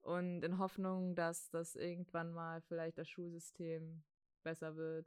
[0.00, 4.04] Und in Hoffnung, dass das irgendwann mal vielleicht das Schulsystem
[4.42, 5.06] besser wird,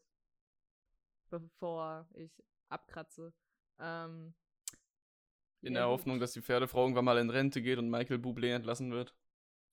[1.32, 3.34] bevor ich abkratze.
[3.80, 4.36] Ähm,
[5.62, 5.88] In der.
[5.88, 9.16] Hoffnung, dass die Pferdefrau irgendwann mal in Rente geht und Michael Bublé entlassen wird.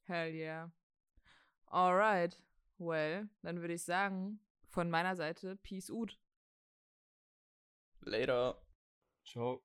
[0.06, 0.70] Hell yeah.
[1.70, 2.36] Alright.
[2.78, 4.38] Well, dann würde ich sagen,
[4.68, 6.18] von meiner Seite, Peace out.
[8.02, 8.62] Later.
[9.24, 9.62] Ciao.